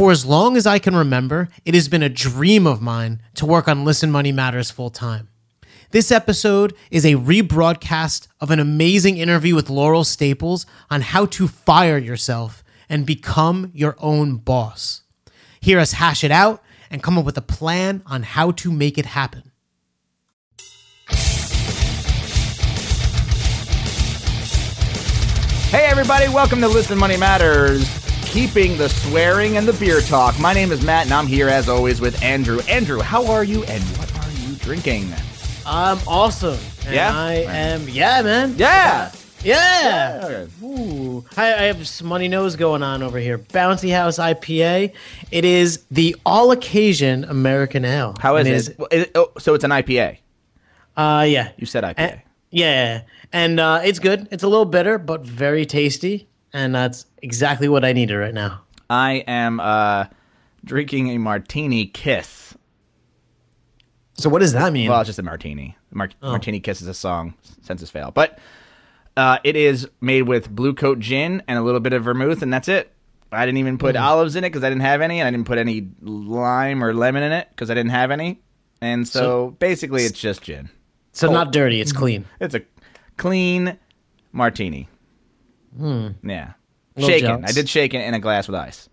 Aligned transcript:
For 0.00 0.10
as 0.10 0.24
long 0.24 0.56
as 0.56 0.66
I 0.66 0.78
can 0.78 0.96
remember, 0.96 1.50
it 1.66 1.74
has 1.74 1.86
been 1.86 2.02
a 2.02 2.08
dream 2.08 2.66
of 2.66 2.80
mine 2.80 3.20
to 3.34 3.44
work 3.44 3.68
on 3.68 3.84
Listen 3.84 4.10
Money 4.10 4.32
Matters 4.32 4.70
full 4.70 4.88
time. 4.88 5.28
This 5.90 6.10
episode 6.10 6.74
is 6.90 7.04
a 7.04 7.16
rebroadcast 7.16 8.26
of 8.40 8.50
an 8.50 8.58
amazing 8.58 9.18
interview 9.18 9.54
with 9.54 9.68
Laurel 9.68 10.04
Staples 10.04 10.64
on 10.88 11.02
how 11.02 11.26
to 11.26 11.46
fire 11.46 11.98
yourself 11.98 12.64
and 12.88 13.04
become 13.04 13.70
your 13.74 13.94
own 13.98 14.36
boss. 14.38 15.02
Hear 15.60 15.78
us 15.78 15.92
hash 15.92 16.24
it 16.24 16.30
out 16.30 16.62
and 16.90 17.02
come 17.02 17.18
up 17.18 17.26
with 17.26 17.36
a 17.36 17.42
plan 17.42 18.02
on 18.06 18.22
how 18.22 18.52
to 18.52 18.72
make 18.72 18.96
it 18.96 19.04
happen. 19.04 19.52
Hey, 25.68 25.84
everybody, 25.84 26.32
welcome 26.32 26.62
to 26.62 26.68
Listen 26.68 26.96
Money 26.96 27.18
Matters, 27.18 27.86
keeping 28.30 28.76
the 28.78 28.88
swearing 28.88 29.56
and 29.56 29.66
the 29.66 29.72
beer 29.72 30.00
talk. 30.00 30.38
My 30.38 30.52
name 30.52 30.70
is 30.70 30.84
Matt, 30.84 31.04
and 31.06 31.12
I'm 31.12 31.26
here 31.26 31.48
as 31.48 31.68
always 31.68 32.00
with 32.00 32.22
Andrew. 32.22 32.60
Andrew, 32.68 33.00
how 33.00 33.26
are 33.26 33.42
you, 33.42 33.64
and 33.64 33.82
what 33.98 34.16
are 34.24 34.30
you 34.48 34.54
drinking? 34.56 35.12
I'm 35.66 35.98
awesome. 36.06 36.58
And 36.86 36.94
Yeah? 36.94 37.12
I 37.12 37.32
am, 37.48 37.88
yeah, 37.88 38.22
man. 38.22 38.54
Yeah! 38.56 39.10
Yeah. 39.42 40.20
Okay. 40.22 40.48
Ooh. 40.62 41.24
I, 41.36 41.54
I 41.54 41.62
have 41.62 41.78
Smuttynose 41.78 42.56
going 42.58 42.82
on 42.82 43.02
over 43.02 43.18
here. 43.18 43.38
Bouncy 43.38 43.90
House 43.92 44.18
IPA. 44.18 44.92
It 45.30 45.44
is 45.44 45.84
the 45.90 46.14
all 46.26 46.50
occasion 46.52 47.24
American 47.24 47.84
ale. 47.86 48.14
How 48.20 48.36
is 48.36 48.68
it? 48.68 48.78
Well, 48.78 48.88
is 48.92 49.02
it- 49.04 49.12
oh, 49.14 49.32
so 49.38 49.54
it's 49.54 49.64
an 49.64 49.70
IPA. 49.70 50.18
Uh, 50.96 51.24
yeah. 51.26 51.52
You 51.56 51.64
said 51.66 51.84
IPA. 51.84 51.94
Eh, 51.98 52.16
yeah. 52.50 53.02
And 53.32 53.58
uh, 53.58 53.80
it's 53.82 53.98
good. 53.98 54.28
It's 54.30 54.42
a 54.42 54.48
little 54.48 54.66
bitter, 54.66 54.98
but 54.98 55.22
very 55.24 55.64
tasty. 55.64 56.28
And 56.52 56.74
that's 56.74 57.06
exactly 57.22 57.68
what 57.68 57.84
I 57.84 57.92
needed 57.92 58.16
right 58.16 58.34
now. 58.34 58.62
I 58.88 59.24
am 59.28 59.60
uh, 59.60 60.06
drinking 60.64 61.10
a 61.10 61.18
martini 61.18 61.86
kiss. 61.86 62.54
So, 64.14 64.28
what 64.28 64.40
does 64.40 64.52
that 64.52 64.72
mean? 64.72 64.90
Well, 64.90 65.00
it's 65.00 65.08
just 65.08 65.18
a 65.18 65.22
martini. 65.22 65.76
Mar- 65.92 66.10
Martini 66.22 66.60
Kiss 66.60 66.82
is 66.82 66.88
a 66.88 66.94
song, 66.94 67.34
Senses 67.62 67.90
Fail. 67.90 68.10
But 68.10 68.38
uh, 69.16 69.38
it 69.44 69.56
is 69.56 69.88
made 70.00 70.22
with 70.22 70.50
Blue 70.50 70.74
Coat 70.74 70.98
gin 70.98 71.42
and 71.48 71.58
a 71.58 71.62
little 71.62 71.80
bit 71.80 71.92
of 71.92 72.04
vermouth, 72.04 72.42
and 72.42 72.52
that's 72.52 72.68
it. 72.68 72.92
I 73.32 73.46
didn't 73.46 73.58
even 73.58 73.78
put 73.78 73.96
olives 73.96 74.36
in 74.36 74.44
it 74.44 74.50
because 74.50 74.64
I 74.64 74.68
didn't 74.68 74.82
have 74.82 75.00
any, 75.00 75.20
and 75.20 75.26
I 75.26 75.30
didn't 75.30 75.46
put 75.46 75.58
any 75.58 75.88
lime 76.02 76.82
or 76.84 76.92
lemon 76.92 77.22
in 77.22 77.32
it 77.32 77.48
because 77.50 77.70
I 77.70 77.74
didn't 77.74 77.92
have 77.92 78.10
any. 78.10 78.40
And 78.80 79.06
so, 79.06 79.56
basically, 79.58 80.02
it's 80.02 80.18
just 80.18 80.42
gin. 80.42 80.68
so, 81.12 81.30
not 81.32 81.52
dirty, 81.52 81.80
it's 81.80 81.92
clean. 81.92 82.24
It's 82.40 82.54
a 82.54 82.62
clean 83.16 83.78
martini. 84.32 84.88
Yeah. 85.78 86.52
Little 86.96 87.08
Shaken. 87.10 87.26
jealous. 87.28 87.50
I 87.50 87.52
did 87.52 87.68
shake 87.68 87.94
it 87.94 88.00
in 88.00 88.14
a 88.14 88.18
glass 88.18 88.48
with 88.48 88.56
ice. 88.56 88.88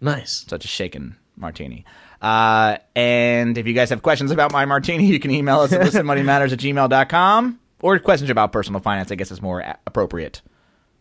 Nice. 0.00 0.44
such 0.48 0.64
a 0.64 0.68
shaken 0.68 1.16
martini. 1.36 1.84
Uh, 2.22 2.78
and 2.96 3.56
if 3.58 3.66
you 3.66 3.72
guys 3.74 3.90
have 3.90 4.02
questions 4.02 4.30
about 4.30 4.52
my 4.52 4.64
martini, 4.64 5.06
you 5.06 5.18
can 5.20 5.30
email 5.30 5.60
us 5.60 5.72
at 5.72 5.80
listenmoneymatters 5.86 6.52
at 6.52 6.58
gmail.com 6.58 7.58
or 7.82 7.98
questions 7.98 8.30
about 8.30 8.52
personal 8.52 8.80
finance, 8.80 9.10
I 9.12 9.14
guess 9.14 9.30
is 9.30 9.42
more 9.42 9.60
appropriate. 9.86 10.40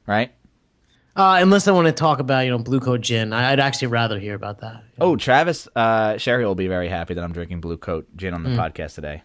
Right? 0.07 0.31
Uh, 1.15 1.39
unless 1.41 1.67
I 1.67 1.71
want 1.71 1.87
to 1.87 1.91
talk 1.91 2.19
about, 2.19 2.41
you 2.45 2.51
know, 2.51 2.57
Blue 2.59 2.79
Coat 2.79 3.01
Gin. 3.01 3.33
I'd 3.33 3.59
actually 3.59 3.87
rather 3.89 4.19
hear 4.19 4.35
about 4.35 4.59
that. 4.59 4.83
Oh, 5.01 5.15
Travis 5.17 5.67
uh, 5.75 6.17
Sherry 6.17 6.45
will 6.45 6.55
be 6.55 6.67
very 6.67 6.87
happy 6.87 7.13
that 7.13 7.23
I'm 7.23 7.33
drinking 7.33 7.59
Blue 7.61 7.77
Coat 7.77 8.07
gin 8.15 8.33
on 8.33 8.43
the 8.43 8.51
Hmm. 8.51 8.59
podcast 8.59 8.95
today. 8.95 9.21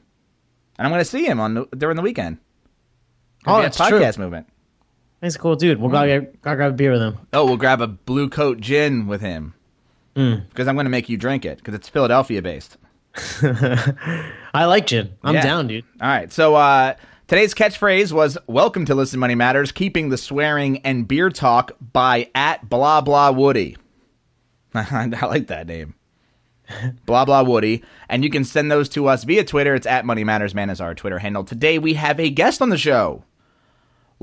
And 0.78 0.86
I'm 0.86 0.90
going 0.92 1.00
to 1.00 1.04
see 1.08 1.24
him 1.24 1.38
on 1.38 1.54
the, 1.54 1.66
during 1.76 1.94
the 1.96 2.02
weekend. 2.02 2.38
Oh, 3.46 3.62
that's 3.62 3.78
a 3.78 3.88
true. 3.88 4.00
podcast 4.00 4.18
movement. 4.18 4.48
He's 5.24 5.36
a 5.36 5.38
cool 5.38 5.56
dude. 5.56 5.80
We'll 5.80 5.90
go, 5.90 6.06
get, 6.06 6.42
go 6.42 6.54
grab 6.54 6.72
a 6.72 6.74
beer 6.74 6.92
with 6.92 7.00
him. 7.00 7.18
Oh, 7.32 7.46
we'll 7.46 7.56
grab 7.56 7.80
a 7.80 7.86
Blue 7.86 8.28
Coat 8.28 8.60
gin 8.60 9.06
with 9.06 9.22
him. 9.22 9.54
Hmm. 10.14 10.34
Because 10.50 10.68
I'm 10.68 10.74
going 10.76 10.84
to 10.84 10.90
make 10.90 11.08
you 11.08 11.16
drink 11.16 11.46
it 11.46 11.56
because 11.58 11.74
it's 11.74 11.88
Philadelphia 11.88 12.42
based. 12.42 12.76
I 13.42 14.66
like 14.66 14.86
gin. 14.86 15.14
I'm 15.22 15.34
Yeah. 15.34 15.42
down, 15.42 15.66
dude. 15.68 15.84
All 16.00 16.08
right. 16.08 16.30
So 16.32 16.54
uh, 16.56 16.94
today's 17.26 17.54
catchphrase 17.54 18.12
was 18.12 18.36
"Welcome 18.46 18.84
to 18.86 18.94
Listen 18.94 19.18
Money 19.18 19.34
Matters," 19.34 19.72
keeping 19.72 20.10
the 20.10 20.18
swearing 20.18 20.78
and 20.78 21.08
beer 21.08 21.30
talk 21.30 21.72
by 21.92 22.28
at 22.34 22.68
blah 22.68 23.00
blah 23.00 23.30
Woody. 23.30 23.76
I 24.74 25.06
like 25.22 25.46
that 25.46 25.66
name. 25.66 25.94
blah 27.06 27.24
blah 27.24 27.42
Woody, 27.42 27.82
and 28.08 28.24
you 28.24 28.30
can 28.30 28.44
send 28.44 28.70
those 28.70 28.88
to 28.90 29.06
us 29.06 29.24
via 29.24 29.44
Twitter. 29.44 29.74
It's 29.74 29.86
at 29.86 30.04
Money 30.04 30.24
Matters 30.24 30.54
Man 30.54 30.68
is 30.68 30.80
our 30.80 30.94
Twitter 30.94 31.18
handle. 31.20 31.44
Today 31.44 31.78
we 31.78 31.94
have 31.94 32.20
a 32.20 32.28
guest 32.30 32.60
on 32.60 32.68
the 32.68 32.78
show. 32.78 33.24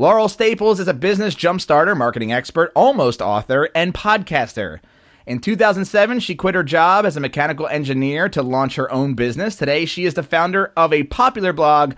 Laurel 0.02 0.28
Staples 0.28 0.80
is 0.80 0.88
a 0.88 0.96
business 0.96 1.36
jumpstarter, 1.36 1.96
marketing 1.96 2.34
expert, 2.34 2.72
almost 2.74 3.22
author, 3.22 3.70
and 3.76 3.94
podcaster. 3.94 4.80
In 5.28 5.38
2007, 5.38 6.22
she 6.22 6.34
quit 6.34 6.56
her 6.56 6.64
job 6.64 7.06
as 7.06 7.16
a 7.16 7.20
mechanical 7.20 7.68
engineer 7.68 8.28
to 8.30 8.42
launch 8.42 8.78
her 8.78 8.92
own 8.92 9.14
business. 9.14 9.56
Today, 9.56 9.86
she 9.86 10.06
is 10.06 10.16
the 10.16 10.24
founder 10.24 10.74
of 10.76 10.92
a 10.92 11.04
popular 11.04 11.54
blog, 11.54 11.94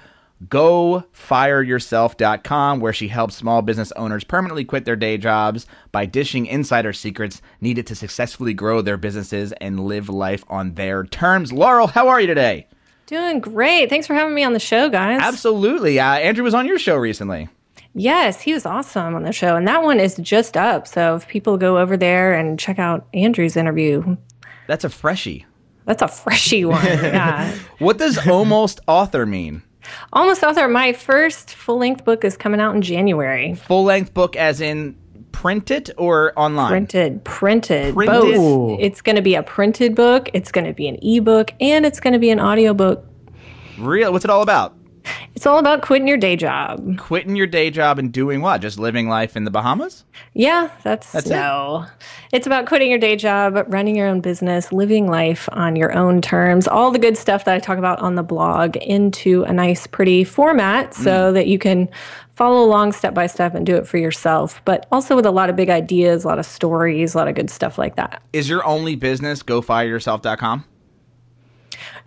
GoFireYourself.com, 0.45 2.81
where 2.81 2.91
she 2.91 3.07
helps 3.07 3.37
small 3.37 3.61
business 3.61 3.93
owners 3.93 4.25
permanently 4.25 4.65
quit 4.65 4.83
their 4.83 4.97
day 4.97 5.17
jobs 5.17 5.65
by 5.93 6.05
dishing 6.05 6.45
insider 6.45 6.91
secrets 6.91 7.41
needed 7.61 7.87
to 7.87 7.95
successfully 7.95 8.53
grow 8.53 8.81
their 8.81 8.97
businesses 8.97 9.53
and 9.61 9.79
live 9.79 10.09
life 10.09 10.43
on 10.49 10.73
their 10.73 11.05
terms. 11.05 11.53
Laurel, 11.53 11.87
how 11.87 12.09
are 12.09 12.19
you 12.19 12.27
today? 12.27 12.67
Doing 13.05 13.39
great. 13.39 13.89
Thanks 13.89 14.07
for 14.07 14.13
having 14.13 14.35
me 14.35 14.43
on 14.43 14.51
the 14.51 14.59
show, 14.59 14.89
guys. 14.89 15.21
Absolutely. 15.21 16.01
Uh, 16.01 16.15
Andrew 16.15 16.43
was 16.43 16.53
on 16.53 16.65
your 16.65 16.79
show 16.79 16.97
recently. 16.97 17.47
Yes, 17.95 18.41
he 18.41 18.53
was 18.53 18.65
awesome 18.65 19.15
on 19.15 19.23
the 19.23 19.31
show. 19.31 19.55
And 19.55 19.67
that 19.67 19.83
one 19.83 19.99
is 19.99 20.15
just 20.15 20.57
up. 20.57 20.87
So 20.87 21.15
if 21.15 21.27
people 21.27 21.57
go 21.57 21.77
over 21.77 21.95
there 21.95 22.33
and 22.33 22.59
check 22.59 22.79
out 22.79 23.07
Andrew's 23.13 23.55
interview, 23.55 24.17
That's 24.67 24.83
a 24.83 24.89
freshie. 24.89 25.45
that's 25.85 26.01
a 26.01 26.07
freshie 26.07 26.65
one. 26.77 26.83
yeah. 26.85 27.55
What 27.79 27.97
does 27.99 28.27
almost 28.27 28.79
author 28.87 29.25
mean? 29.25 29.61
Almost 30.13 30.43
author. 30.43 30.67
My 30.67 30.93
first 30.93 31.53
full 31.53 31.77
length 31.77 32.03
book 32.05 32.23
is 32.23 32.35
coming 32.37 32.59
out 32.61 32.73
in 32.73 32.81
January. 32.81 33.53
Full 33.55 33.83
length 33.83 34.13
book, 34.13 34.35
as 34.37 34.61
in 34.61 34.95
print 35.33 35.69
it 35.71 35.89
or 35.97 36.31
online? 36.39 36.69
Printed, 36.69 37.23
printed, 37.25 37.93
Printed? 37.93 38.35
both. 38.35 38.79
It's 38.79 39.01
going 39.01 39.17
to 39.17 39.21
be 39.21 39.35
a 39.35 39.43
printed 39.43 39.93
book, 39.93 40.29
it's 40.33 40.51
going 40.51 40.65
to 40.65 40.73
be 40.73 40.87
an 40.87 40.97
ebook, 41.03 41.51
and 41.59 41.85
it's 41.85 41.99
going 41.99 42.13
to 42.13 42.19
be 42.19 42.29
an 42.29 42.39
audiobook. 42.39 43.03
Real? 43.77 44.11
What's 44.13 44.23
it 44.23 44.31
all 44.31 44.41
about? 44.41 44.73
It's 45.35 45.45
all 45.45 45.57
about 45.59 45.81
quitting 45.81 46.07
your 46.07 46.17
day 46.17 46.35
job. 46.35 46.97
Quitting 46.97 47.35
your 47.35 47.47
day 47.47 47.69
job 47.69 47.99
and 47.99 48.11
doing 48.11 48.41
what? 48.41 48.61
Just 48.61 48.79
living 48.79 49.09
life 49.09 49.35
in 49.35 49.43
the 49.43 49.51
Bahamas? 49.51 50.05
Yeah, 50.33 50.69
that's, 50.83 51.11
That's 51.11 51.25
it? 51.27 51.31
no. 51.31 51.85
It's 52.31 52.47
about 52.47 52.65
quitting 52.67 52.89
your 52.89 52.99
day 52.99 53.15
job, 53.15 53.55
running 53.67 53.95
your 53.95 54.07
own 54.07 54.21
business, 54.21 54.71
living 54.71 55.07
life 55.07 55.49
on 55.51 55.75
your 55.75 55.93
own 55.95 56.21
terms, 56.21 56.67
all 56.67 56.91
the 56.91 56.99
good 56.99 57.17
stuff 57.17 57.45
that 57.45 57.55
I 57.55 57.59
talk 57.59 57.77
about 57.77 57.99
on 57.99 58.15
the 58.15 58.23
blog 58.23 58.77
into 58.77 59.43
a 59.43 59.51
nice, 59.53 59.85
pretty 59.87 60.23
format 60.23 60.93
so 60.93 61.31
Mm. 61.31 61.33
that 61.33 61.47
you 61.47 61.59
can 61.59 61.89
follow 62.35 62.63
along 62.63 62.93
step 62.93 63.13
by 63.13 63.27
step 63.27 63.53
and 63.53 63.65
do 63.65 63.75
it 63.75 63.85
for 63.87 63.97
yourself, 63.97 64.61
but 64.65 64.85
also 64.91 65.15
with 65.15 65.25
a 65.25 65.31
lot 65.31 65.49
of 65.49 65.55
big 65.55 65.69
ideas, 65.69 66.23
a 66.23 66.27
lot 66.27 66.39
of 66.39 66.45
stories, 66.45 67.13
a 67.13 67.17
lot 67.17 67.27
of 67.27 67.35
good 67.35 67.49
stuff 67.49 67.77
like 67.77 67.95
that. 67.95 68.21
Is 68.33 68.49
your 68.49 68.65
only 68.65 68.95
business 68.95 69.43
gofireyourself.com? 69.43 70.65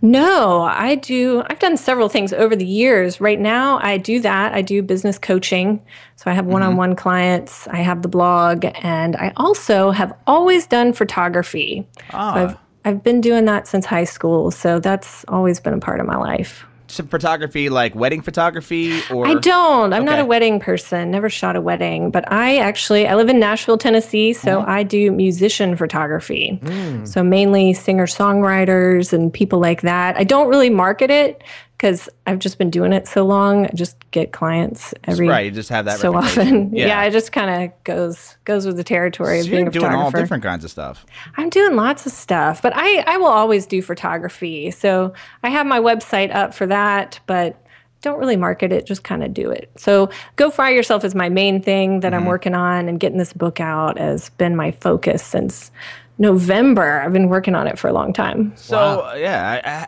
No, 0.01 0.61
I 0.61 0.95
do. 0.95 1.43
I've 1.47 1.59
done 1.59 1.77
several 1.77 2.09
things 2.09 2.33
over 2.33 2.55
the 2.55 2.65
years. 2.65 3.19
Right 3.19 3.39
now, 3.39 3.79
I 3.81 3.97
do 3.97 4.19
that. 4.21 4.53
I 4.53 4.61
do 4.61 4.81
business 4.81 5.17
coaching. 5.17 5.83
So 6.15 6.31
I 6.31 6.33
have 6.33 6.45
one 6.45 6.63
on 6.63 6.77
one 6.77 6.95
clients, 6.95 7.67
I 7.67 7.77
have 7.77 8.01
the 8.01 8.07
blog, 8.07 8.65
and 8.81 9.15
I 9.15 9.33
also 9.37 9.91
have 9.91 10.13
always 10.25 10.65
done 10.65 10.93
photography. 10.93 11.87
Ah. 12.11 12.33
So 12.33 12.39
I've, 12.39 12.57
I've 12.85 13.03
been 13.03 13.21
doing 13.21 13.45
that 13.45 13.67
since 13.67 13.85
high 13.85 14.03
school. 14.03 14.49
So 14.51 14.79
that's 14.79 15.25
always 15.27 15.59
been 15.59 15.73
a 15.73 15.79
part 15.79 15.99
of 15.99 16.07
my 16.07 16.17
life. 16.17 16.65
Some 16.89 17.07
photography, 17.07 17.69
like 17.69 17.95
wedding 17.95 18.21
photography, 18.21 19.01
or 19.09 19.27
I 19.27 19.35
don't. 19.35 19.93
I'm 19.93 20.05
not 20.05 20.19
a 20.19 20.25
wedding 20.25 20.59
person. 20.59 21.11
Never 21.11 21.29
shot 21.29 21.55
a 21.55 21.61
wedding, 21.61 22.11
but 22.11 22.29
I 22.31 22.57
actually 22.57 23.07
I 23.07 23.15
live 23.15 23.29
in 23.29 23.39
Nashville, 23.39 23.77
Tennessee, 23.77 24.33
so 24.33 24.57
Mm-hmm. 24.57 24.69
I 24.69 24.83
do 24.83 25.11
musician 25.11 25.75
photography. 25.75 26.59
Mm. 26.63 27.07
So 27.07 27.23
mainly 27.23 27.73
singer-songwriters 27.73 29.13
and 29.13 29.31
people 29.31 29.59
like 29.59 29.81
that. 29.81 30.17
I 30.17 30.23
don't 30.23 30.47
really 30.47 30.69
market 30.69 31.09
it 31.11 31.43
because 31.77 32.09
I've 32.25 32.39
just 32.39 32.57
been 32.57 32.71
doing 32.71 32.91
it 32.91 33.07
so 33.07 33.23
long. 33.23 33.65
I 33.65 33.69
just 33.75 33.95
get 34.11 34.31
clients 34.31 34.93
every 35.03 35.27
right? 35.27 35.45
You 35.45 35.51
just 35.51 35.69
have 35.69 35.85
that 35.85 35.99
so 35.99 36.11
reputation. 36.13 36.57
often. 36.57 36.73
Yeah. 36.75 37.03
it 37.03 37.11
just 37.11 37.31
kind 37.31 37.63
of 37.65 37.83
goes 37.83 38.35
goes 38.45 38.65
with 38.65 38.77
the 38.77 38.83
territory 38.83 39.41
So 39.41 39.45
of 39.45 39.51
being 39.51 39.59
you're 39.65 39.69
a 39.69 39.71
doing 39.71 39.85
all 39.85 39.91
photographer. 40.05 40.17
different 40.17 40.43
kinds 40.43 40.63
of 40.63 40.71
stuff. 40.71 41.05
I'm 41.37 41.49
doing 41.49 41.75
lots 41.75 42.05
of 42.07 42.11
stuff, 42.11 42.61
but 42.63 42.73
I, 42.75 43.03
I 43.05 43.17
will 43.17 43.27
always 43.27 43.67
do 43.67 43.81
photography. 43.83 44.71
So 44.71 45.13
I 45.43 45.49
have 45.49 45.67
my 45.67 45.79
website 45.79 46.33
up 46.33 46.53
for 46.55 46.65
that, 46.65 47.19
but 47.27 47.61
don't 48.01 48.19
really 48.19 48.37
market 48.37 48.71
it, 48.71 48.85
just 48.85 49.03
kind 49.03 49.23
of 49.23 49.33
do 49.33 49.49
it. 49.51 49.71
So 49.75 50.09
Go 50.35 50.49
Fire 50.51 50.73
Yourself 50.73 51.03
is 51.03 51.13
my 51.15 51.29
main 51.29 51.61
thing 51.61 51.99
that 52.01 52.13
I'm 52.13 52.25
working 52.25 52.53
on, 52.53 52.87
and 52.87 52.99
getting 52.99 53.17
this 53.17 53.33
book 53.33 53.59
out 53.59 53.97
has 53.97 54.29
been 54.31 54.55
my 54.55 54.71
focus 54.71 55.23
since 55.23 55.71
November. 56.19 57.01
I've 57.01 57.13
been 57.13 57.29
working 57.29 57.55
on 57.55 57.67
it 57.67 57.77
for 57.79 57.87
a 57.87 57.93
long 57.93 58.13
time. 58.13 58.53
So 58.55 58.77
uh, 58.77 59.15
yeah, 59.17 59.61
I, 59.63 59.69
I, 59.69 59.87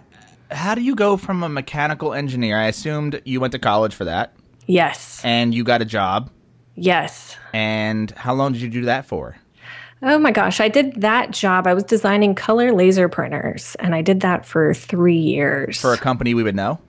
how 0.52 0.76
do 0.76 0.82
you 0.82 0.96
go 0.96 1.18
from 1.18 1.44
a 1.44 1.50
mechanical 1.50 2.14
engineer? 2.14 2.58
I 2.58 2.68
assumed 2.68 3.22
you 3.26 3.40
went 3.40 3.52
to 3.54 3.60
college 3.60 3.94
for 3.94 4.06
that, 4.06 4.34
Yes. 4.68 5.22
and 5.24 5.54
you 5.54 5.64
got 5.64 5.82
a 5.82 5.86
job. 5.86 6.30
Yes. 6.76 7.36
And 7.54 8.12
how 8.12 8.34
long 8.34 8.54
did 8.54 8.62
you 8.62 8.70
do 8.70 8.86
that 8.86 9.06
for? 9.06 9.36
Oh 10.02 10.18
my 10.18 10.32
gosh, 10.32 10.62
I 10.62 10.70
did 10.70 11.02
that 11.02 11.32
job. 11.32 11.68
I 11.68 11.74
was 11.74 11.84
designing 11.84 12.34
color 12.34 12.72
laser 12.72 13.10
printers, 13.10 13.76
and 13.80 13.94
I 13.94 14.02
did 14.02 14.22
that 14.22 14.46
for 14.46 14.74
three 14.74 15.18
years 15.18 15.80
For 15.82 15.94
a 15.94 15.98
company 15.98 16.34
we 16.34 16.42
would 16.44 16.56
know. 16.56 16.80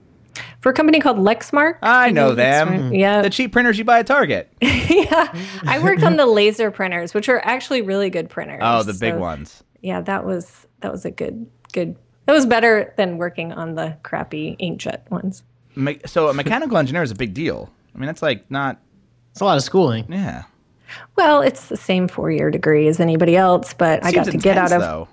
for 0.61 0.69
a 0.69 0.73
company 0.73 1.01
called 1.01 1.17
Lexmark. 1.17 1.77
I 1.81 2.07
mm-hmm. 2.07 2.15
know 2.15 2.31
Lexmark, 2.31 2.37
them. 2.37 2.93
Yeah, 2.93 3.21
The 3.21 3.29
cheap 3.29 3.51
printers 3.51 3.77
you 3.77 3.83
buy 3.83 3.99
at 3.99 4.07
Target. 4.07 4.49
yeah. 4.61 5.27
I 5.67 5.79
worked 5.83 6.03
on 6.03 6.15
the 6.15 6.25
laser 6.25 6.71
printers, 6.71 7.13
which 7.13 7.27
are 7.27 7.41
actually 7.43 7.81
really 7.81 8.09
good 8.09 8.29
printers. 8.29 8.59
Oh, 8.61 8.83
the 8.83 8.93
big 8.93 9.15
So, 9.15 9.19
ones. 9.19 9.61
Yeah, 9.81 9.99
that 10.01 10.25
was 10.25 10.65
that 10.79 10.91
was 10.91 11.03
a 11.03 11.11
good 11.11 11.47
good. 11.73 11.97
That 12.25 12.33
was 12.33 12.45
better 12.45 12.93
than 12.97 13.17
working 13.17 13.51
on 13.51 13.75
the 13.75 13.97
crappy 14.03 14.55
inkjet 14.59 15.09
ones. 15.09 15.43
Me- 15.75 15.99
so 16.05 16.27
a 16.29 16.33
mechanical 16.33 16.77
engineer 16.77 17.03
is 17.03 17.11
a 17.11 17.15
big 17.15 17.33
deal. 17.33 17.69
I 17.95 17.97
mean, 17.97 18.07
that's 18.07 18.21
like 18.21 18.49
not. 18.49 18.79
It's 19.31 19.41
a 19.41 19.45
lot 19.45 19.57
of 19.57 19.63
schooling. 19.63 20.05
Yeah. 20.09 20.43
Well, 21.15 21.41
it's 21.41 21.67
the 21.67 21.77
same 21.77 22.07
four 22.07 22.31
year 22.31 22.51
degree 22.51 22.87
as 22.87 22.99
anybody 22.99 23.35
else, 23.35 23.73
but 23.73 24.03
I 24.05 24.11
got 24.11 24.25
Seems 24.25 24.35
to 24.35 24.41
get 24.41 24.57
out 24.57 24.71
intense, 24.71 24.83
of 24.83 24.89
Though. 24.89 25.07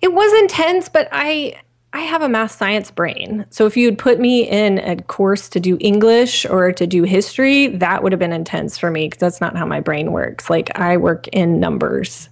it 0.00 0.12
was 0.12 0.32
intense, 0.40 0.88
but 0.88 1.08
I 1.12 1.60
I 1.92 2.00
have 2.00 2.22
a 2.22 2.28
math 2.28 2.50
science 2.52 2.90
brain. 2.90 3.46
So 3.50 3.66
if 3.66 3.76
you'd 3.76 3.98
put 3.98 4.18
me 4.18 4.48
in 4.48 4.78
a 4.78 4.96
course 5.02 5.48
to 5.50 5.60
do 5.60 5.76
English 5.80 6.44
or 6.46 6.72
to 6.72 6.86
do 6.88 7.04
history, 7.04 7.68
that 7.68 8.02
would 8.02 8.10
have 8.12 8.18
been 8.18 8.32
intense 8.32 8.76
for 8.78 8.90
me 8.90 9.06
because 9.06 9.20
that's 9.20 9.40
not 9.40 9.56
how 9.56 9.64
my 9.66 9.80
brain 9.80 10.10
works. 10.10 10.50
Like 10.50 10.76
I 10.76 10.96
work 10.96 11.28
in 11.28 11.60
numbers. 11.60 12.28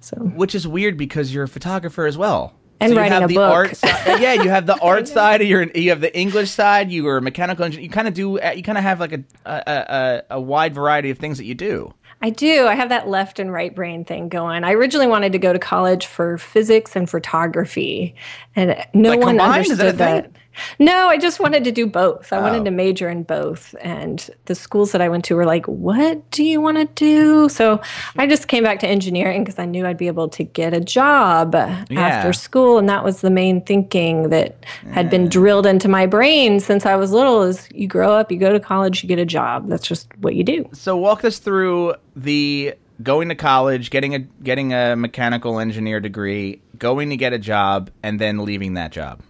So 0.00 0.16
Which 0.18 0.54
is 0.54 0.68
weird 0.68 0.96
because 0.96 1.34
you're 1.34 1.44
a 1.44 1.48
photographer 1.48 2.06
as 2.06 2.16
well. 2.18 2.52
And 2.84 2.92
you 2.94 2.98
writing 2.98 3.12
have 3.12 3.24
a 3.24 3.28
the 3.28 3.34
book. 3.34 3.52
art 3.52 3.76
side. 3.76 4.20
Yeah, 4.20 4.32
you 4.34 4.48
have 4.50 4.66
the 4.66 4.78
art 4.82 5.08
side. 5.08 5.40
Of 5.42 5.48
your, 5.48 5.62
you 5.74 5.90
have 5.90 6.00
the 6.00 6.16
English 6.16 6.50
side. 6.50 6.90
You 6.90 7.06
are 7.08 7.16
a 7.18 7.22
mechanical 7.22 7.64
engineer. 7.64 7.84
You 7.84 7.90
kind 7.90 8.08
of 8.08 8.14
do. 8.14 8.38
uh, 8.40 8.52
You 8.56 8.62
kind 8.62 8.78
of 8.78 8.84
have 8.84 9.00
like 9.00 9.12
a 9.12 9.24
a, 9.46 9.62
a 9.66 10.22
a 10.36 10.40
wide 10.40 10.74
variety 10.74 11.10
of 11.10 11.18
things 11.18 11.38
that 11.38 11.44
you 11.44 11.54
do. 11.54 11.92
I 12.22 12.30
do. 12.30 12.66
I 12.66 12.74
have 12.74 12.88
that 12.88 13.06
left 13.08 13.38
and 13.38 13.52
right 13.52 13.74
brain 13.74 14.04
thing 14.06 14.28
going. 14.30 14.64
I 14.64 14.72
originally 14.72 15.06
wanted 15.08 15.32
to 15.32 15.38
go 15.38 15.52
to 15.52 15.58
college 15.58 16.06
for 16.06 16.38
physics 16.38 16.96
and 16.96 17.10
photography, 17.10 18.14
and 18.56 18.76
no 18.94 19.10
Like 19.10 19.20
one? 19.20 19.34
Is 19.34 19.38
that 19.38 19.50
understood 19.50 19.98
that. 19.98 20.30
No, 20.78 21.08
I 21.08 21.16
just 21.18 21.40
wanted 21.40 21.64
to 21.64 21.72
do 21.72 21.86
both. 21.86 22.32
I 22.32 22.38
Oh. 22.38 22.42
wanted 22.42 22.64
to 22.64 22.70
major 22.70 23.08
in 23.08 23.22
both. 23.22 23.74
And 23.80 24.28
the 24.46 24.54
schools 24.54 24.92
that 24.92 25.00
I 25.00 25.08
went 25.08 25.24
to 25.26 25.36
were 25.36 25.44
like, 25.46 25.66
what 25.66 26.30
do 26.30 26.44
you 26.44 26.60
want 26.60 26.76
to 26.78 26.84
do? 26.94 27.48
So 27.48 27.80
I 28.16 28.26
just 28.26 28.48
came 28.48 28.62
back 28.64 28.78
to 28.80 28.86
engineering 28.86 29.44
because 29.44 29.58
I 29.58 29.64
knew 29.64 29.86
I'd 29.86 29.96
be 29.98 30.06
able 30.06 30.28
to 30.28 30.44
get 30.44 30.72
a 30.74 30.80
job 30.80 31.54
after 31.54 32.32
school. 32.32 32.78
And 32.78 32.88
that 32.88 33.04
was 33.04 33.20
the 33.20 33.30
main 33.30 33.60
thinking 33.62 34.30
that 34.30 34.64
had 34.92 35.10
been 35.10 35.28
drilled 35.28 35.66
into 35.66 35.88
my 35.88 36.06
brain 36.06 36.60
since 36.60 36.86
I 36.86 36.96
was 36.96 37.10
little 37.12 37.42
is 37.42 37.68
you 37.72 37.86
grow 37.88 38.12
up, 38.12 38.30
you 38.30 38.38
go 38.38 38.52
to 38.52 38.60
college, 38.60 39.02
you 39.02 39.08
get 39.08 39.18
a 39.18 39.26
job. 39.26 39.68
That's 39.68 39.86
just 39.86 40.08
what 40.18 40.34
you 40.34 40.44
do. 40.44 40.68
So 40.72 40.96
walk 40.96 41.24
us 41.24 41.38
through 41.38 41.94
the 42.16 42.74
going 43.02 43.28
to 43.28 43.34
college, 43.34 43.90
getting 43.90 44.14
a 44.14 44.20
getting 44.20 44.72
a 44.72 44.94
mechanical 44.94 45.58
engineer 45.58 45.98
degree, 46.00 46.60
going 46.78 47.10
to 47.10 47.16
get 47.16 47.32
a 47.32 47.38
job, 47.38 47.90
and 48.02 48.20
then 48.20 48.44
leaving 48.44 48.74
that 48.74 48.92
job. 48.92 49.20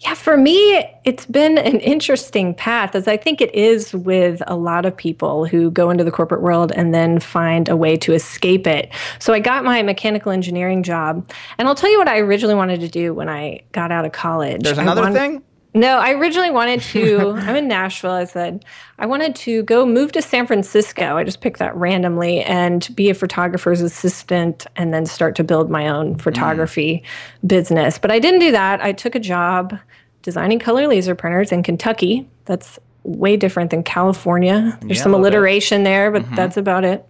Yeah, 0.00 0.12
for 0.14 0.36
me, 0.36 0.84
it's 1.04 1.24
been 1.24 1.56
an 1.56 1.80
interesting 1.80 2.54
path, 2.54 2.94
as 2.94 3.08
I 3.08 3.16
think 3.16 3.40
it 3.40 3.54
is 3.54 3.94
with 3.94 4.42
a 4.46 4.54
lot 4.54 4.84
of 4.84 4.94
people 4.94 5.46
who 5.46 5.70
go 5.70 5.88
into 5.88 6.04
the 6.04 6.10
corporate 6.10 6.42
world 6.42 6.70
and 6.72 6.92
then 6.92 7.18
find 7.18 7.68
a 7.68 7.76
way 7.76 7.96
to 7.98 8.12
escape 8.12 8.66
it. 8.66 8.90
So 9.18 9.32
I 9.32 9.40
got 9.40 9.64
my 9.64 9.82
mechanical 9.82 10.32
engineering 10.32 10.82
job, 10.82 11.26
and 11.56 11.66
I'll 11.66 11.74
tell 11.74 11.90
you 11.90 11.98
what 11.98 12.08
I 12.08 12.18
originally 12.18 12.54
wanted 12.54 12.80
to 12.80 12.88
do 12.88 13.14
when 13.14 13.30
I 13.30 13.62
got 13.72 13.90
out 13.90 14.04
of 14.04 14.12
college. 14.12 14.62
There's 14.62 14.76
another 14.78 15.00
wanted- 15.00 15.18
thing. 15.18 15.42
No, 15.76 15.98
I 15.98 16.12
originally 16.12 16.50
wanted 16.50 16.80
to. 16.80 17.32
I'm 17.36 17.54
in 17.54 17.68
Nashville. 17.68 18.12
I 18.12 18.24
said 18.24 18.64
I 18.98 19.04
wanted 19.04 19.36
to 19.36 19.62
go 19.64 19.84
move 19.84 20.10
to 20.12 20.22
San 20.22 20.46
Francisco. 20.46 21.18
I 21.18 21.24
just 21.24 21.42
picked 21.42 21.58
that 21.58 21.76
randomly 21.76 22.40
and 22.40 22.88
be 22.96 23.10
a 23.10 23.14
photographer's 23.14 23.82
assistant 23.82 24.66
and 24.76 24.94
then 24.94 25.04
start 25.04 25.36
to 25.36 25.44
build 25.44 25.70
my 25.70 25.86
own 25.86 26.14
mm. 26.14 26.20
photography 26.20 27.02
business. 27.46 27.98
But 27.98 28.10
I 28.10 28.18
didn't 28.18 28.40
do 28.40 28.52
that. 28.52 28.80
I 28.80 28.92
took 28.92 29.14
a 29.14 29.20
job 29.20 29.78
designing 30.22 30.58
color 30.58 30.88
laser 30.88 31.14
printers 31.14 31.52
in 31.52 31.62
Kentucky. 31.62 32.26
That's 32.46 32.78
way 33.02 33.36
different 33.36 33.70
than 33.70 33.82
California. 33.82 34.78
There's 34.80 34.96
Yeah, 34.96 35.02
some 35.02 35.12
a 35.12 35.18
little 35.18 35.30
bit. 35.30 35.36
alliteration 35.36 35.84
there, 35.84 36.10
but 36.10 36.22
mm-hmm. 36.22 36.34
that's 36.36 36.56
about 36.56 36.84
it. 36.84 37.06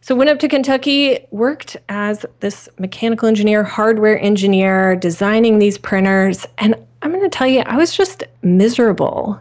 So 0.00 0.16
went 0.16 0.30
up 0.30 0.38
to 0.40 0.48
Kentucky, 0.48 1.26
worked 1.30 1.76
as 1.88 2.26
this 2.40 2.68
mechanical 2.78 3.28
engineer, 3.28 3.62
hardware 3.62 4.20
engineer, 4.20 4.96
designing 4.96 5.58
these 5.58 5.78
printers, 5.78 6.46
and 6.58 6.74
I'm 7.02 7.12
going 7.12 7.22
to 7.22 7.28
tell 7.28 7.46
you, 7.46 7.60
I 7.60 7.76
was 7.76 7.96
just 7.96 8.24
miserable. 8.42 9.40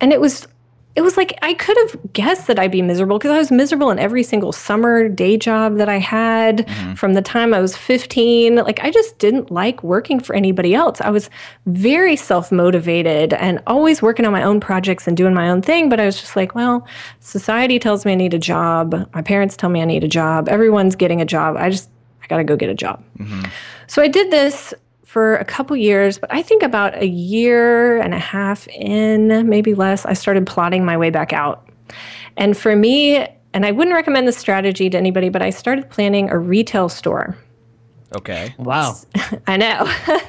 And 0.00 0.12
it 0.12 0.20
was 0.20 0.46
it 0.94 1.00
was 1.00 1.16
like 1.16 1.38
I 1.40 1.54
could 1.54 1.76
have 1.78 2.12
guessed 2.12 2.46
that 2.48 2.58
I'd 2.58 2.70
be 2.70 2.82
miserable 2.82 3.18
because 3.18 3.30
I 3.30 3.38
was 3.38 3.50
miserable 3.50 3.90
in 3.90 3.98
every 3.98 4.22
single 4.22 4.52
summer 4.52 5.08
day 5.08 5.38
job 5.38 5.76
that 5.78 5.88
I 5.88 5.98
had 5.98 6.66
mm-hmm. 6.66 6.94
from 6.94 7.14
the 7.14 7.22
time 7.22 7.54
I 7.54 7.60
was 7.60 7.76
15. 7.76 8.56
Like 8.56 8.80
I 8.80 8.90
just 8.90 9.18
didn't 9.18 9.50
like 9.50 9.82
working 9.82 10.20
for 10.20 10.36
anybody 10.36 10.74
else. 10.74 11.00
I 11.00 11.10
was 11.10 11.30
very 11.66 12.14
self-motivated 12.14 13.32
and 13.34 13.62
always 13.66 14.02
working 14.02 14.26
on 14.26 14.32
my 14.32 14.42
own 14.42 14.60
projects 14.60 15.06
and 15.06 15.16
doing 15.16 15.32
my 15.32 15.48
own 15.48 15.62
thing, 15.62 15.88
but 15.88 15.98
I 15.98 16.04
was 16.04 16.20
just 16.20 16.36
like, 16.36 16.54
well, 16.54 16.86
society 17.20 17.78
tells 17.78 18.04
me 18.04 18.12
I 18.12 18.16
need 18.16 18.34
a 18.34 18.38
job. 18.38 19.08
My 19.14 19.22
parents 19.22 19.56
tell 19.56 19.70
me 19.70 19.80
I 19.80 19.86
need 19.86 20.04
a 20.04 20.08
job. 20.08 20.48
Everyone's 20.48 20.94
getting 20.94 21.22
a 21.22 21.26
job. 21.26 21.56
I 21.56 21.70
just 21.70 21.88
I 22.22 22.26
got 22.26 22.36
to 22.36 22.44
go 22.44 22.54
get 22.54 22.68
a 22.68 22.74
job. 22.74 23.02
Mm-hmm. 23.18 23.44
So 23.86 24.02
I 24.02 24.08
did 24.08 24.30
this 24.30 24.74
for 25.12 25.36
a 25.36 25.44
couple 25.44 25.76
years, 25.76 26.18
but 26.18 26.32
I 26.32 26.40
think 26.40 26.62
about 26.62 26.96
a 26.96 27.06
year 27.06 28.00
and 28.00 28.14
a 28.14 28.18
half 28.18 28.66
in, 28.68 29.46
maybe 29.46 29.74
less, 29.74 30.06
I 30.06 30.14
started 30.14 30.46
plotting 30.46 30.86
my 30.86 30.96
way 30.96 31.10
back 31.10 31.34
out. 31.34 31.68
And 32.38 32.56
for 32.56 32.74
me, 32.74 33.18
and 33.52 33.66
I 33.66 33.72
wouldn't 33.72 33.94
recommend 33.94 34.26
this 34.26 34.38
strategy 34.38 34.88
to 34.88 34.96
anybody, 34.96 35.28
but 35.28 35.42
I 35.42 35.50
started 35.50 35.90
planning 35.90 36.30
a 36.30 36.38
retail 36.38 36.88
store. 36.88 37.36
Okay. 38.16 38.54
Wow. 38.56 38.96
I 39.46 39.58
know. 39.58 39.86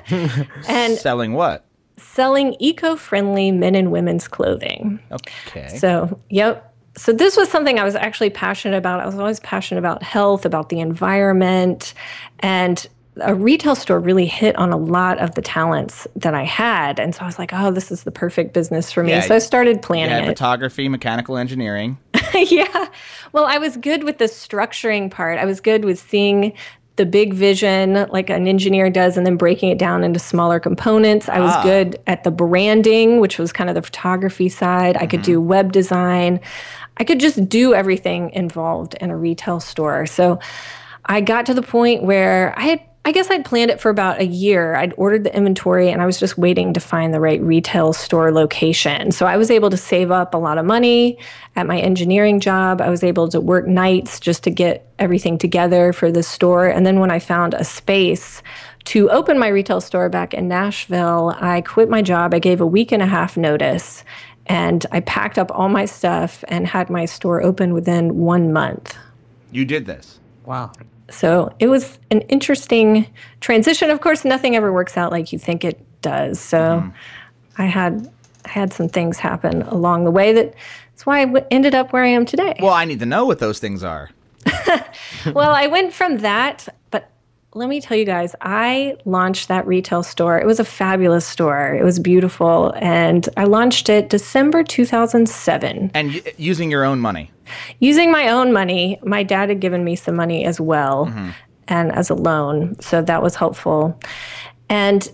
and 0.68 0.98
Selling 0.98 1.32
what? 1.32 1.64
selling 1.98 2.58
eco 2.60 2.98
friendly 2.98 3.52
men 3.52 3.76
and 3.76 3.90
women's 3.90 4.28
clothing. 4.28 5.00
Okay. 5.12 5.78
So, 5.78 6.20
yep. 6.30 6.76
So 6.98 7.14
this 7.14 7.38
was 7.38 7.50
something 7.50 7.80
I 7.80 7.86
was 7.86 7.96
actually 7.96 8.32
passionate 8.32 8.78
about. 8.78 9.00
I 9.00 9.06
was 9.06 9.16
always 9.16 9.40
passionate 9.40 9.80
about 9.80 10.04
health, 10.04 10.46
about 10.46 10.68
the 10.68 10.82
environment, 10.82 11.94
and 12.42 12.86
a 13.18 13.36
retail 13.36 13.76
store 13.76 14.00
really 14.00 14.26
hit 14.26 14.56
on 14.56 14.72
a 14.72 14.78
lot 14.78 15.20
of 15.20 15.36
the 15.36 15.42
talents 15.42 16.08
that 16.16 16.34
I 16.34 16.44
had. 16.44 17.00
And 17.00 17.14
so 17.14 17.22
I 17.22 17.26
was 17.26 17.38
like, 17.38 17.52
oh, 17.54 17.72
this 17.72 17.92
is 17.92 18.04
the 18.04 18.12
perfect 18.12 18.54
business 18.54 18.92
for 18.92 19.04
me. 19.04 19.12
Yeah, 19.12 19.22
so 19.22 19.36
I 19.36 19.40
started 19.40 19.82
planning 19.82 20.10
had 20.10 20.24
it. 20.24 20.28
photography, 20.28 20.90
mechanical 20.90 21.38
engineering. 21.38 21.98
yeah. 22.34 22.88
Well, 23.32 23.46
I 23.46 23.58
was 23.58 23.78
good 23.78 24.04
with 24.04 24.18
the 24.18 24.26
structuring 24.26 25.12
part. 25.12 25.38
I 25.38 25.46
was 25.46 25.62
good 25.62 25.86
with 25.86 26.00
seeing 26.00 26.54
the 26.96 27.06
big 27.06 27.34
vision 27.34 28.06
like 28.12 28.30
an 28.30 28.48
engineer 28.48 28.90
does 28.90 29.18
and 29.18 29.26
then 29.26 29.36
breaking 29.36 29.70
it 29.70 29.80
down 29.80 30.04
into 30.04 30.20
smaller 30.20 30.60
components. 30.60 31.28
I 31.28 31.40
was 31.40 31.54
ah. 31.54 31.64
good 31.64 32.00
at 32.06 32.24
the 32.24 32.32
branding, 32.32 33.20
which 33.20 33.40
was 33.40 33.52
kind 33.52 33.70
of 33.70 33.76
the 33.76 33.82
photography 33.82 34.50
side. 34.50 34.98
I 34.98 35.08
could 35.08 35.22
mm-hmm. 35.22 35.34
do 35.34 35.42
web 35.42 35.72
design. 35.72 36.40
I 36.98 37.04
could 37.04 37.20
just 37.20 37.50
do 37.50 37.74
everything 37.74 38.30
involved 38.32 38.94
in 39.02 39.10
a 39.10 39.18
retail 39.18 39.60
store. 39.60 40.06
So 40.06 40.40
I 41.06 41.22
got 41.22 41.48
to 41.48 41.56
the 41.56 41.64
point 41.64 42.04
where 42.04 42.58
I 42.58 42.64
had 42.64 42.82
I 43.06 43.12
guess 43.12 43.30
I'd 43.30 43.44
planned 43.44 43.70
it 43.70 43.82
for 43.82 43.90
about 43.90 44.22
a 44.22 44.26
year. 44.26 44.76
I'd 44.76 44.94
ordered 44.96 45.26
the 45.26 45.36
inventory 45.36 45.90
and 45.90 46.02
I 46.02 46.06
was 46.06 46.18
just 46.18 46.38
waiting 46.38 46.74
to 46.74 46.80
find 46.80 47.14
the 47.14 47.20
right 47.20 47.42
retail 47.42 47.92
store 47.92 48.32
location. 48.32 49.12
So 49.12 49.26
I 49.26 49.36
was 49.36 49.52
able 49.52 49.70
to 49.72 49.78
save 49.78 50.10
up 50.10 50.34
a 50.34 50.38
lot 50.38 50.58
of 50.58 50.66
money 50.66 51.18
at 51.58 51.68
my 51.68 51.80
engineering 51.80 52.40
job. 52.40 52.80
I 52.80 52.90
was 52.90 53.04
able 53.04 53.28
to 53.30 53.42
work 53.42 53.68
nights 53.68 54.22
just 54.22 54.44
to 54.44 54.52
get 54.52 54.90
everything 55.00 55.38
together 55.38 55.92
for 55.92 56.14
the 56.14 56.24
store. 56.24 56.68
And 56.68 56.86
then 56.86 57.02
when 57.02 57.12
I 57.12 57.20
found 57.20 57.54
a 57.56 57.66
space 57.66 58.42
to 58.86 59.10
open 59.10 59.38
my 59.38 59.50
retail 59.50 59.82
store 59.82 60.08
back 60.08 60.34
in 60.34 60.48
Nashville, 60.48 61.36
I 61.42 61.60
quit 61.60 61.90
my 61.90 62.02
job. 62.02 62.34
I 62.34 62.40
gave 62.40 62.62
a 62.62 62.68
week 62.68 62.94
and 62.94 63.04
a 63.04 63.08
half 63.08 63.36
notice 63.36 64.06
and 64.46 64.86
I 64.94 65.02
packed 65.02 65.38
up 65.38 65.52
all 65.54 65.68
my 65.68 65.86
stuff 65.86 66.46
and 66.48 66.66
had 66.66 66.90
my 66.90 67.04
store 67.04 67.44
open 67.44 67.74
within 67.74 68.20
one 68.20 68.54
month. 68.54 68.98
You 69.52 69.66
did 69.66 69.88
this. 69.88 70.22
Wow. 70.46 70.72
So 71.14 71.54
it 71.60 71.68
was 71.68 72.00
an 72.12 72.22
interesting 72.22 73.08
transition. 73.40 73.90
Of 73.90 74.02
course, 74.02 74.26
nothing 74.26 74.56
ever 74.56 74.74
works 74.74 74.98
out 74.98 75.12
like 75.12 75.32
you 75.32 75.40
think 75.40 75.64
it 75.64 75.80
does. 76.02 76.40
So 76.40 76.58
mm-hmm. 76.58 77.62
I 77.62 77.66
had 77.66 78.12
had 78.46 78.74
some 78.74 78.90
things 78.90 79.20
happen 79.20 79.62
along 79.64 80.04
the 80.04 80.12
way 80.12 80.34
that 80.34 80.54
that's 80.92 81.06
why 81.06 81.22
I 81.22 81.26
w- 81.26 81.46
ended 81.50 81.74
up 81.74 81.94
where 81.94 82.04
I 82.04 82.10
am 82.10 82.26
today. 82.26 82.56
Well, 82.60 82.74
I 82.74 82.86
need 82.86 83.00
to 83.00 83.06
know 83.06 83.26
what 83.26 83.40
those 83.40 83.60
things 83.60 83.84
are. 83.84 84.10
well, 85.34 85.52
I 85.52 85.68
went 85.68 85.94
from 85.94 86.18
that, 86.20 86.68
let 87.56 87.70
me 87.70 87.80
tell 87.82 87.96
you 87.98 88.06
guys, 88.06 88.36
I 88.42 88.96
launched 89.06 89.48
that 89.48 89.68
retail 89.68 90.02
store. 90.04 90.40
It 90.40 90.46
was 90.46 90.60
a 90.60 90.66
fabulous 90.66 91.26
store. 91.26 91.76
It 91.76 91.84
was 91.84 92.00
beautiful, 92.00 92.74
and 92.78 93.28
I 93.38 93.44
launched 93.44 93.90
it 93.90 94.10
December 94.10 94.64
2007 94.64 95.92
And 95.94 96.10
y- 96.14 96.22
using 96.38 96.72
your 96.72 96.84
own 96.84 97.00
money. 97.00 97.32
using 97.80 98.12
my 98.12 98.30
own 98.30 98.54
money. 98.54 99.00
My 99.04 99.24
dad 99.24 99.50
had 99.50 99.60
given 99.60 99.84
me 99.84 99.96
some 99.96 100.16
money 100.16 100.46
as 100.46 100.60
well, 100.60 101.12
and 101.68 101.92
as 101.92 102.10
a 102.10 102.16
loan, 102.16 102.80
so 102.82 103.02
that 103.02 103.22
was 103.22 103.36
helpful. 103.36 104.00
And 104.70 105.08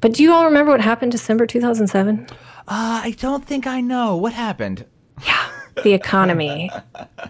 but 0.00 0.12
do 0.14 0.22
you 0.22 0.32
all 0.32 0.44
remember 0.44 0.70
what 0.70 0.80
happened 0.80 1.12
December 1.12 1.46
2007? 1.46 2.26
Uh, 2.68 3.00
I 3.02 3.16
don't 3.18 3.44
think 3.44 3.66
I 3.66 3.80
know. 3.80 4.14
What 4.16 4.32
happened? 4.32 4.84
Yeah, 5.24 5.46
The 5.82 5.92
economy. 5.94 6.70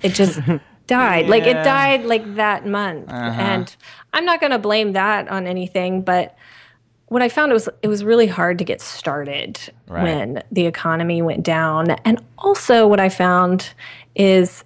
It 0.02 0.10
just 0.10 0.40
died. 0.86 1.28
Like 1.28 1.44
it 1.44 1.54
died 1.64 2.04
like 2.04 2.34
that 2.36 2.66
month. 2.66 3.08
And 3.10 3.74
I'm 4.12 4.24
not 4.24 4.40
going 4.40 4.52
to 4.52 4.58
blame 4.58 4.92
that 4.92 5.28
on 5.28 5.46
anything, 5.46 6.02
but 6.02 6.36
what 7.06 7.22
I 7.22 7.28
found 7.28 7.52
was 7.52 7.68
it 7.82 7.88
was 7.88 8.04
really 8.04 8.26
hard 8.26 8.58
to 8.58 8.64
get 8.64 8.80
started 8.80 9.58
Right. 9.86 10.02
when 10.04 10.42
the 10.52 10.66
economy 10.66 11.22
went 11.22 11.42
down. 11.42 11.90
And 12.04 12.22
also 12.38 12.86
what 12.86 13.00
I 13.00 13.08
found 13.08 13.70
is 14.14 14.64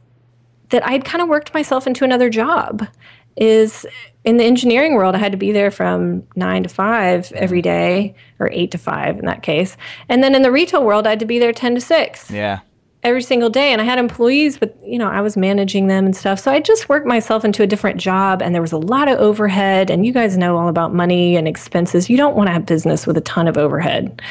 that 0.71 0.85
I'd 0.87 1.05
kind 1.05 1.23
of 1.23 1.29
worked 1.29 1.55
myself 1.55 1.87
into 1.87 2.05
another 2.05 2.31
job. 2.31 2.87
Is 3.37 3.87
in 4.25 4.37
the 4.37 4.45
engineering 4.45 4.95
world, 4.95 5.15
I 5.15 5.19
had 5.19 5.33
to 5.33 5.39
be 5.39 5.53
there 5.53 5.71
from 5.71 6.23
nine 6.37 6.65
to 6.65 6.69
five 6.69 7.33
every 7.33 7.63
day, 7.63 8.15
or 8.39 8.51
eight 8.53 8.71
to 8.73 8.79
five 8.79 9.19
in 9.19 9.25
that 9.25 9.43
case. 9.43 9.77
And 10.09 10.23
then 10.23 10.35
in 10.35 10.43
the 10.43 10.53
retail 10.53 10.85
world, 10.85 11.07
I 11.07 11.11
had 11.11 11.21
to 11.21 11.25
be 11.27 11.39
there 11.39 11.53
10 11.53 11.77
to 11.77 11.81
six 11.81 12.31
Yeah. 12.31 12.61
Every 13.03 13.23
single 13.23 13.51
day 13.51 13.73
and 13.73 13.81
i 13.81 13.85
had 13.85 13.99
employees 13.99 14.59
but 14.59 14.77
you 14.85 14.97
know 14.97 15.09
i 15.09 15.21
was 15.21 15.37
managing 15.37 15.89
them 15.89 16.05
and 16.05 16.17
stuff. 16.17 16.39
So 16.39 16.53
i 16.53 16.61
just 16.61 16.89
worked 16.89 17.07
myself 17.07 17.45
into 17.45 17.63
a 17.63 17.67
different 17.67 18.01
job 18.01 18.43
and 18.43 18.55
there 18.55 18.63
was 18.63 18.73
a 18.73 18.79
lot 18.79 19.09
of 19.09 19.19
overhead 19.19 19.91
and 19.91 20.07
you 20.07 20.13
guys 20.13 20.37
know 20.37 20.57
all 20.57 20.69
about 20.69 20.95
money 20.95 21.37
and 21.37 21.49
expenses. 21.49 22.09
You 22.09 22.17
don't 22.17 22.37
want 22.37 22.49
to 22.49 22.53
have 22.53 22.67
business 22.67 23.07
with 23.07 23.17
a 23.17 23.21
ton 23.23 23.49
of 23.49 23.57
overhead. 23.57 24.23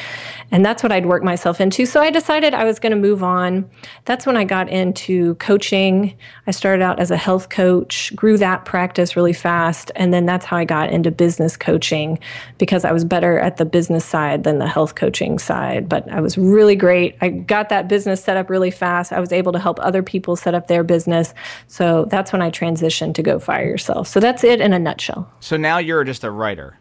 And 0.50 0.64
that's 0.64 0.82
what 0.82 0.92
i'd 0.92 1.06
worked 1.06 1.24
myself 1.24 1.60
into. 1.60 1.84
So 1.86 2.00
i 2.00 2.10
decided 2.10 2.54
i 2.54 2.64
was 2.64 2.78
going 2.78 2.92
to 2.92 2.96
move 2.96 3.22
on. 3.22 3.68
That's 4.04 4.26
when 4.26 4.36
i 4.36 4.44
got 4.44 4.68
into 4.68 5.34
coaching. 5.34 6.16
I 6.46 6.50
started 6.50 6.82
out 6.82 6.98
as 6.98 7.10
a 7.10 7.16
health 7.16 7.48
coach 7.50 8.14
grew 8.16 8.38
that 8.38 8.64
practice 8.64 9.16
really 9.16 9.32
fast 9.32 9.90
and 9.96 10.14
then 10.14 10.24
that's 10.24 10.46
how 10.46 10.56
i 10.56 10.64
got 10.64 10.90
into 10.90 11.10
business 11.10 11.56
coaching 11.56 12.18
because 12.58 12.84
i 12.84 12.92
was 12.92 13.04
better 13.04 13.38
at 13.38 13.56
the 13.56 13.64
business 13.64 14.04
side 14.04 14.44
than 14.44 14.58
the 14.58 14.68
health 14.68 14.94
coaching 14.94 15.38
side. 15.38 15.88
But 15.88 16.10
i 16.10 16.20
was 16.20 16.38
really 16.38 16.76
great. 16.76 17.16
I 17.20 17.28
got 17.28 17.68
that 17.68 17.88
business 17.88 18.22
set 18.22 18.36
up 18.36 18.48
really 18.48 18.61
fast 18.70 19.12
i 19.12 19.18
was 19.20 19.32
able 19.32 19.52
to 19.52 19.58
help 19.58 19.78
other 19.80 20.02
people 20.02 20.36
set 20.36 20.54
up 20.54 20.68
their 20.68 20.84
business 20.84 21.34
so 21.66 22.04
that's 22.06 22.32
when 22.32 22.40
i 22.42 22.50
transitioned 22.50 23.14
to 23.14 23.22
go 23.22 23.38
fire 23.38 23.66
yourself 23.66 24.06
so 24.08 24.20
that's 24.20 24.44
it 24.44 24.60
in 24.60 24.72
a 24.72 24.78
nutshell 24.78 25.30
So 25.40 25.56
now 25.56 25.78
you're 25.78 26.04
just 26.04 26.24
a 26.24 26.30
writer. 26.30 26.76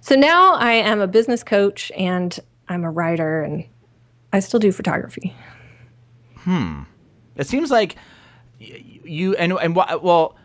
so 0.00 0.14
now 0.14 0.54
i 0.54 0.72
am 0.72 1.00
a 1.00 1.06
business 1.06 1.42
coach 1.42 1.90
and 1.96 2.38
i'm 2.68 2.84
a 2.84 2.90
writer 2.90 3.42
and 3.42 3.64
i 4.32 4.40
still 4.40 4.60
do 4.60 4.72
photography 4.72 5.34
Hmm. 6.44 6.84
It 7.36 7.46
seems 7.46 7.70
like 7.70 7.96
you 8.58 9.34
and 9.36 9.52
and 9.52 9.76
why, 9.76 9.96
well, 9.96 10.36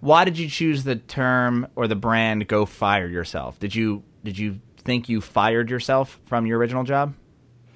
why 0.00 0.24
did 0.24 0.38
you 0.38 0.48
choose 0.48 0.84
the 0.84 0.96
term 0.96 1.66
or 1.76 1.86
the 1.86 1.94
brand 1.94 2.48
"Go 2.48 2.64
Fire 2.64 3.06
Yourself"? 3.06 3.58
Did 3.58 3.74
you 3.74 4.02
did 4.24 4.38
you 4.38 4.60
think 4.78 5.10
you 5.10 5.20
fired 5.20 5.68
yourself 5.68 6.18
from 6.24 6.46
your 6.46 6.58
original 6.58 6.84
job, 6.84 7.12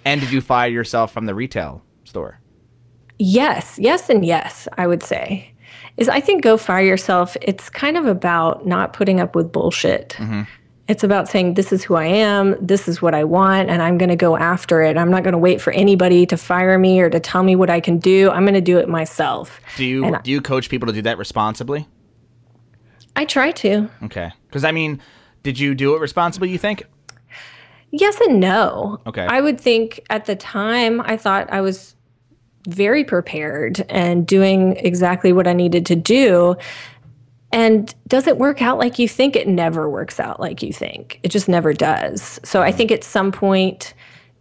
and 0.06 0.22
did 0.22 0.32
you 0.32 0.40
fire 0.40 0.70
yourself 0.70 1.12
from 1.12 1.26
the 1.26 1.34
retail 1.34 1.82
store? 2.06 2.40
Yes, 3.18 3.78
yes, 3.78 4.08
and 4.10 4.24
yes, 4.24 4.68
I 4.78 4.86
would 4.86 5.02
say. 5.02 5.52
Is 5.96 6.08
I 6.08 6.20
think 6.20 6.42
go 6.42 6.56
fire 6.56 6.84
yourself. 6.84 7.36
It's 7.40 7.70
kind 7.70 7.96
of 7.96 8.06
about 8.06 8.66
not 8.66 8.92
putting 8.92 9.20
up 9.20 9.34
with 9.34 9.50
bullshit. 9.50 10.10
Mm-hmm. 10.18 10.42
It's 10.88 11.02
about 11.02 11.28
saying, 11.28 11.54
this 11.54 11.72
is 11.72 11.82
who 11.82 11.96
I 11.96 12.04
am, 12.04 12.54
this 12.64 12.86
is 12.86 13.02
what 13.02 13.12
I 13.12 13.24
want, 13.24 13.70
and 13.70 13.82
I'm 13.82 13.98
going 13.98 14.08
to 14.08 14.16
go 14.16 14.36
after 14.36 14.82
it. 14.82 14.96
I'm 14.96 15.10
not 15.10 15.24
going 15.24 15.32
to 15.32 15.38
wait 15.38 15.60
for 15.60 15.72
anybody 15.72 16.26
to 16.26 16.36
fire 16.36 16.78
me 16.78 17.00
or 17.00 17.10
to 17.10 17.18
tell 17.18 17.42
me 17.42 17.56
what 17.56 17.70
I 17.70 17.80
can 17.80 17.98
do. 17.98 18.30
I'm 18.30 18.44
going 18.44 18.54
to 18.54 18.60
do 18.60 18.78
it 18.78 18.88
myself. 18.88 19.60
Do 19.76 19.84
you 19.84 20.04
And 20.04 20.22
do 20.22 20.30
you 20.30 20.40
coach 20.40 20.68
people 20.68 20.86
to 20.86 20.92
do 20.92 21.02
that 21.02 21.18
responsibly? 21.18 21.88
I 23.16 23.24
try 23.24 23.50
to. 23.50 23.88
Okay, 24.04 24.30
because 24.46 24.62
I 24.62 24.70
mean, 24.70 25.00
did 25.42 25.58
you 25.58 25.74
do 25.74 25.96
it 25.96 26.00
responsibly? 26.00 26.50
You 26.50 26.58
think? 26.58 26.84
Yes 27.98 28.20
and 28.20 28.40
no. 28.40 29.00
Okay. 29.06 29.26
I 29.26 29.40
would 29.40 29.60
think 29.60 30.00
at 30.10 30.26
the 30.26 30.36
time, 30.36 31.00
I 31.00 31.16
thought 31.16 31.50
I 31.50 31.60
was 31.60 31.94
very 32.68 33.04
prepared 33.04 33.84
and 33.88 34.26
doing 34.26 34.76
exactly 34.76 35.32
what 35.32 35.46
I 35.46 35.52
needed 35.52 35.86
to 35.86 35.96
do. 35.96 36.56
And 37.52 37.94
does 38.08 38.26
it 38.26 38.38
work 38.38 38.60
out 38.60 38.78
like 38.78 38.98
you 38.98 39.08
think? 39.08 39.36
It 39.36 39.48
never 39.48 39.88
works 39.88 40.20
out 40.20 40.40
like 40.40 40.62
you 40.62 40.72
think. 40.72 41.20
It 41.22 41.30
just 41.30 41.48
never 41.48 41.72
does. 41.72 42.40
So 42.44 42.60
I 42.60 42.72
think 42.72 42.90
at 42.90 43.04
some 43.04 43.32
point, 43.32 43.94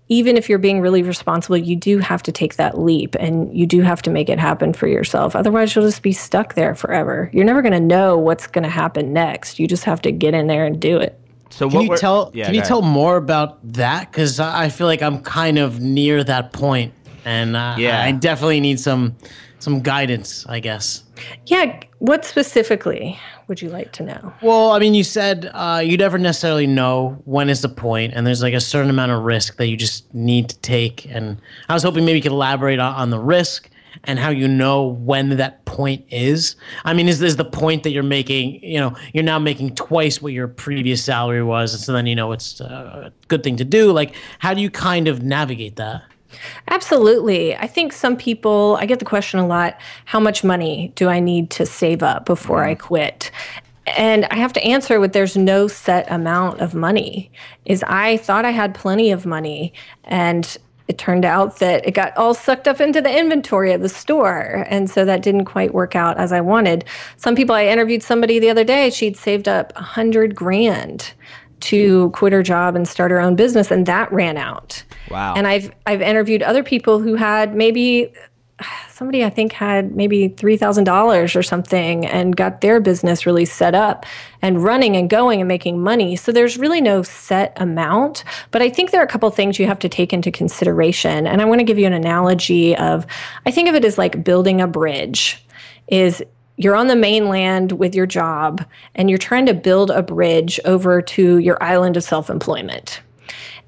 even 0.07 0.37
if 0.37 0.49
you're 0.49 0.59
being 0.59 0.81
really 0.81 1.01
responsible, 1.01 1.57
you 1.57 1.75
do 1.75 1.99
have 1.99 2.21
to 2.23 2.31
take 2.31 2.55
that 2.55 2.77
leap 2.77 3.15
and 3.19 3.55
you 3.55 3.65
do 3.65 3.81
have 3.81 4.01
to 4.03 4.09
make 4.09 4.29
it 4.29 4.39
happen 4.39 4.73
for 4.73 4.87
yourself. 4.87 5.35
Otherwise, 5.35 5.73
you'll 5.75 5.85
just 5.85 6.01
be 6.01 6.11
stuck 6.11 6.55
there 6.55 6.75
forever. 6.75 7.29
You're 7.31 7.45
never 7.45 7.61
going 7.61 7.73
to 7.73 7.79
know 7.79 8.17
what's 8.17 8.47
going 8.47 8.63
to 8.63 8.69
happen 8.69 9.13
next. 9.13 9.59
You 9.59 9.67
just 9.67 9.83
have 9.85 10.01
to 10.01 10.11
get 10.11 10.33
in 10.33 10.47
there 10.47 10.65
and 10.65 10.79
do 10.79 10.97
it. 10.97 11.19
So 11.55 11.69
Can 11.69 11.77
what 11.77 11.83
you 11.89 11.97
tell? 11.97 12.31
Yeah, 12.33 12.45
can 12.45 12.53
you 12.53 12.59
ahead. 12.59 12.67
tell 12.67 12.81
more 12.81 13.15
about 13.15 13.59
that? 13.73 14.11
Because 14.11 14.39
I 14.41 14.65
I 14.65 14.69
feel 14.69 14.87
like 14.87 15.01
I'm 15.01 15.21
kind 15.21 15.57
of 15.57 15.79
near 15.79 16.21
that 16.23 16.51
point, 16.51 16.93
and 17.23 17.55
uh, 17.55 17.75
Yeah. 17.77 18.03
I 18.03 18.11
definitely 18.11 18.59
need 18.59 18.79
some 18.79 19.15
some 19.59 19.81
guidance. 19.81 20.45
I 20.47 20.59
guess. 20.59 21.03
Yeah. 21.45 21.79
What 21.99 22.25
specifically 22.25 23.17
would 23.47 23.61
you 23.61 23.69
like 23.69 23.93
to 23.93 24.03
know? 24.03 24.33
Well, 24.41 24.71
I 24.71 24.79
mean, 24.79 24.93
you 24.93 25.03
said 25.05 25.49
uh, 25.53 25.81
you 25.83 25.95
never 25.97 26.17
necessarily 26.17 26.67
know 26.67 27.21
when 27.23 27.49
is 27.49 27.61
the 27.61 27.69
point, 27.69 28.13
and 28.13 28.27
there's 28.27 28.41
like 28.43 28.53
a 28.53 28.59
certain 28.59 28.89
amount 28.89 29.13
of 29.13 29.23
risk 29.23 29.55
that 29.57 29.67
you 29.67 29.77
just 29.77 30.13
need 30.13 30.49
to 30.49 30.59
take. 30.59 31.05
And 31.09 31.39
I 31.69 31.73
was 31.73 31.83
hoping 31.83 32.03
maybe 32.05 32.17
you 32.17 32.21
could 32.21 32.33
elaborate 32.33 32.79
on, 32.79 32.93
on 32.95 33.09
the 33.11 33.19
risk 33.19 33.69
and 34.03 34.19
how 34.19 34.29
you 34.29 34.47
know 34.47 34.85
when 34.85 35.37
that 35.37 35.65
point 35.65 36.05
is. 36.09 36.55
I 36.83 36.93
mean, 36.93 37.07
is 37.07 37.19
this 37.19 37.35
the 37.35 37.45
point 37.45 37.83
that 37.83 37.91
you're 37.91 38.03
making? 38.03 38.63
You 38.63 38.79
know, 38.79 38.95
you're 39.13 39.23
now 39.23 39.39
making 39.39 39.75
twice 39.75 40.21
what 40.21 40.33
your 40.33 40.47
previous 40.47 41.03
salary 41.03 41.43
was, 41.43 41.73
and 41.73 41.81
so 41.81 41.93
then 41.93 42.05
you 42.05 42.15
know 42.15 42.31
it's 42.31 42.59
a 42.59 43.11
good 43.27 43.43
thing 43.43 43.55
to 43.57 43.65
do. 43.65 43.91
Like, 43.91 44.15
how 44.39 44.53
do 44.53 44.61
you 44.61 44.69
kind 44.69 45.07
of 45.07 45.23
navigate 45.23 45.75
that? 45.77 46.03
Absolutely. 46.67 47.55
I 47.55 47.67
think 47.67 47.93
some 47.93 48.17
people, 48.17 48.77
I 48.79 48.85
get 48.85 48.99
the 48.99 49.05
question 49.05 49.39
a 49.39 49.47
lot 49.47 49.79
how 50.05 50.19
much 50.19 50.43
money 50.43 50.91
do 50.95 51.07
I 51.07 51.19
need 51.19 51.49
to 51.51 51.65
save 51.65 52.03
up 52.03 52.25
before 52.25 52.63
I 52.63 52.73
mm-hmm. 52.73 52.87
quit? 52.87 53.31
And 53.87 54.25
I 54.25 54.35
have 54.37 54.53
to 54.53 54.63
answer 54.63 54.99
with 54.99 55.13
there's 55.13 55.37
no 55.37 55.67
set 55.67 56.09
amount 56.11 56.59
of 56.59 56.73
money. 56.73 57.31
Is 57.65 57.83
I 57.87 58.17
thought 58.17 58.43
I 58.43 58.49
had 58.49 58.73
plenty 58.73 59.11
of 59.11 59.25
money 59.25 59.73
and 60.03 60.57
it 60.87 60.97
turned 60.97 61.25
out 61.25 61.59
that 61.59 61.85
it 61.87 61.91
got 61.91 62.15
all 62.15 62.33
sucked 62.33 62.67
up 62.67 62.79
into 62.79 63.01
the 63.01 63.17
inventory 63.17 63.73
of 63.73 63.81
the 63.81 63.89
store. 63.89 64.65
And 64.69 64.89
so 64.89 65.03
that 65.05 65.23
didn't 65.23 65.45
quite 65.45 65.73
work 65.73 65.95
out 65.95 66.17
as 66.17 66.31
I 66.31 66.41
wanted. 66.41 66.85
Some 67.17 67.35
people, 67.35 67.55
I 67.55 67.65
interviewed 67.65 68.03
somebody 68.03 68.39
the 68.39 68.49
other 68.49 68.63
day, 68.63 68.89
she'd 68.89 69.17
saved 69.17 69.47
up 69.47 69.73
a 69.75 69.81
hundred 69.81 70.35
grand 70.35 71.13
to 71.61 72.11
quit 72.11 72.33
her 72.33 72.43
job 72.43 72.75
and 72.75 72.87
start 72.87 73.11
her 73.11 73.19
own 73.19 73.35
business, 73.35 73.71
and 73.71 73.85
that 73.85 74.11
ran 74.11 74.37
out. 74.37 74.83
Wow. 75.09 75.33
And 75.35 75.47
I've 75.47 75.71
I've 75.87 76.01
interviewed 76.01 76.43
other 76.43 76.63
people 76.63 76.99
who 76.99 77.15
had 77.15 77.55
maybe 77.55 78.13
somebody 78.89 79.25
I 79.25 79.29
think 79.29 79.51
had 79.51 79.95
maybe 79.95 80.29
three 80.29 80.57
thousand 80.57 80.85
dollars 80.85 81.35
or 81.35 81.43
something 81.43 82.05
and 82.05 82.35
got 82.35 82.61
their 82.61 82.79
business 82.79 83.25
really 83.25 83.45
set 83.45 83.75
up 83.75 84.05
and 84.41 84.63
running 84.63 84.95
and 84.95 85.09
going 85.09 85.41
and 85.41 85.47
making 85.47 85.81
money. 85.81 86.15
So 86.15 86.31
there's 86.31 86.57
really 86.57 86.81
no 86.81 87.03
set 87.03 87.53
amount, 87.57 88.23
but 88.51 88.61
I 88.61 88.69
think 88.69 88.91
there 88.91 89.01
are 89.01 89.05
a 89.05 89.09
couple 89.09 89.29
things 89.29 89.59
you 89.59 89.67
have 89.67 89.79
to 89.79 89.89
take 89.89 90.13
into 90.13 90.31
consideration. 90.31 91.27
And 91.27 91.41
I 91.41 91.45
want 91.45 91.59
to 91.59 91.65
give 91.65 91.77
you 91.77 91.87
an 91.87 91.93
analogy 91.93 92.75
of 92.77 93.05
I 93.45 93.51
think 93.51 93.67
of 93.67 93.75
it 93.75 93.83
as 93.83 93.97
like 93.97 94.23
building 94.23 94.61
a 94.61 94.67
bridge. 94.67 95.41
Is 95.87 96.23
you're 96.57 96.75
on 96.75 96.87
the 96.87 96.95
mainland 96.95 97.73
with 97.73 97.93
your 97.93 98.05
job 98.05 98.65
and 98.95 99.09
you're 99.09 99.19
trying 99.19 99.45
to 99.45 99.53
build 99.53 99.91
a 99.91 100.01
bridge 100.01 100.59
over 100.63 101.01
to 101.01 101.37
your 101.39 101.61
island 101.61 101.97
of 101.97 102.03
self 102.03 102.29
employment. 102.29 103.01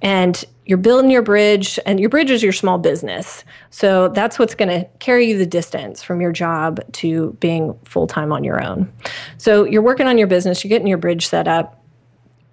And 0.01 0.43
you're 0.67 0.77
building 0.77 1.09
your 1.09 1.21
bridge, 1.21 1.79
and 1.85 1.99
your 1.99 2.09
bridge 2.09 2.29
is 2.29 2.43
your 2.43 2.51
small 2.51 2.77
business. 2.77 3.43
So 3.69 4.09
that's 4.09 4.37
what's 4.37 4.53
going 4.53 4.69
to 4.69 4.87
carry 4.99 5.27
you 5.27 5.37
the 5.37 5.45
distance 5.45 6.03
from 6.03 6.21
your 6.21 6.31
job 6.31 6.79
to 6.93 7.35
being 7.39 7.77
full 7.85 8.05
time 8.05 8.31
on 8.31 8.43
your 8.43 8.63
own. 8.63 8.91
So 9.37 9.63
you're 9.63 9.81
working 9.81 10.07
on 10.07 10.17
your 10.17 10.27
business, 10.27 10.63
you're 10.63 10.69
getting 10.69 10.87
your 10.87 10.97
bridge 10.97 11.27
set 11.27 11.47
up. 11.47 11.83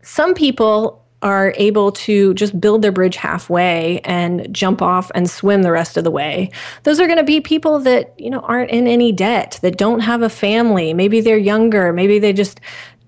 Some 0.02 0.34
people 0.34 1.04
are 1.22 1.54
able 1.56 1.90
to 1.90 2.34
just 2.34 2.60
build 2.60 2.82
their 2.82 2.92
bridge 2.92 3.16
halfway 3.16 3.98
and 4.04 4.46
jump 4.54 4.82
off 4.82 5.10
and 5.14 5.28
swim 5.28 5.62
the 5.62 5.72
rest 5.72 5.96
of 5.96 6.04
the 6.04 6.10
way. 6.10 6.50
Those 6.82 7.00
are 7.00 7.06
going 7.06 7.18
to 7.18 7.24
be 7.24 7.40
people 7.40 7.78
that, 7.80 8.12
you 8.20 8.28
know, 8.28 8.40
aren't 8.40 8.70
in 8.70 8.86
any 8.86 9.10
debt, 9.10 9.58
that 9.62 9.78
don't 9.78 10.00
have 10.00 10.20
a 10.20 10.28
family. 10.28 10.92
Maybe 10.92 11.22
they're 11.22 11.38
younger, 11.38 11.94
maybe 11.94 12.18
they 12.18 12.34
just 12.34 12.60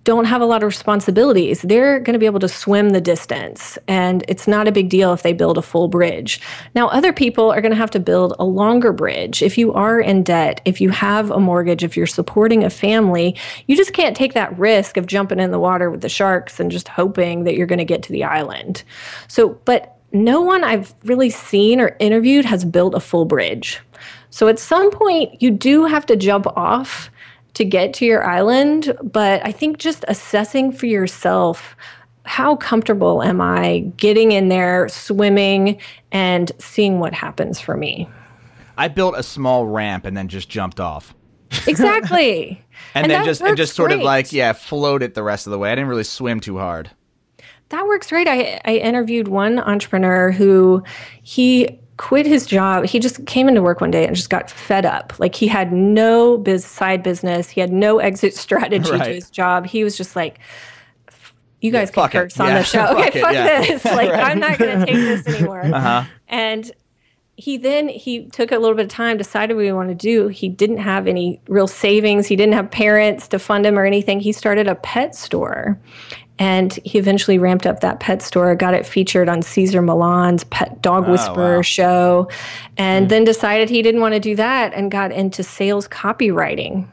don't 0.06 0.25
have 0.25 0.40
a 0.40 0.46
lot 0.46 0.62
of 0.62 0.68
responsibilities, 0.68 1.62
they're 1.62 1.98
going 1.98 2.14
to 2.14 2.18
be 2.20 2.26
able 2.26 2.38
to 2.38 2.48
swim 2.48 2.90
the 2.90 3.00
distance. 3.00 3.76
And 3.88 4.25
it's 4.28 4.46
not 4.46 4.68
a 4.68 4.72
big 4.72 4.88
deal 4.88 5.12
if 5.12 5.22
they 5.22 5.32
build 5.32 5.58
a 5.58 5.62
full 5.62 5.88
bridge. 5.88 6.40
Now, 6.76 6.86
other 6.86 7.12
people 7.12 7.50
are 7.50 7.60
going 7.60 7.72
to 7.72 7.76
have 7.76 7.90
to 7.90 7.98
build 7.98 8.32
a 8.38 8.44
longer 8.44 8.92
bridge. 8.92 9.42
If 9.42 9.58
you 9.58 9.75
are 9.75 9.98
in 10.00 10.22
debt, 10.22 10.60
if 10.64 10.80
you 10.80 10.90
have 10.90 11.32
a 11.32 11.40
mortgage, 11.40 11.82
if 11.82 11.96
you're 11.96 12.06
supporting 12.06 12.62
a 12.62 12.70
family, 12.70 13.36
you 13.66 13.76
just 13.76 13.92
can't 13.92 14.16
take 14.16 14.32
that 14.34 14.56
risk 14.56 14.96
of 14.96 15.08
jumping 15.08 15.40
in 15.40 15.50
the 15.50 15.58
water 15.58 15.90
with 15.90 16.02
the 16.02 16.08
sharks 16.08 16.60
and 16.60 16.70
just 16.70 16.86
hoping 16.86 17.42
that 17.42 17.56
you're 17.56 17.66
going 17.66 17.80
to 17.80 17.84
get 17.84 18.04
to 18.04 18.12
the 18.12 18.22
island. 18.22 18.84
So, 19.26 19.60
but 19.64 19.98
no 20.12 20.40
one 20.40 20.62
I've 20.62 20.94
really 21.02 21.30
seen 21.30 21.80
or 21.80 21.96
interviewed 21.98 22.44
has 22.44 22.64
built 22.64 22.94
a 22.94 23.00
full 23.00 23.25
bridge. 23.25 23.80
So 24.30 24.46
at 24.46 24.60
some 24.60 24.92
point, 24.92 25.42
you 25.42 25.50
do 25.50 25.84
have 25.84 26.06
to 26.06 26.14
jump 26.14 26.46
off 26.56 27.10
to 27.56 27.64
get 27.64 27.94
to 27.94 28.04
your 28.04 28.22
island. 28.22 28.96
But 29.02 29.44
I 29.44 29.50
think 29.50 29.78
just 29.78 30.04
assessing 30.08 30.72
for 30.72 30.86
yourself 30.86 31.75
how 32.25 32.56
comfortable 32.56 33.22
am 33.22 33.40
I 33.40 33.90
getting 33.96 34.32
in 34.32 34.48
there, 34.48 34.88
swimming, 34.88 35.80
and 36.12 36.52
seeing 36.58 36.98
what 36.98 37.14
happens 37.14 37.60
for 37.60 37.76
me. 37.76 38.08
I 38.76 38.88
built 38.88 39.14
a 39.16 39.22
small 39.22 39.66
ramp 39.66 40.04
and 40.04 40.16
then 40.16 40.28
just 40.28 40.50
jumped 40.50 40.80
off. 40.80 41.14
Exactly. 41.66 42.62
and, 42.94 43.04
And 43.04 43.10
then 43.10 43.25
just 43.25 43.40
and 43.40 43.56
just 43.56 43.75
sort 43.75 43.92
of 43.92 44.00
like 44.00 44.32
yeah, 44.32 44.52
float 44.52 45.02
it 45.02 45.14
the 45.14 45.22
rest 45.22 45.46
of 45.46 45.52
the 45.52 45.58
way. 45.58 45.72
I 45.72 45.75
didn't 45.75 45.88
really 45.88 46.04
swim 46.04 46.40
too 46.40 46.58
hard. 46.58 46.90
That 47.70 47.86
works 47.86 48.10
great. 48.10 48.28
I, 48.28 48.60
I 48.64 48.76
interviewed 48.76 49.28
one 49.28 49.58
entrepreneur 49.58 50.30
who 50.30 50.82
he 51.22 51.80
quit 51.97 52.26
his 52.26 52.47
job. 52.47 52.85
He 52.87 52.99
just 52.99 53.25
came 53.26 53.49
into 53.49 53.62
work 53.62 53.81
one 53.81 53.91
day 53.91 54.07
and 54.07 54.15
just 54.15 54.31
got 54.31 54.50
fed 54.50 54.85
up. 54.85 55.15
Like 55.19 55.35
he 55.35 55.47
had 55.47 55.73
no 55.73 56.37
biz 56.38 56.65
side 56.65 57.03
business. 57.03 57.49
He 57.49 57.61
had 57.61 57.73
no 57.73 57.99
exit 57.99 58.35
strategy 58.37 58.91
Right. 58.91 59.05
to 59.05 59.12
his 59.15 59.31
job. 59.31 59.67
He 59.67 59.83
was 59.85 59.97
just 59.97 60.15
like, 60.17 60.38
you 61.62 61.73
guys 61.73 61.91
can 61.91 62.03
fuck 62.03 62.15
it. 62.15 62.19
curse 62.19 62.38
on 62.38 62.49
Yeah, 62.49 62.59
the 62.59 62.65
show. 62.65 62.87
fuck 62.87 63.07
okay, 63.09 63.21
fuck 63.21 63.33
yeah. 63.33 63.61
this. 63.61 63.85
Like 63.85 64.11
I'm 64.11 64.38
not 64.38 64.59
going 64.59 64.79
to 64.81 64.87
take 64.87 64.95
this 64.95 65.26
anymore. 65.26 65.65
Uh-huh. 65.65 66.05
And 66.29 66.71
he 67.38 67.57
then 67.59 67.88
he 67.88 68.26
took 68.26 68.50
a 68.53 68.59
little 68.59 68.75
bit 68.76 68.85
of 68.87 68.91
time, 68.91 69.17
decided 69.19 69.55
what 69.57 69.65
he 69.65 69.73
wanted 69.73 69.99
to 69.99 70.07
do. 70.07 70.29
He 70.29 70.49
didn't 70.49 70.79
have 70.79 71.07
any 71.07 71.41
real 71.49 71.67
savings. 71.67 72.26
He 72.26 72.37
didn't 72.37 72.55
have 72.55 72.71
parents 72.71 73.29
to 73.29 73.38
fund 73.38 73.67
him 73.67 73.79
or 73.79 73.85
anything. 73.85 74.21
He 74.21 74.33
started 74.33 74.69
a 74.69 74.75
pet 74.75 75.15
store. 75.15 75.79
And 76.38 76.75
he 76.85 76.99
eventually 76.99 77.38
ramped 77.38 77.66
up 77.66 77.81
that 77.81 78.00
pet 78.00 78.21
store, 78.21 78.55
got 78.55 78.75
it 78.75 78.85
featured 78.85 79.28
on 79.28 79.40
Cesar 79.40 79.81
Millan's 79.81 80.45
Pet 80.45 80.83
Dog 80.83 81.05
ah, 81.07 81.12
Whisperer 81.12 81.57
wow. 81.57 81.62
show, 81.62 82.28
and 82.76 83.07
hmm. 83.07 83.09
then 83.09 83.25
decided 83.25 83.71
he 83.71 83.83
didn't 83.83 84.02
want 84.02 84.14
to 84.14 84.21
do 84.21 84.37
that 84.37 84.75
and 84.75 84.90
got 84.90 85.12
into 85.12 85.43
sales 85.43 85.88
copywriting. 85.88 86.87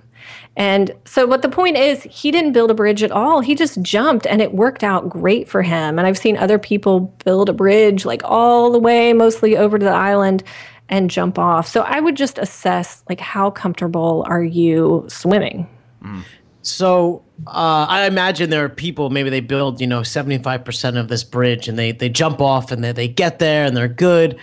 And 0.56 0.92
so, 1.06 1.26
what 1.26 1.42
the 1.42 1.50
point 1.50 1.78
is, 1.78 2.04
he 2.04 2.30
didn't 2.30 2.52
build 2.52 2.70
a 2.70 2.76
bridge 2.76 3.02
at 3.02 3.12
all. 3.12 3.42
He 3.42 3.56
just 3.56 3.82
jumped 3.82 4.28
and 4.28 4.42
it 4.42 4.54
worked 4.54 4.84
out 4.84 5.10
great 5.10 5.48
for 5.48 5.64
him. 5.64 5.98
And 5.98 6.08
I've 6.08 6.18
seen 6.18 6.38
other 6.38 6.60
people 6.60 7.02
build 7.26 7.50
a 7.50 7.54
bridge 7.54 8.06
like 8.06 8.22
all 8.24 8.72
the 8.72 8.80
way, 8.80 9.14
mostly 9.14 9.58
over 9.58 9.80
to 9.80 9.86
the 9.86 9.92
island 9.92 10.44
and 10.90 11.10
jump 11.10 11.40
off. 11.40 11.68
So, 11.68 11.82
I 11.82 12.00
would 12.00 12.16
just 12.16 12.38
assess 12.38 13.04
like 13.10 13.20
how 13.20 13.50
comfortable 13.50 14.24
are 14.28 14.44
you 14.44 15.06
swimming? 15.08 15.68
Hmm. 16.04 16.22
So 16.64 17.24
uh, 17.46 17.86
I 17.90 18.06
imagine 18.08 18.50
there 18.50 18.64
are 18.64 18.70
people 18.70 19.10
maybe 19.10 19.30
they 19.30 19.42
build 19.42 19.82
you 19.82 19.88
know 19.88 20.02
seventy 20.02 20.38
five 20.38 20.64
percent 20.66 20.98
of 20.98 21.10
this 21.10 21.24
bridge 21.24 21.68
and 21.68 21.78
they 21.78 21.92
they 21.92 22.10
jump 22.10 22.42
off 22.42 22.72
and 22.72 22.84
they 22.84 22.92
they 22.94 23.08
get 23.08 23.40
there 23.40 23.66
and 23.66 23.76
they're 23.76 23.88
good, 23.88 24.40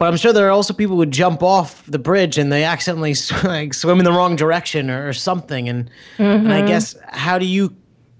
but 0.00 0.08
I'm 0.08 0.16
sure 0.16 0.32
there 0.32 0.48
are 0.48 0.50
also 0.50 0.74
people 0.74 0.96
who 0.96 1.06
jump 1.06 1.42
off 1.42 1.84
the 1.86 1.98
bridge 1.98 2.38
and 2.38 2.50
they 2.50 2.64
accidentally 2.64 3.14
like 3.44 3.72
swim 3.72 3.98
in 3.98 4.04
the 4.04 4.12
wrong 4.12 4.34
direction 4.34 4.90
or, 4.90 5.08
or 5.08 5.12
something. 5.12 5.68
And 5.68 5.90
and 6.18 6.52
I 6.52 6.58
mm-hmm. 6.58 6.68
guess 6.68 6.96
how 7.08 7.38
do 7.38 7.46
you 7.46 7.76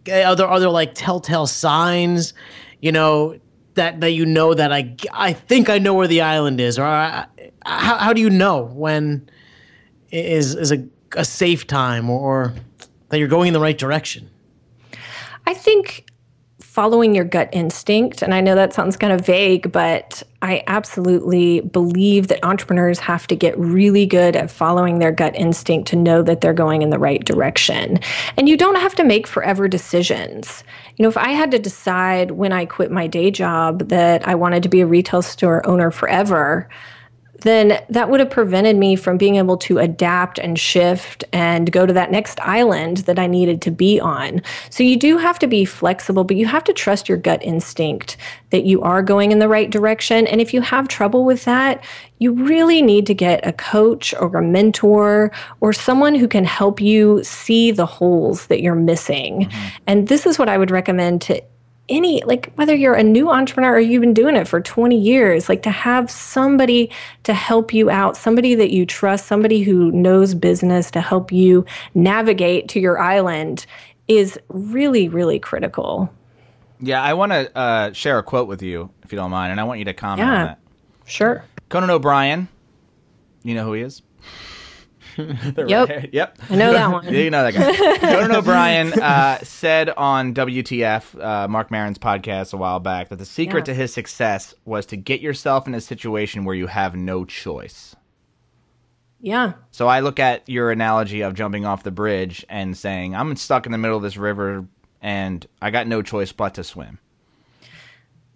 eh, 0.06 0.24
are 0.24 0.36
there 0.36 0.46
are 0.46 0.60
there 0.60 0.70
like 0.70 0.94
telltale 0.94 1.46
signs, 1.46 2.34
you 2.80 2.92
know 2.92 3.38
that 3.74 4.00
that 4.00 4.10
you 4.10 4.26
know 4.26 4.54
that 4.54 4.72
I 4.72 4.94
I 5.12 5.32
think 5.32 5.68
I 5.68 5.78
know 5.78 5.94
where 5.94 6.06
the 6.06 6.20
island 6.20 6.60
is 6.60 6.78
or 6.78 6.84
I, 6.84 7.26
how 7.64 7.96
how 7.96 8.12
do 8.12 8.20
you 8.20 8.30
know 8.30 8.70
when 8.74 9.28
is 10.12 10.54
is 10.54 10.70
a 10.70 10.86
a 11.16 11.24
safe 11.24 11.66
time 11.66 12.08
or 12.08 12.54
that 13.10 13.18
you're 13.18 13.28
going 13.28 13.48
in 13.48 13.54
the 13.54 13.60
right 13.60 13.78
direction. 13.78 14.30
I 15.46 15.54
think 15.54 16.06
following 16.60 17.14
your 17.14 17.24
gut 17.24 17.48
instinct, 17.52 18.22
and 18.22 18.32
I 18.32 18.40
know 18.40 18.54
that 18.54 18.72
sounds 18.72 18.96
kind 18.96 19.12
of 19.12 19.26
vague, 19.26 19.72
but 19.72 20.22
I 20.40 20.62
absolutely 20.68 21.60
believe 21.60 22.28
that 22.28 22.44
entrepreneurs 22.44 23.00
have 23.00 23.26
to 23.26 23.36
get 23.36 23.58
really 23.58 24.06
good 24.06 24.36
at 24.36 24.50
following 24.50 25.00
their 25.00 25.10
gut 25.10 25.34
instinct 25.34 25.88
to 25.88 25.96
know 25.96 26.22
that 26.22 26.40
they're 26.40 26.54
going 26.54 26.82
in 26.82 26.90
the 26.90 26.98
right 26.98 27.24
direction. 27.24 27.98
And 28.36 28.48
you 28.48 28.56
don't 28.56 28.76
have 28.76 28.94
to 28.94 29.04
make 29.04 29.26
forever 29.26 29.66
decisions. 29.66 30.62
You 30.96 31.02
know, 31.02 31.08
if 31.08 31.16
I 31.16 31.30
had 31.30 31.50
to 31.50 31.58
decide 31.58 32.32
when 32.32 32.52
I 32.52 32.66
quit 32.66 32.92
my 32.92 33.08
day 33.08 33.32
job 33.32 33.88
that 33.88 34.26
I 34.28 34.36
wanted 34.36 34.62
to 34.62 34.68
be 34.68 34.80
a 34.80 34.86
retail 34.86 35.22
store 35.22 35.66
owner 35.66 35.90
forever, 35.90 36.68
then 37.42 37.82
that 37.88 38.10
would 38.10 38.20
have 38.20 38.30
prevented 38.30 38.76
me 38.76 38.96
from 38.96 39.16
being 39.16 39.36
able 39.36 39.56
to 39.58 39.78
adapt 39.78 40.38
and 40.38 40.58
shift 40.58 41.24
and 41.32 41.70
go 41.72 41.86
to 41.86 41.92
that 41.92 42.10
next 42.10 42.40
island 42.40 42.98
that 42.98 43.18
I 43.18 43.26
needed 43.26 43.62
to 43.62 43.70
be 43.70 44.00
on. 44.00 44.42
So 44.70 44.82
you 44.82 44.96
do 44.96 45.18
have 45.18 45.38
to 45.40 45.46
be 45.46 45.64
flexible, 45.64 46.24
but 46.24 46.36
you 46.36 46.46
have 46.46 46.64
to 46.64 46.72
trust 46.72 47.08
your 47.08 47.18
gut 47.18 47.42
instinct 47.42 48.16
that 48.50 48.64
you 48.64 48.82
are 48.82 49.02
going 49.02 49.32
in 49.32 49.38
the 49.38 49.48
right 49.48 49.70
direction. 49.70 50.26
And 50.26 50.40
if 50.40 50.52
you 50.52 50.60
have 50.60 50.88
trouble 50.88 51.24
with 51.24 51.44
that, 51.44 51.84
you 52.18 52.32
really 52.32 52.82
need 52.82 53.06
to 53.06 53.14
get 53.14 53.46
a 53.46 53.52
coach 53.52 54.12
or 54.14 54.36
a 54.36 54.42
mentor 54.42 55.32
or 55.60 55.72
someone 55.72 56.14
who 56.14 56.28
can 56.28 56.44
help 56.44 56.80
you 56.80 57.24
see 57.24 57.70
the 57.70 57.86
holes 57.86 58.46
that 58.48 58.60
you're 58.60 58.74
missing. 58.74 59.46
Mm-hmm. 59.46 59.68
And 59.86 60.08
this 60.08 60.26
is 60.26 60.38
what 60.38 60.48
I 60.48 60.58
would 60.58 60.70
recommend 60.70 61.22
to 61.22 61.42
any 61.90 62.22
like 62.24 62.52
whether 62.54 62.74
you're 62.74 62.94
a 62.94 63.02
new 63.02 63.28
entrepreneur 63.30 63.74
or 63.74 63.78
you've 63.80 64.00
been 64.00 64.14
doing 64.14 64.36
it 64.36 64.46
for 64.48 64.60
20 64.60 64.96
years 64.98 65.48
like 65.48 65.62
to 65.64 65.70
have 65.70 66.10
somebody 66.10 66.90
to 67.24 67.34
help 67.34 67.74
you 67.74 67.90
out 67.90 68.16
somebody 68.16 68.54
that 68.54 68.70
you 68.70 68.86
trust 68.86 69.26
somebody 69.26 69.62
who 69.62 69.90
knows 69.92 70.34
business 70.34 70.90
to 70.92 71.00
help 71.00 71.30
you 71.32 71.66
navigate 71.94 72.68
to 72.68 72.80
your 72.80 72.98
island 72.98 73.66
is 74.08 74.38
really 74.48 75.08
really 75.08 75.38
critical 75.38 76.08
Yeah, 76.80 77.02
I 77.02 77.12
want 77.12 77.32
to 77.32 77.54
uh, 77.56 77.92
share 77.92 78.18
a 78.18 78.22
quote 78.22 78.48
with 78.48 78.62
you, 78.62 78.88
if 79.04 79.12
you 79.12 79.16
don't 79.16 79.30
mind, 79.30 79.50
and 79.52 79.60
I 79.60 79.64
want 79.64 79.80
you 79.80 79.84
to 79.84 79.92
comment 79.94 80.26
on 80.28 80.34
Yeah. 80.34 80.44
that. 80.46 80.58
sure 81.04 81.44
Conan 81.68 81.90
O'Brien, 81.90 82.48
you 83.44 83.54
know 83.54 83.64
who 83.64 83.74
he 83.74 83.82
is? 83.82 84.02
Yep. 85.68 85.88
red- 85.88 86.10
Yep. 86.12 86.38
i 86.50 86.56
know 86.56 86.72
that 86.72 86.90
one 86.92 87.04
Yeah, 87.04 87.10
you 87.20 87.30
know 87.30 87.50
that 87.50 87.54
guy. 87.54 87.98
Conan 88.12 88.32
O'Brien 88.36 88.92
uh, 88.94 89.38
said 89.42 89.90
on 89.90 90.34
WTF, 90.34 91.22
uh, 91.22 91.48
Marc 91.48 91.70
Maron's 91.70 91.98
podcast 91.98 92.52
a 92.52 92.56
while 92.56 92.80
back, 92.80 93.08
that 93.08 93.16
the 93.16 93.24
secret 93.26 93.60
Yeah. 93.60 93.72
to 93.72 93.74
his 93.74 93.92
success 93.92 94.54
was 94.64 94.86
to 94.86 94.96
get 94.96 95.20
yourself 95.20 95.66
in 95.66 95.74
a 95.74 95.80
situation 95.80 96.44
where 96.44 96.54
you 96.54 96.66
have 96.68 96.94
no 96.96 97.24
choice. 97.24 97.94
yeah 99.20 99.52
So 99.70 99.86
I 99.88 100.00
look 100.00 100.18
at 100.18 100.48
your 100.48 100.70
analogy 100.70 101.20
of 101.22 101.34
jumping 101.34 101.64
off 101.66 101.82
the 101.82 101.90
bridge 101.90 102.44
and 102.48 102.76
saying, 102.76 103.14
I'm 103.14 103.34
stuck 103.36 103.66
in 103.66 103.72
the 103.72 103.78
middle 103.78 103.96
of 103.96 104.02
this 104.02 104.16
river 104.16 104.66
and 105.02 105.46
I 105.62 105.70
got 105.70 105.86
no 105.86 106.02
choice 106.02 106.32
but 106.32 106.54
to 106.54 106.64
swim. 106.64 106.98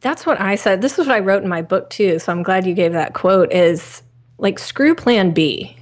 That's 0.01 0.27
what 0.27 0.39
I 0.41 0.57
said. 0.57 0.83
This 0.83 0.99
is 0.99 1.07
what 1.07 1.17
I 1.17 1.21
wrote 1.21 1.43
in 1.43 1.49
my 1.49 1.63
book 1.63 1.89
too. 1.89 2.19
So 2.19 2.31
I'm 2.33 2.43
glad 2.43 2.67
you 2.67 2.75
gave 2.75 2.93
that 2.93 3.15
quote. 3.15 3.51
Is 3.53 4.03
like 4.39 4.59
screw 4.59 4.95
Plan 4.95 5.31
B. 5.31 5.77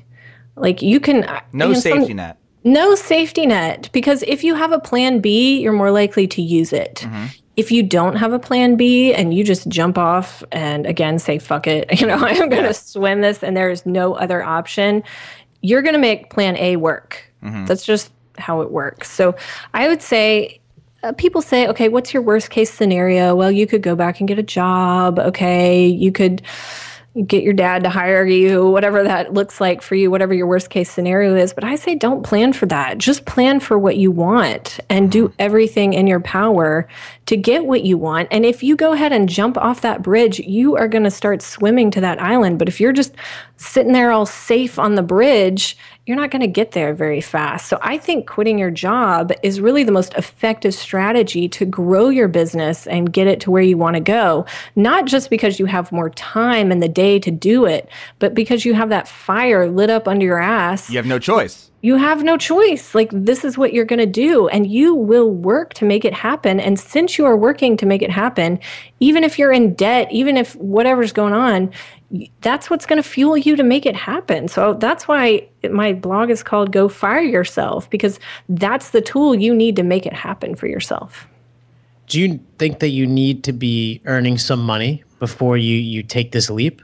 Like 0.57 0.83
you 0.83 1.01
can 1.01 1.21
No 1.53 1.67
you 1.69 1.73
know, 1.75 1.81
some- 1.81 1.81
safety 2.01 2.15
net. 2.15 2.39
No 2.65 2.95
safety 2.95 3.45
net 3.45 3.89
because 3.93 4.23
if 4.29 4.45
you 4.45 4.55
have 4.55 4.71
a 4.71 4.79
plan 4.79 5.19
B, 5.21 5.61
you're 5.61 5.73
more 5.73 5.91
likely 5.91 6.29
to 6.29 6.41
use 6.43 6.73
it. 6.73 7.01
Mm-hmm. 7.05 7.25
If 7.57 7.73
you 7.73 7.83
don't 7.83 8.17
have 8.17 8.33
a 8.33 8.39
plan 8.39 8.77
B 8.77 9.13
and 9.13 9.35
you 9.35 9.43
just 9.45 9.67
jump 9.69 9.99
off 9.99 10.45
and 10.53 10.87
again 10.87 11.19
say 11.19 11.39
fuck 11.41 11.67
it, 11.67 12.01
you 12.01 12.07
know, 12.07 12.15
I'm 12.17 12.49
going 12.49 12.63
to 12.63 12.69
Yeah. 12.69 12.73
swim 12.73 13.21
this 13.21 13.43
and 13.43 13.57
there's 13.57 13.85
no 13.85 14.15
other 14.15 14.43
option, 14.45 15.03
you're 15.61 15.83
going 15.83 15.95
to 15.95 15.99
make 16.01 16.31
plan 16.31 16.57
A 16.57 16.77
work. 16.77 17.25
Mm-hmm. 17.43 17.65
That's 17.67 17.85
just 17.85 18.13
how 18.39 18.61
it 18.61 18.71
works. 18.71 19.11
So 19.11 19.35
I 19.75 19.89
would 19.89 20.01
say 20.01 20.61
uh, 21.03 21.13
people 21.15 21.43
say, 21.43 21.67
okay, 21.67 21.89
what's 21.89 22.15
your 22.15 22.23
worst 22.23 22.51
case 22.51 22.73
scenario? 22.73 23.35
Well, 23.35 23.51
you 23.51 23.67
could 23.67 23.83
go 23.83 23.97
back 23.97 24.21
and 24.21 24.29
get 24.29 24.39
a 24.39 24.43
job. 24.45 25.19
Okay, 25.19 25.85
you 25.87 26.13
could 26.13 26.43
get 27.27 27.43
your 27.43 27.53
dad 27.53 27.85
to 27.85 27.91
hire 27.91 28.25
you, 28.25 28.67
whatever 28.71 29.03
that 29.03 29.35
looks 29.35 29.61
like 29.61 29.83
for 29.83 29.95
you, 29.95 30.11
whatever 30.11 30.33
your 30.33 30.47
worst 30.47 30.71
case 30.71 30.91
scenario 30.91 31.37
is. 31.37 31.53
But 31.53 31.65
I 31.65 31.77
say 31.77 31.95
don't 31.95 32.23
plan 32.23 32.55
for 32.55 32.65
that. 32.67 32.97
Just 32.97 33.27
plan 33.27 33.61
for 33.61 33.79
what 33.79 33.99
you 33.99 34.11
want 34.11 34.81
and 34.89 35.13
do 35.13 35.33
everything 35.39 35.93
in 35.93 36.07
your 36.07 36.21
power 36.21 36.89
to 37.27 37.37
get 37.37 37.67
what 37.67 37.85
you 37.85 37.99
want. 37.99 38.29
And 38.31 38.47
if 38.47 38.63
you 38.63 38.77
go 38.77 38.93
ahead 38.93 39.13
and 39.13 39.29
jump 39.29 39.59
off 39.59 39.83
that 39.83 40.03
bridge, 40.03 40.39
you 40.41 40.77
are 40.77 40.89
going 40.89 41.05
to 41.05 41.11
start 41.11 41.43
swimming 41.43 41.91
to 41.91 42.01
that 42.01 42.21
island. 42.21 42.59
But 42.59 42.69
if 42.69 42.81
you're 42.81 42.93
just 42.93 43.15
sitting 43.57 43.93
there 43.93 44.11
all 44.11 44.27
safe 44.27 44.79
on 44.79 44.95
the 44.95 45.03
bridge, 45.03 45.77
you're 46.07 46.17
not 46.17 46.31
going 46.31 46.41
to 46.41 46.49
get 46.49 46.73
there 46.73 46.95
very 46.95 47.21
fast. 47.21 47.69
So 47.69 47.79
I 47.81 47.97
think 47.97 48.27
quitting 48.27 48.59
your 48.59 48.71
job 48.71 49.33
is 49.43 49.61
really 49.61 49.85
the 49.85 49.93
most 49.93 50.15
effective 50.15 50.75
strategy 50.75 51.49
to 51.51 51.65
grow 51.65 52.09
your 52.09 52.29
business 52.29 52.87
and 52.87 53.13
get 53.13 53.29
it 53.29 53.41
to 53.41 53.51
where 53.51 53.63
you 53.63 53.77
want 53.77 53.95
to 53.95 54.01
go. 54.01 54.45
Not 54.75 55.07
just 55.07 55.31
because 55.31 55.61
you 55.61 55.67
have 55.67 55.93
more 55.93 56.11
time 56.11 56.73
in 56.73 56.81
the 56.81 56.89
day 56.89 57.19
to 57.21 57.31
do 57.31 57.67
it, 57.67 57.89
but 58.19 58.35
because 58.35 58.65
you 58.65 58.75
have 58.75 58.89
that 58.89 59.07
fire 59.07 59.71
lit 59.71 59.91
up 59.91 60.09
under 60.09 60.27
your 60.27 60.41
ass. 60.41 60.91
You 60.91 60.97
have 60.97 61.07
no 61.07 61.19
choice. 61.19 61.72
You 61.85 61.97
have 61.97 62.23
no 62.23 62.37
choice. 62.37 62.95
Like, 62.95 63.11
this 63.13 63.45
is 63.45 63.59
what 63.59 63.73
you're 63.73 63.85
going 63.85 63.99
to 63.99 64.07
do, 64.07 64.47
and 64.49 64.71
you 64.71 64.95
will 64.95 65.29
work 65.29 65.75
to 65.75 65.85
make 65.85 66.05
it 66.05 66.15
happen. 66.15 66.61
And 66.61 66.79
since 66.79 67.19
you 67.19 67.27
are 67.27 67.37
working 67.37 67.77
to 67.79 67.87
make 67.87 68.03
it 68.03 68.11
happen, 68.11 68.61
even 69.01 69.25
if 69.25 69.37
you're 69.37 69.51
in 69.53 69.75
debt, 69.75 70.07
even 70.13 70.37
if 70.37 70.55
whatever's 70.57 71.13
going 71.13 71.35
on, 71.35 71.73
that's 72.41 72.71
what's 72.71 72.87
going 72.87 73.03
to 73.03 73.09
fuel 73.09 73.37
you 73.37 73.57
to 73.57 73.65
make 73.65 73.85
it 73.85 73.97
happen. 73.97 74.47
So 74.47 74.75
that's 74.75 75.09
why 75.09 75.49
my 75.71 75.93
blog 75.93 76.31
is 76.31 76.45
called 76.45 76.71
Go 76.71 76.89
Fire 76.89 77.21
Yourself, 77.21 77.91
because 77.91 78.21
that's 78.49 78.91
the 78.91 79.01
tool 79.01 79.35
you 79.35 79.53
need 79.53 79.75
to 79.77 79.83
make 79.83 80.07
it 80.07 80.13
happen 80.13 80.55
for 80.55 80.69
yourself. 80.69 81.27
Do 82.07 82.21
you 82.21 82.39
think 82.59 82.79
that 82.79 82.91
you 82.91 83.07
need 83.07 83.43
to 83.45 83.53
be 83.53 84.01
earning 84.05 84.39
some 84.39 84.61
money 84.61 85.03
before 85.19 85.57
you 85.57 85.77
you 85.77 86.03
take 86.03 86.31
this 86.31 86.49
leap? 86.49 86.81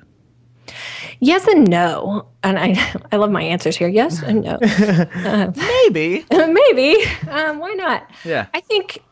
Yes 1.21 1.47
and 1.47 1.69
no. 1.69 2.27
And 2.43 2.59
I, 2.59 2.95
I 3.13 3.17
love 3.17 3.31
my 3.31 3.43
answers 3.43 3.77
here. 3.77 3.89
Yes 3.89 4.23
and 4.23 4.43
no. 4.43 4.59
Maybe. 5.57 6.25
Maybe. 6.31 7.05
Um, 7.29 7.59
why 7.59 7.75
not? 7.75 8.09
Yeah. 8.25 8.47
I 8.55 8.61
think 8.61 9.03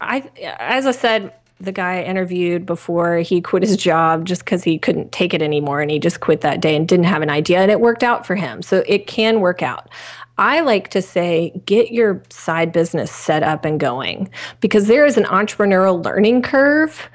I 0.00 0.28
as 0.58 0.86
I 0.86 0.90
said, 0.90 1.32
the 1.60 1.72
guy 1.72 2.00
I 2.00 2.02
interviewed 2.02 2.66
before 2.66 3.18
he 3.18 3.40
quit 3.40 3.62
his 3.62 3.76
job 3.76 4.26
just 4.26 4.44
because 4.44 4.64
he 4.64 4.78
couldn't 4.78 5.12
take 5.12 5.32
it 5.32 5.40
anymore 5.40 5.80
and 5.80 5.90
he 5.90 5.98
just 5.98 6.20
quit 6.20 6.40
that 6.42 6.60
day 6.60 6.76
and 6.76 6.86
didn't 6.86 7.06
have 7.06 7.22
an 7.22 7.30
idea 7.30 7.60
and 7.60 7.70
it 7.70 7.80
worked 7.80 8.02
out 8.02 8.26
for 8.26 8.34
him. 8.34 8.60
So 8.60 8.84
it 8.86 9.06
can 9.06 9.40
work 9.40 9.62
out. 9.62 9.88
I 10.36 10.60
like 10.60 10.88
to 10.88 11.00
say, 11.00 11.52
get 11.64 11.92
your 11.92 12.20
side 12.28 12.72
business 12.72 13.12
set 13.12 13.44
up 13.44 13.64
and 13.64 13.78
going 13.78 14.28
because 14.60 14.88
there 14.88 15.06
is 15.06 15.16
an 15.16 15.24
entrepreneurial 15.24 16.04
learning 16.04 16.42
curve 16.42 17.08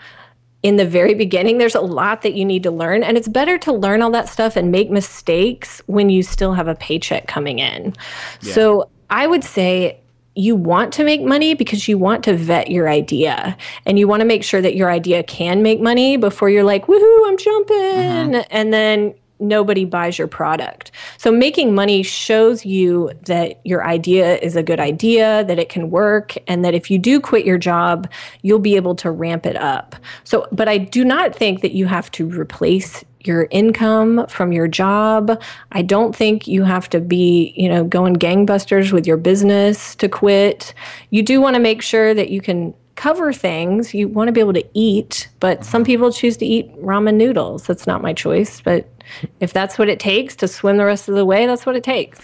in 0.62 0.76
the 0.76 0.86
very 0.86 1.14
beginning. 1.14 1.58
There's 1.58 1.76
a 1.76 1.82
lot 1.82 2.22
that 2.24 2.34
you 2.34 2.46
need 2.46 2.64
to 2.64 2.72
learn, 2.72 3.04
and 3.04 3.18
it's 3.18 3.28
better 3.28 3.58
to 3.60 3.72
learn 3.72 4.02
all 4.02 4.12
that 4.12 4.30
stuff 4.30 4.56
and 4.56 4.72
make 4.72 4.90
mistakes 4.90 5.82
when 5.88 6.10
you 6.10 6.24
still 6.24 6.54
have 6.54 6.68
a 6.68 6.76
paycheck 6.76 7.28
coming 7.28 7.60
in. 7.60 7.96
Yeah. 8.42 8.54
So 8.54 8.90
I 9.10 9.28
would 9.28 9.44
say, 9.44 10.00
you 10.36 10.56
want 10.56 10.94
to 10.94 11.04
make 11.04 11.22
money 11.22 11.54
because 11.54 11.88
you 11.90 11.98
want 11.98 12.24
to 12.24 12.34
vet 12.34 12.72
your 12.72 12.88
idea 12.88 13.58
and 13.86 14.00
you 14.00 14.08
want 14.08 14.22
to 14.22 14.26
make 14.26 14.42
sure 14.44 14.62
that 14.62 14.74
your 14.74 14.90
idea 14.90 15.22
can 15.24 15.62
make 15.62 15.82
money 15.82 16.16
before 16.16 16.50
you're 16.50 16.64
like, 16.64 16.86
woohoo, 16.86 17.28
I'm 17.28 17.38
jumping. 17.38 17.76
Mm-hmm. 17.76 18.48
And 18.50 18.72
then 18.72 19.16
nobody 19.40 19.86
buys 19.86 20.18
your 20.18 20.28
product. 20.28 20.92
So 21.18 21.32
making 21.32 21.74
money 21.74 22.04
shows 22.04 22.66
you 22.66 23.12
that 23.26 23.60
your 23.66 23.86
idea 23.86 24.38
is 24.40 24.56
a 24.56 24.64
good 24.64 24.80
idea, 24.80 25.44
that 25.46 25.60
it 25.60 25.70
can 25.70 25.90
work, 25.90 26.36
and 26.48 26.64
that 26.66 26.74
if 26.74 26.92
you 26.92 26.98
do 26.98 27.20
quit 27.20 27.46
your 27.46 27.58
job, 27.58 28.10
you'll 28.42 28.60
be 28.60 28.76
able 28.76 28.96
to 28.96 29.12
ramp 29.12 29.46
it 29.46 29.56
up. 29.56 29.96
So, 30.24 30.48
but 30.52 30.68
I 30.68 30.78
do 30.78 31.04
not 31.04 31.36
think 31.36 31.62
that 31.62 31.72
you 31.72 31.86
have 31.86 32.12
to 32.12 32.30
replace 32.30 33.04
your 33.22 33.48
income 33.52 34.26
from 34.28 34.54
your 34.54 34.68
job. 34.68 35.42
I 35.74 35.82
don't 35.82 36.16
think 36.16 36.48
you 36.48 36.64
have 36.64 36.90
to 36.90 37.02
be, 37.02 37.54
you 37.56 37.68
know, 37.68 37.84
going 37.84 38.16
gangbusters 38.16 38.92
with 38.94 39.06
your 39.06 39.18
business 39.18 39.96
to 39.96 40.08
quit. 40.08 40.74
You 41.10 41.22
do 41.24 41.42
want 41.42 41.56
to 41.56 41.60
make 41.60 41.82
sure 41.82 42.14
that 42.14 42.30
you 42.30 42.40
can 42.42 42.74
cover 43.00 43.32
things. 43.32 43.94
You 43.94 44.10
want 44.10 44.28
to 44.28 44.34
be 44.34 44.42
able 44.42 44.54
to 44.54 44.66
eat, 44.74 45.30
but 45.40 45.64
some 45.64 45.86
people 45.86 46.12
choose 46.12 46.36
to 46.38 46.46
eat 46.46 46.70
ramen 46.82 47.16
noodles. 47.16 47.66
That's 47.66 47.88
not 47.88 48.02
my 48.02 48.12
choice, 48.14 48.60
but 48.60 48.90
if 49.40 49.54
that's 49.54 49.80
what 49.80 49.88
it 49.88 50.02
takes 50.02 50.36
to 50.38 50.48
swim 50.50 50.76
the 50.76 50.86
rest 50.86 51.08
of 51.08 51.16
the 51.16 51.26
way, 51.26 51.46
that's 51.46 51.66
what 51.66 51.78
it 51.78 51.84
takes. 51.84 52.20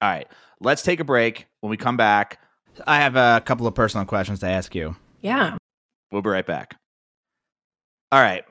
All 0.00 0.08
right. 0.08 0.26
Let's 0.60 0.82
take 0.82 1.00
a 1.00 1.04
break. 1.04 1.46
When 1.60 1.70
we 1.70 1.76
come 1.76 1.98
back, 1.98 2.40
I 2.86 2.96
have 2.96 3.16
a 3.16 3.42
couple 3.44 3.66
of 3.66 3.74
personal 3.74 4.06
questions 4.06 4.40
to 4.40 4.48
ask 4.48 4.74
you. 4.74 4.96
Yeah. 5.20 5.58
We'll 6.10 6.22
be 6.22 6.30
right 6.30 6.46
back. 6.46 6.76
All 8.10 8.20
right. 8.20 8.44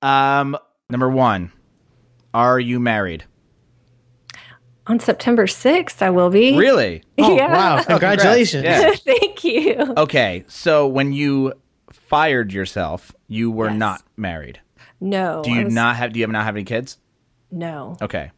Um, 0.00 0.56
number 0.88 1.10
one, 1.10 1.52
are 2.32 2.58
you 2.58 2.80
married? 2.80 3.24
On 4.88 4.98
September 4.98 5.46
6th, 5.46 6.00
I 6.00 6.10
will 6.10 6.30
be. 6.30 6.56
Really? 6.56 7.02
Oh, 7.20 7.36
yeah. 7.36 7.52
Wow. 7.52 7.82
Congratulations. 7.82 8.62
yeah. 8.62 8.92
Thank 8.94 9.42
you. 9.42 9.74
Okay. 9.96 10.44
So 10.46 10.86
when 10.86 11.12
you 11.12 11.52
fired 11.90 12.52
yourself, 12.52 13.12
you 13.26 13.50
were 13.50 13.68
yes. 13.70 13.76
not 13.76 14.02
married. 14.16 14.60
No. 15.00 15.42
Do 15.44 15.50
you 15.50 15.64
was... 15.64 15.74
not 15.74 15.96
have? 15.96 16.12
Do 16.12 16.20
you 16.20 16.26
not 16.28 16.44
have 16.44 16.54
any 16.54 16.64
kids? 16.64 16.98
No. 17.50 17.96
Okay. 18.00 18.30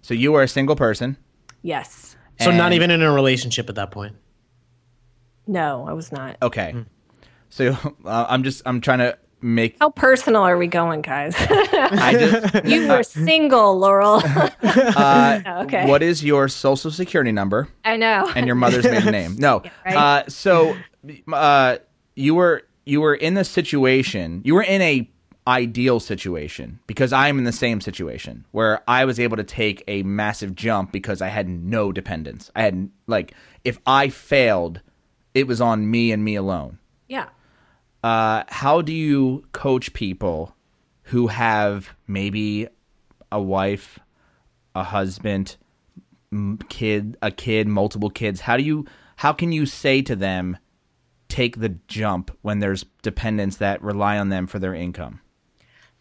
So 0.00 0.14
you 0.14 0.32
were 0.32 0.42
a 0.42 0.48
single 0.48 0.76
person. 0.76 1.18
Yes. 1.60 2.16
So 2.40 2.50
not 2.50 2.72
even 2.72 2.90
in 2.90 3.02
a 3.02 3.12
relationship 3.12 3.68
at 3.68 3.76
that 3.76 3.90
point. 3.90 4.16
No, 5.46 5.86
I 5.86 5.92
was 5.92 6.10
not. 6.10 6.36
Okay. 6.42 6.72
Mm. 6.74 6.86
So 7.50 7.76
uh, 8.04 8.26
I'm 8.28 8.42
just 8.42 8.62
I'm 8.66 8.80
trying 8.80 8.98
to 8.98 9.18
make. 9.42 9.76
How 9.80 9.90
personal 9.90 10.42
are 10.42 10.56
we 10.56 10.66
going, 10.66 11.02
guys? 11.02 11.34
I 11.38 12.14
just, 12.18 12.64
you 12.66 12.88
were 12.88 13.02
single, 13.02 13.78
Laurel. 13.78 14.22
uh, 14.62 15.40
okay. 15.64 15.86
What 15.88 16.02
is 16.02 16.24
your 16.24 16.48
social 16.48 16.90
security 16.90 17.32
number? 17.32 17.68
I 17.84 17.96
know. 17.96 18.30
And 18.34 18.46
your 18.46 18.54
mother's 18.54 18.84
maiden 18.84 19.12
name? 19.12 19.36
No. 19.38 19.62
Yeah, 19.84 19.94
right? 19.94 19.96
uh, 19.96 20.28
so 20.28 20.76
uh, 21.32 21.78
you 22.14 22.34
were 22.34 22.62
you 22.84 23.00
were 23.00 23.14
in 23.14 23.34
the 23.34 23.44
situation. 23.44 24.40
You 24.44 24.54
were 24.54 24.62
in 24.62 24.80
a 24.82 25.08
ideal 25.46 25.98
situation 25.98 26.78
because 26.86 27.12
I'm 27.12 27.38
in 27.38 27.44
the 27.44 27.52
same 27.52 27.80
situation 27.80 28.44
where 28.52 28.82
I 28.88 29.04
was 29.04 29.18
able 29.18 29.36
to 29.36 29.44
take 29.44 29.82
a 29.88 30.02
massive 30.04 30.54
jump 30.54 30.92
because 30.92 31.20
I 31.20 31.28
had 31.28 31.48
no 31.48 31.92
dependence. 31.92 32.50
I 32.54 32.62
had 32.62 32.90
like 33.06 33.34
if 33.64 33.78
I 33.86 34.08
failed, 34.08 34.80
it 35.34 35.46
was 35.46 35.60
on 35.60 35.90
me 35.90 36.12
and 36.12 36.24
me 36.24 36.34
alone. 36.36 36.78
Yeah. 37.08 37.28
Uh, 38.02 38.44
how 38.48 38.82
do 38.82 38.92
you 38.92 39.44
coach 39.52 39.92
people 39.92 40.54
who 41.04 41.28
have 41.28 41.90
maybe 42.06 42.68
a 43.30 43.40
wife, 43.40 43.98
a 44.74 44.82
husband, 44.82 45.56
kid, 46.68 47.16
a 47.22 47.30
kid, 47.30 47.68
multiple 47.68 48.10
kids? 48.10 48.40
How 48.40 48.56
do 48.56 48.62
you 48.62 48.86
how 49.16 49.32
can 49.32 49.52
you 49.52 49.66
say 49.66 50.02
to 50.02 50.16
them 50.16 50.56
take 51.28 51.60
the 51.60 51.70
jump 51.86 52.36
when 52.42 52.58
there's 52.58 52.84
dependents 53.02 53.56
that 53.58 53.82
rely 53.82 54.18
on 54.18 54.30
them 54.30 54.46
for 54.46 54.58
their 54.58 54.74
income? 54.74 55.20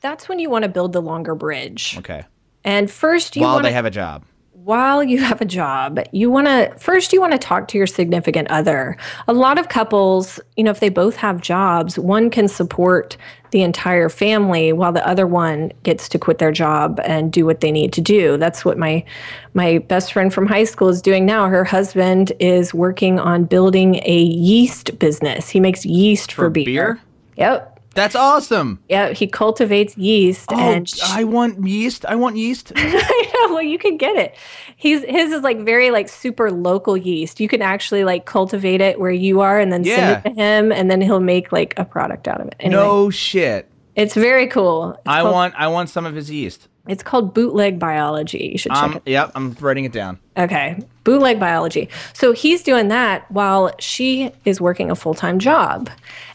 that's 0.01 0.27
when 0.27 0.39
you 0.39 0.49
want 0.49 0.63
to 0.63 0.69
build 0.69 0.93
the 0.93 1.01
longer 1.01 1.35
bridge. 1.35 1.95
Okay. 1.97 2.25
And 2.63 2.91
first, 2.91 3.35
you 3.35 3.43
while 3.43 3.55
wanna, 3.55 3.69
they 3.69 3.73
have 3.73 3.85
a 3.85 3.91
job. 3.91 4.25
While 4.53 5.03
you 5.03 5.19
have 5.23 5.41
a 5.41 5.45
job, 5.45 5.99
you 6.11 6.29
want 6.29 6.47
to 6.47 6.73
first 6.77 7.13
you 7.13 7.19
want 7.19 7.31
to 7.33 7.39
talk 7.39 7.67
to 7.69 7.77
your 7.77 7.87
significant 7.87 8.49
other. 8.51 8.95
A 9.27 9.33
lot 9.33 9.57
of 9.57 9.69
couples, 9.69 10.39
you 10.55 10.63
know, 10.63 10.71
if 10.71 10.79
they 10.79 10.89
both 10.89 11.15
have 11.15 11.41
jobs, 11.41 11.97
one 11.97 12.29
can 12.29 12.47
support 12.47 13.17
the 13.51 13.61
entire 13.61 14.07
family 14.07 14.71
while 14.71 14.91
the 14.91 15.05
other 15.07 15.25
one 15.25 15.71
gets 15.83 16.07
to 16.09 16.19
quit 16.19 16.37
their 16.37 16.51
job 16.51 16.99
and 17.03 17.31
do 17.31 17.45
what 17.45 17.61
they 17.61 17.71
need 17.71 17.91
to 17.93 18.01
do. 18.01 18.37
That's 18.37 18.63
what 18.63 18.77
my 18.77 19.03
my 19.53 19.79
best 19.79 20.13
friend 20.13 20.33
from 20.33 20.45
high 20.45 20.65
school 20.65 20.89
is 20.89 21.01
doing 21.01 21.25
now. 21.25 21.47
Her 21.47 21.63
husband 21.63 22.31
is 22.39 22.73
working 22.73 23.19
on 23.19 23.45
building 23.45 23.95
a 24.05 24.21
yeast 24.21 24.99
business. 24.99 25.49
He 25.49 25.59
makes 25.59 25.85
yeast 25.85 26.33
for, 26.33 26.45
for 26.45 26.49
beer. 26.49 26.65
beer. 26.65 27.01
Yep. 27.37 27.80
That's 27.93 28.15
awesome. 28.15 28.79
Yeah, 28.87 29.09
he 29.09 29.27
cultivates 29.27 29.97
yeast. 29.97 30.49
Oh, 30.51 30.57
and 30.57 30.87
she, 30.87 31.01
I 31.03 31.25
want 31.25 31.67
yeast. 31.67 32.05
I 32.05 32.15
want 32.15 32.37
yeast. 32.37 32.71
I 32.75 33.31
know. 33.33 33.53
Well, 33.53 33.63
you 33.63 33.77
can 33.77 33.97
get 33.97 34.15
it. 34.15 34.35
He's 34.77 35.03
his 35.03 35.31
is 35.31 35.43
like 35.43 35.59
very 35.59 35.91
like 35.91 36.07
super 36.07 36.51
local 36.51 36.95
yeast. 36.95 37.39
You 37.39 37.49
can 37.49 37.61
actually 37.61 38.03
like 38.05 38.25
cultivate 38.25 38.79
it 38.79 38.99
where 38.99 39.11
you 39.11 39.41
are, 39.41 39.59
and 39.59 39.73
then 39.73 39.83
yeah. 39.83 39.95
send 39.95 40.25
it 40.25 40.29
to 40.29 40.35
him, 40.35 40.71
and 40.71 40.89
then 40.89 41.01
he'll 41.01 41.19
make 41.19 41.51
like 41.51 41.73
a 41.77 41.83
product 41.83 42.27
out 42.27 42.39
of 42.39 42.47
it. 42.47 42.55
Anyway, 42.59 42.81
no 42.81 43.09
shit. 43.09 43.69
It's 43.95 44.13
very 44.13 44.47
cool. 44.47 44.93
It's 44.93 45.01
I 45.05 45.21
called, 45.21 45.33
want 45.33 45.55
I 45.57 45.67
want 45.67 45.89
some 45.89 46.05
of 46.05 46.15
his 46.15 46.31
yeast. 46.31 46.69
It's 46.87 47.03
called 47.03 47.33
bootleg 47.33 47.77
biology. 47.77 48.49
You 48.53 48.57
should 48.57 48.71
check 48.71 48.83
um, 48.83 48.93
it. 48.95 49.03
Yep, 49.05 49.31
I'm 49.35 49.53
writing 49.59 49.85
it 49.85 49.91
down. 49.91 50.19
Okay, 50.35 50.79
bootleg 51.03 51.39
biology. 51.39 51.89
So 52.13 52.31
he's 52.31 52.63
doing 52.63 52.87
that 52.87 53.29
while 53.31 53.71
she 53.77 54.31
is 54.45 54.59
working 54.59 54.89
a 54.89 54.95
full 54.95 55.13
time 55.13 55.37
job, 55.37 55.91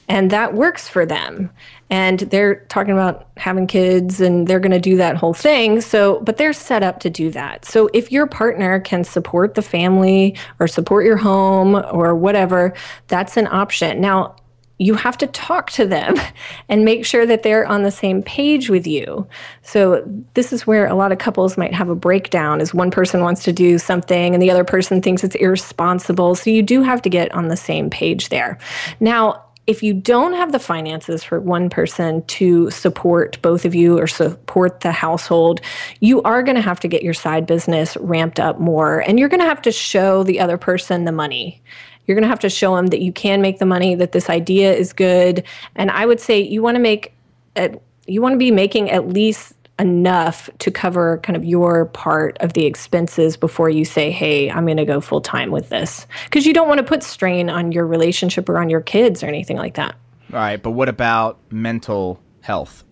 and 0.08 0.30
that 0.30 0.54
works 0.54 0.88
for 0.88 1.04
them. 1.04 1.50
And 1.90 2.20
they're 2.20 2.56
talking 2.66 2.92
about 2.92 3.28
having 3.36 3.66
kids, 3.66 4.20
and 4.20 4.46
they're 4.46 4.60
going 4.60 4.72
to 4.72 4.80
do 4.80 4.96
that 4.96 5.16
whole 5.16 5.34
thing. 5.34 5.80
So, 5.80 6.20
but 6.20 6.36
they're 6.36 6.52
set 6.52 6.82
up 6.82 7.00
to 7.00 7.10
do 7.10 7.30
that. 7.32 7.64
So 7.64 7.88
if 7.92 8.12
your 8.12 8.26
partner 8.26 8.80
can 8.80 9.02
support 9.02 9.54
the 9.54 9.62
family 9.62 10.36
or 10.60 10.68
support 10.68 11.04
your 11.04 11.16
home 11.16 11.76
or 11.92 12.14
whatever, 12.14 12.72
that's 13.08 13.36
an 13.36 13.48
option. 13.48 14.00
Now 14.00 14.36
you 14.78 14.94
have 14.94 15.16
to 15.18 15.26
talk 15.28 15.70
to 15.72 15.86
them 15.86 16.14
and 16.68 16.84
make 16.84 17.04
sure 17.04 17.26
that 17.26 17.42
they're 17.42 17.66
on 17.66 17.82
the 17.82 17.90
same 17.90 18.22
page 18.22 18.68
with 18.68 18.86
you. 18.86 19.26
So 19.62 20.02
this 20.34 20.52
is 20.52 20.66
where 20.66 20.86
a 20.86 20.94
lot 20.94 21.12
of 21.12 21.18
couples 21.18 21.56
might 21.56 21.74
have 21.74 21.88
a 21.88 21.94
breakdown 21.94 22.60
is 22.60 22.74
one 22.74 22.90
person 22.90 23.22
wants 23.22 23.44
to 23.44 23.52
do 23.52 23.78
something 23.78 24.34
and 24.34 24.42
the 24.42 24.50
other 24.50 24.64
person 24.64 25.00
thinks 25.00 25.24
it's 25.24 25.36
irresponsible. 25.36 26.34
So 26.34 26.50
you 26.50 26.62
do 26.62 26.82
have 26.82 27.02
to 27.02 27.08
get 27.08 27.32
on 27.32 27.48
the 27.48 27.56
same 27.56 27.90
page 27.90 28.28
there. 28.28 28.58
Now, 29.00 29.42
if 29.66 29.82
you 29.82 29.92
don't 29.92 30.34
have 30.34 30.52
the 30.52 30.60
finances 30.60 31.24
for 31.24 31.40
one 31.40 31.68
person 31.68 32.24
to 32.26 32.70
support 32.70 33.40
both 33.42 33.64
of 33.64 33.74
you 33.74 33.98
or 33.98 34.06
support 34.06 34.80
the 34.80 34.92
household, 34.92 35.60
you 35.98 36.22
are 36.22 36.42
going 36.42 36.54
to 36.54 36.62
have 36.62 36.78
to 36.80 36.88
get 36.88 37.02
your 37.02 37.14
side 37.14 37.46
business 37.46 37.96
ramped 37.96 38.38
up 38.38 38.60
more 38.60 39.00
and 39.00 39.18
you're 39.18 39.28
going 39.28 39.40
to 39.40 39.46
have 39.46 39.62
to 39.62 39.72
show 39.72 40.22
the 40.22 40.38
other 40.38 40.56
person 40.56 41.04
the 41.04 41.12
money. 41.12 41.62
You're 42.06 42.14
going 42.14 42.22
to 42.22 42.28
have 42.28 42.40
to 42.40 42.50
show 42.50 42.76
them 42.76 42.88
that 42.88 43.00
you 43.00 43.12
can 43.12 43.42
make 43.42 43.58
the 43.58 43.66
money, 43.66 43.94
that 43.94 44.12
this 44.12 44.30
idea 44.30 44.72
is 44.72 44.92
good. 44.92 45.44
And 45.74 45.90
I 45.90 46.06
would 46.06 46.20
say 46.20 46.40
you 46.40 46.62
want 46.62 46.76
to 46.76 46.80
make, 46.80 47.12
a, 47.56 47.76
you 48.06 48.22
want 48.22 48.32
to 48.32 48.38
be 48.38 48.50
making 48.50 48.90
at 48.90 49.08
least 49.08 49.54
enough 49.78 50.48
to 50.60 50.70
cover 50.70 51.18
kind 51.18 51.36
of 51.36 51.44
your 51.44 51.86
part 51.86 52.38
of 52.38 52.54
the 52.54 52.64
expenses 52.64 53.36
before 53.36 53.68
you 53.68 53.84
say, 53.84 54.10
hey, 54.10 54.50
I'm 54.50 54.64
going 54.64 54.78
to 54.78 54.86
go 54.86 55.00
full 55.00 55.20
time 55.20 55.50
with 55.50 55.68
this. 55.68 56.06
Because 56.24 56.46
you 56.46 56.54
don't 56.54 56.68
want 56.68 56.78
to 56.78 56.84
put 56.84 57.02
strain 57.02 57.50
on 57.50 57.72
your 57.72 57.86
relationship 57.86 58.48
or 58.48 58.58
on 58.58 58.70
your 58.70 58.80
kids 58.80 59.22
or 59.22 59.26
anything 59.26 59.56
like 59.56 59.74
that. 59.74 59.94
All 60.32 60.38
right. 60.38 60.62
But 60.62 60.70
what 60.70 60.88
about 60.88 61.38
mental 61.50 62.20
health? 62.40 62.84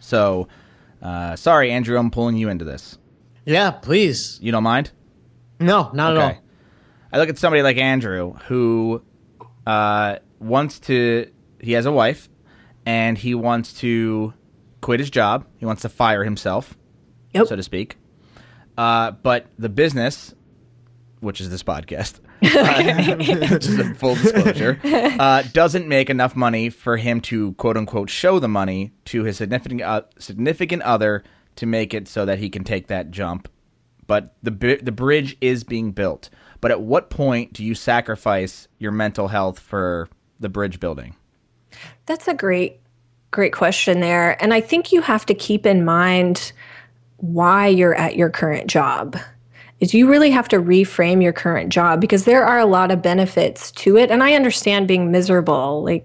So, 0.00 0.48
uh, 1.02 1.36
sorry, 1.36 1.70
Andrew, 1.70 1.98
I'm 1.98 2.10
pulling 2.10 2.36
you 2.36 2.48
into 2.48 2.64
this. 2.64 2.96
Yeah, 3.44 3.70
please. 3.70 4.38
You 4.40 4.52
don't 4.52 4.62
mind? 4.62 4.92
No, 5.58 5.90
not 5.92 6.16
okay. 6.16 6.22
at 6.22 6.34
all. 6.36 6.42
I 7.12 7.18
look 7.18 7.28
at 7.28 7.38
somebody 7.38 7.62
like 7.62 7.76
Andrew 7.76 8.34
who 8.46 9.02
uh, 9.66 10.16
wants 10.38 10.78
to. 10.80 11.30
He 11.60 11.72
has 11.72 11.86
a 11.86 11.92
wife, 11.92 12.28
and 12.86 13.18
he 13.18 13.34
wants 13.34 13.74
to 13.74 14.32
quit 14.80 15.00
his 15.00 15.10
job. 15.10 15.46
He 15.58 15.66
wants 15.66 15.82
to 15.82 15.88
fire 15.88 16.24
himself, 16.24 16.76
yep. 17.32 17.46
so 17.46 17.56
to 17.56 17.62
speak. 17.62 17.96
Uh, 18.78 19.10
but 19.10 19.46
the 19.58 19.68
business, 19.68 20.34
which 21.20 21.40
is 21.40 21.50
this 21.50 21.62
podcast, 21.62 22.20
just 22.42 23.78
a 23.78 23.94
full 23.94 24.14
disclosure, 24.14 24.80
uh, 24.84 25.42
doesn't 25.52 25.86
make 25.86 26.08
enough 26.08 26.34
money 26.34 26.70
for 26.70 26.96
him 26.96 27.20
to 27.22 27.52
quote 27.54 27.76
unquote 27.76 28.08
show 28.08 28.38
the 28.38 28.48
money 28.48 28.92
to 29.06 29.24
his 29.24 29.36
significant 29.36 29.82
uh, 29.82 30.02
significant 30.18 30.82
other 30.82 31.24
to 31.56 31.66
make 31.66 31.92
it 31.92 32.08
so 32.08 32.24
that 32.24 32.38
he 32.38 32.48
can 32.48 32.64
take 32.64 32.86
that 32.86 33.10
jump. 33.10 33.48
But 34.06 34.34
the 34.42 34.80
the 34.82 34.92
bridge 34.92 35.36
is 35.40 35.64
being 35.64 35.92
built. 35.92 36.30
But 36.60 36.70
at 36.70 36.80
what 36.80 37.10
point 37.10 37.52
do 37.52 37.64
you 37.64 37.74
sacrifice 37.74 38.68
your 38.78 38.92
mental 38.92 39.28
health 39.28 39.58
for 39.58 40.08
the 40.38 40.48
bridge 40.48 40.80
building? 40.80 41.16
That's 42.06 42.28
a 42.28 42.34
great, 42.34 42.80
great 43.30 43.52
question 43.52 44.00
there. 44.00 44.42
And 44.42 44.52
I 44.52 44.60
think 44.60 44.92
you 44.92 45.00
have 45.02 45.24
to 45.26 45.34
keep 45.34 45.66
in 45.66 45.84
mind 45.84 46.52
why 47.18 47.66
you're 47.66 47.94
at 47.94 48.16
your 48.16 48.30
current 48.30 48.68
job 48.68 49.16
is 49.80 49.94
you 49.94 50.08
really 50.08 50.30
have 50.30 50.48
to 50.48 50.56
reframe 50.56 51.22
your 51.22 51.32
current 51.32 51.70
job 51.70 52.00
because 52.00 52.24
there 52.24 52.44
are 52.44 52.58
a 52.58 52.66
lot 52.66 52.90
of 52.90 53.02
benefits 53.02 53.70
to 53.72 53.96
it 53.96 54.10
and 54.10 54.22
i 54.22 54.34
understand 54.34 54.88
being 54.88 55.10
miserable 55.10 55.82
like 55.82 56.04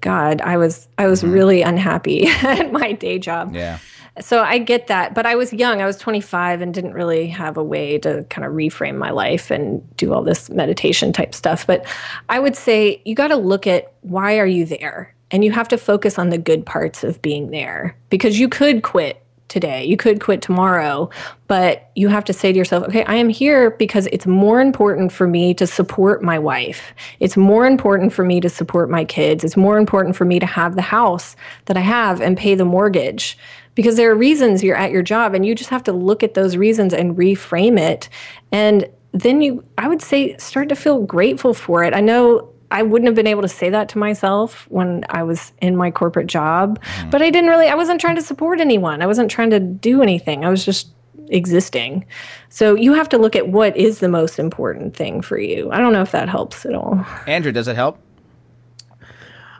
god 0.00 0.40
i 0.42 0.56
was 0.56 0.88
i 0.98 1.06
was 1.06 1.22
mm-hmm. 1.22 1.32
really 1.32 1.62
unhappy 1.62 2.26
at 2.42 2.70
my 2.72 2.92
day 2.92 3.18
job 3.18 3.54
yeah 3.54 3.78
so 4.20 4.42
i 4.42 4.58
get 4.58 4.86
that 4.86 5.14
but 5.14 5.26
i 5.26 5.34
was 5.34 5.52
young 5.52 5.80
i 5.80 5.86
was 5.86 5.96
25 5.96 6.60
and 6.60 6.72
didn't 6.72 6.94
really 6.94 7.26
have 7.26 7.56
a 7.56 7.62
way 7.62 7.98
to 7.98 8.24
kind 8.24 8.46
of 8.46 8.52
reframe 8.52 8.96
my 8.96 9.10
life 9.10 9.50
and 9.50 9.96
do 9.96 10.12
all 10.12 10.22
this 10.22 10.50
meditation 10.50 11.12
type 11.12 11.34
stuff 11.34 11.66
but 11.66 11.86
i 12.28 12.38
would 12.38 12.56
say 12.56 13.00
you 13.04 13.14
got 13.14 13.28
to 13.28 13.36
look 13.36 13.66
at 13.66 13.92
why 14.02 14.38
are 14.38 14.46
you 14.46 14.64
there 14.64 15.14
and 15.30 15.44
you 15.44 15.52
have 15.52 15.68
to 15.68 15.78
focus 15.78 16.18
on 16.18 16.30
the 16.30 16.38
good 16.38 16.64
parts 16.64 17.02
of 17.02 17.20
being 17.20 17.50
there 17.50 17.96
because 18.10 18.38
you 18.38 18.48
could 18.48 18.82
quit 18.82 19.22
today. 19.48 19.84
You 19.84 19.96
could 19.96 20.20
quit 20.20 20.42
tomorrow, 20.42 21.08
but 21.46 21.90
you 21.94 22.08
have 22.08 22.24
to 22.24 22.32
say 22.32 22.52
to 22.52 22.58
yourself, 22.58 22.84
okay, 22.84 23.04
I 23.04 23.14
am 23.14 23.28
here 23.28 23.70
because 23.70 24.06
it's 24.08 24.26
more 24.26 24.60
important 24.60 25.12
for 25.12 25.26
me 25.26 25.54
to 25.54 25.66
support 25.66 26.22
my 26.22 26.38
wife. 26.38 26.92
It's 27.20 27.36
more 27.36 27.66
important 27.66 28.12
for 28.12 28.24
me 28.24 28.40
to 28.40 28.48
support 28.48 28.90
my 28.90 29.04
kids. 29.04 29.44
It's 29.44 29.56
more 29.56 29.78
important 29.78 30.16
for 30.16 30.24
me 30.24 30.38
to 30.40 30.46
have 30.46 30.74
the 30.74 30.82
house 30.82 31.36
that 31.66 31.76
I 31.76 31.80
have 31.80 32.20
and 32.20 32.36
pay 32.36 32.54
the 32.54 32.64
mortgage. 32.64 33.38
Because 33.76 33.94
there 33.94 34.10
are 34.10 34.16
reasons 34.16 34.64
you're 34.64 34.76
at 34.76 34.90
your 34.90 35.02
job, 35.02 35.34
and 35.34 35.46
you 35.46 35.54
just 35.54 35.70
have 35.70 35.84
to 35.84 35.92
look 35.92 36.24
at 36.24 36.34
those 36.34 36.56
reasons 36.56 36.92
and 36.92 37.16
reframe 37.16 37.78
it. 37.78 38.08
And 38.50 38.88
then 39.12 39.40
you, 39.40 39.64
I 39.78 39.86
would 39.86 40.02
say, 40.02 40.36
start 40.38 40.68
to 40.70 40.74
feel 40.74 41.02
grateful 41.02 41.54
for 41.54 41.84
it. 41.84 41.94
I 41.94 42.00
know 42.00 42.52
I 42.70 42.82
wouldn't 42.82 43.06
have 43.06 43.14
been 43.14 43.26
able 43.26 43.42
to 43.42 43.48
say 43.48 43.70
that 43.70 43.88
to 43.90 43.98
myself 43.98 44.66
when 44.70 45.04
I 45.08 45.22
was 45.22 45.52
in 45.62 45.76
my 45.76 45.90
corporate 45.90 46.26
job. 46.26 46.82
Mm. 46.82 47.10
But 47.12 47.22
I 47.22 47.30
didn't 47.30 47.48
really, 47.48 47.68
I 47.68 47.76
wasn't 47.76 48.00
trying 48.00 48.16
to 48.16 48.22
support 48.22 48.60
anyone. 48.60 49.02
I 49.02 49.06
wasn't 49.06 49.30
trying 49.30 49.50
to 49.50 49.60
do 49.60 50.02
anything. 50.02 50.44
I 50.44 50.48
was 50.48 50.64
just 50.64 50.88
existing. 51.28 52.04
So 52.48 52.74
you 52.74 52.92
have 52.94 53.08
to 53.10 53.18
look 53.18 53.36
at 53.36 53.48
what 53.48 53.76
is 53.76 54.00
the 54.00 54.08
most 54.08 54.38
important 54.38 54.96
thing 54.96 55.22
for 55.22 55.38
you. 55.38 55.70
I 55.70 55.78
don't 55.78 55.92
know 55.92 56.02
if 56.02 56.12
that 56.12 56.28
helps 56.28 56.66
at 56.66 56.74
all. 56.74 57.04
Andrew, 57.26 57.52
does 57.52 57.68
it 57.68 57.76
help? 57.76 57.98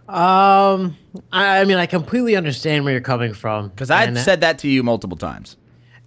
Um, 0.09 0.97
I, 1.33 1.61
I 1.61 1.64
mean, 1.64 1.79
I 1.79 1.87
completely 1.87 2.37
understand 2.37 2.85
where 2.85 2.92
you're 2.92 3.01
coming 3.01 3.35
from 3.35 3.69
because 3.69 3.90
I've 3.90 4.19
said 4.19 4.40
that 4.42 4.59
to 4.61 4.69
you 4.69 4.83
multiple 4.83 5.16
times. 5.16 5.57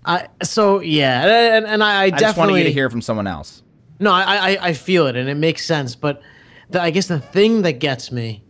I 0.06 0.28
so 0.42 0.80
yeah, 0.80 1.56
and, 1.58 1.66
and 1.66 1.84
I, 1.84 2.02
I, 2.02 2.04
I 2.04 2.10
definitely 2.10 2.26
just 2.26 2.38
want 2.38 2.58
you 2.58 2.64
to 2.64 2.72
hear 2.72 2.90
from 2.90 3.02
someone 3.02 3.28
else. 3.28 3.62
No, 4.00 4.12
I, 4.12 4.52
I 4.52 4.68
I 4.68 4.74
feel 4.74 5.08
it, 5.08 5.18
and 5.18 5.28
it 5.28 5.36
makes 5.36 5.66
sense, 5.66 5.96
but 5.96 6.22
the, 6.70 6.82
I 6.82 6.92
guess 6.92 7.08
the 7.08 7.20
thing 7.20 7.64
that 7.64 7.74
gets 7.74 8.12
me 8.12 8.44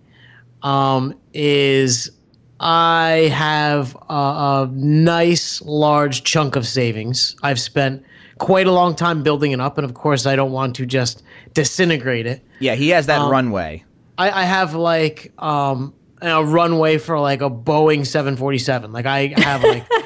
um, 0.62 1.16
is 1.34 2.12
I 2.60 3.32
have 3.34 3.96
a, 4.10 4.14
a, 4.14 4.70
nice 4.74 5.62
large 5.62 6.24
chunk 6.24 6.56
of 6.56 6.68
savings. 6.68 7.36
I've 7.42 7.60
spent 7.60 8.04
quite 8.38 8.68
a 8.68 8.72
long 8.72 8.96
time 8.96 9.24
building 9.24 9.52
it 9.52 9.62
up, 9.62 9.78
and 9.78 9.86
of 9.86 9.94
course, 9.94 10.26
I 10.26 10.36
don't 10.36 10.52
want 10.52 10.76
to 10.76 10.86
just 10.86 11.24
disintegrate 11.54 12.28
it. 12.28 12.44
Yeah, 12.60 12.76
he 12.76 12.90
has 12.90 13.06
that 13.08 13.22
um, 13.22 13.32
runway. 13.32 13.86
I, 14.20 14.42
I, 14.42 14.44
have 14.44 14.76
like 14.76 15.32
um, 15.38 15.94
a 16.22 16.44
runway 16.44 16.98
for 16.98 17.20
like 17.20 17.42
a 17.42 17.50
Boeing 17.50 18.06
747. 18.06 18.92
Like 18.92 19.06
I 19.06 19.34
have 19.38 19.64
like. 19.64 19.88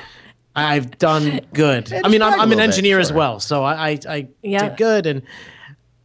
I've 0.56 0.99
done 0.99 1.41
good. 1.52 1.91
I 1.91 2.08
mean, 2.10 2.21
I'm, 2.21 2.39
I'm 2.39 2.52
an 2.52 2.60
engineer 2.60 2.99
as 2.99 3.12
well, 3.12 3.39
so 3.39 3.63
I 3.63 3.89
I, 3.89 3.99
I 4.08 4.28
yeah. 4.43 4.69
did 4.69 4.78
good, 4.78 5.08
and 5.08 5.23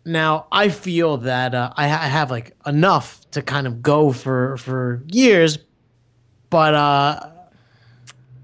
now 0.06 0.46
I 0.50 0.70
feel 0.70 1.18
that 1.18 1.54
uh, 1.54 1.70
I, 1.76 1.86
ha- 1.86 2.00
I, 2.02 2.08
have 2.08 2.30
like 2.30 2.56
enough 2.64 3.20
to 3.32 3.42
kind 3.42 3.66
of 3.66 3.82
go 3.82 4.10
for 4.10 4.56
for 4.56 5.02
years, 5.06 5.58
but 6.48 6.72
uh, 6.72 7.20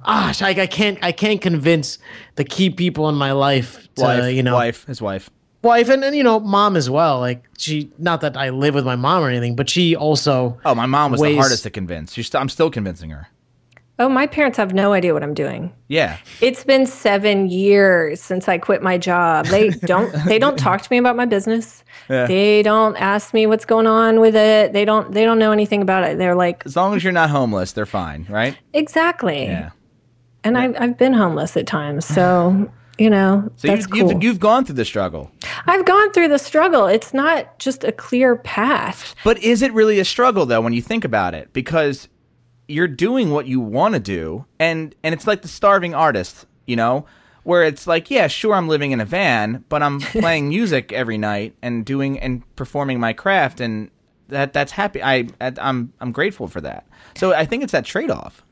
gosh, 0.04 0.42
I, 0.42 0.50
I 0.50 0.66
can't 0.66 0.98
I 1.02 1.12
can't 1.12 1.40
convince 1.40 1.98
the 2.34 2.44
key 2.44 2.68
people 2.68 3.08
in 3.08 3.14
my 3.14 3.32
life 3.32 3.88
to 3.94 4.02
wife, 4.02 4.34
you 4.34 4.42
know 4.42 4.54
wife 4.54 4.84
his 4.84 5.00
wife 5.00 5.30
wife 5.64 5.88
and, 5.88 6.04
and 6.04 6.14
you 6.14 6.22
know 6.22 6.38
mom 6.38 6.76
as 6.76 6.88
well 6.88 7.18
like 7.20 7.44
she 7.58 7.90
not 7.98 8.20
that 8.20 8.36
i 8.36 8.50
live 8.50 8.74
with 8.74 8.84
my 8.84 8.96
mom 8.96 9.22
or 9.22 9.28
anything 9.28 9.56
but 9.56 9.68
she 9.68 9.96
also 9.96 10.58
oh 10.64 10.74
my 10.74 10.86
mom 10.86 11.10
was 11.10 11.20
weighs, 11.20 11.34
the 11.34 11.40
hardest 11.40 11.62
to 11.62 11.70
convince 11.70 12.12
st- 12.12 12.34
i'm 12.36 12.48
still 12.48 12.70
convincing 12.70 13.10
her 13.10 13.28
Oh, 13.96 14.08
my 14.08 14.26
parents 14.26 14.58
have 14.58 14.74
no 14.74 14.92
idea 14.92 15.14
what 15.14 15.22
I'm 15.22 15.34
doing. 15.34 15.72
Yeah. 15.86 16.16
It's 16.40 16.64
been 16.64 16.84
7 16.84 17.48
years 17.48 18.20
since 18.20 18.48
I 18.48 18.58
quit 18.58 18.82
my 18.82 18.98
job. 18.98 19.46
They 19.46 19.68
don't 19.84 20.12
they 20.24 20.38
don't 20.38 20.58
talk 20.58 20.82
to 20.82 20.88
me 20.90 20.98
about 20.98 21.14
my 21.14 21.26
business. 21.26 21.84
Yeah. 22.10 22.26
They 22.26 22.62
don't 22.62 22.96
ask 22.96 23.32
me 23.32 23.46
what's 23.46 23.64
going 23.64 23.86
on 23.86 24.18
with 24.18 24.34
it. 24.34 24.72
They 24.72 24.84
don't 24.84 25.12
they 25.12 25.24
don't 25.24 25.38
know 25.38 25.52
anything 25.52 25.80
about 25.80 26.02
it. 26.02 26.18
They're 26.18 26.34
like 26.34 26.66
As 26.66 26.74
long 26.74 26.96
as 26.96 27.04
you're 27.04 27.12
not 27.12 27.30
homeless, 27.30 27.70
they're 27.70 27.86
fine, 27.86 28.26
right? 28.28 28.58
Exactly. 28.72 29.44
Yeah. 29.44 29.70
And 30.42 30.56
yeah. 30.56 30.62
I've 30.62 30.76
I've 30.80 30.98
been 30.98 31.12
homeless 31.12 31.56
at 31.56 31.68
times. 31.68 32.04
So 32.04 32.68
you 32.98 33.10
know, 33.10 33.50
so 33.56 33.68
that's 33.68 33.82
you've, 33.82 33.90
cool. 33.90 34.12
you've, 34.12 34.22
you've 34.22 34.40
gone 34.40 34.64
through 34.64 34.76
the 34.76 34.84
struggle. 34.84 35.30
I've 35.66 35.84
gone 35.84 36.12
through 36.12 36.28
the 36.28 36.38
struggle. 36.38 36.86
It's 36.86 37.12
not 37.12 37.58
just 37.58 37.84
a 37.84 37.92
clear 37.92 38.36
path. 38.36 39.14
But 39.24 39.42
is 39.42 39.62
it 39.62 39.72
really 39.72 39.98
a 39.98 40.04
struggle 40.04 40.46
though 40.46 40.60
when 40.60 40.72
you 40.72 40.82
think 40.82 41.04
about 41.04 41.34
it? 41.34 41.52
Because 41.52 42.08
you're 42.68 42.88
doing 42.88 43.30
what 43.30 43.46
you 43.46 43.60
want 43.60 43.94
to 43.94 44.00
do 44.00 44.44
and 44.58 44.94
and 45.02 45.14
it's 45.14 45.26
like 45.26 45.42
the 45.42 45.48
starving 45.48 45.94
artist 45.94 46.46
you 46.66 46.76
know 46.76 47.04
where 47.42 47.62
it's 47.62 47.86
like 47.86 48.10
yeah 48.10 48.26
sure 48.26 48.54
i'm 48.54 48.68
living 48.68 48.92
in 48.92 49.00
a 49.00 49.04
van 49.04 49.64
but 49.68 49.82
i'm 49.82 50.00
playing 50.00 50.48
music 50.48 50.92
every 50.92 51.18
night 51.18 51.54
and 51.62 51.84
doing 51.84 52.18
and 52.18 52.42
performing 52.56 52.98
my 52.98 53.12
craft 53.12 53.60
and 53.60 53.90
that 54.28 54.52
that's 54.52 54.72
happy 54.72 55.02
i 55.02 55.26
i'm 55.40 55.92
i'm 56.00 56.12
grateful 56.12 56.48
for 56.48 56.60
that 56.60 56.86
so 57.14 57.34
i 57.34 57.44
think 57.44 57.62
it's 57.62 57.72
that 57.72 57.84
trade-off 57.84 58.42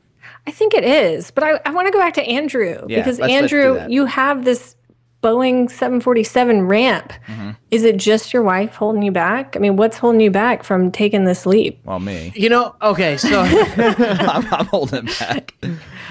i 0.47 0.51
think 0.51 0.73
it 0.73 0.83
is 0.83 1.31
but 1.31 1.43
i, 1.43 1.59
I 1.65 1.71
want 1.71 1.87
to 1.87 1.91
go 1.91 1.99
back 1.99 2.13
to 2.15 2.23
andrew 2.23 2.85
yeah, 2.87 2.99
because 2.99 3.19
let's, 3.19 3.33
andrew 3.33 3.73
let's 3.73 3.91
you 3.91 4.05
have 4.05 4.45
this 4.45 4.75
Boeing 5.23 5.71
747 5.71 6.67
ramp. 6.67 7.13
Mm-hmm. 7.27 7.51
Is 7.71 7.83
it 7.83 7.95
just 7.95 8.33
your 8.33 8.43
wife 8.43 8.75
holding 8.75 9.01
you 9.01 9.11
back? 9.11 9.55
I 9.55 9.59
mean, 9.59 9.77
what's 9.77 9.97
holding 9.97 10.19
you 10.19 10.29
back 10.29 10.63
from 10.63 10.91
taking 10.91 11.23
this 11.23 11.45
leap? 11.45 11.79
Well, 11.85 12.01
me. 12.01 12.33
You 12.35 12.49
know, 12.49 12.75
okay, 12.81 13.15
so 13.15 13.39
I'm, 13.41 14.53
I'm, 14.53 14.65
holding 14.65 15.05
back. 15.05 15.55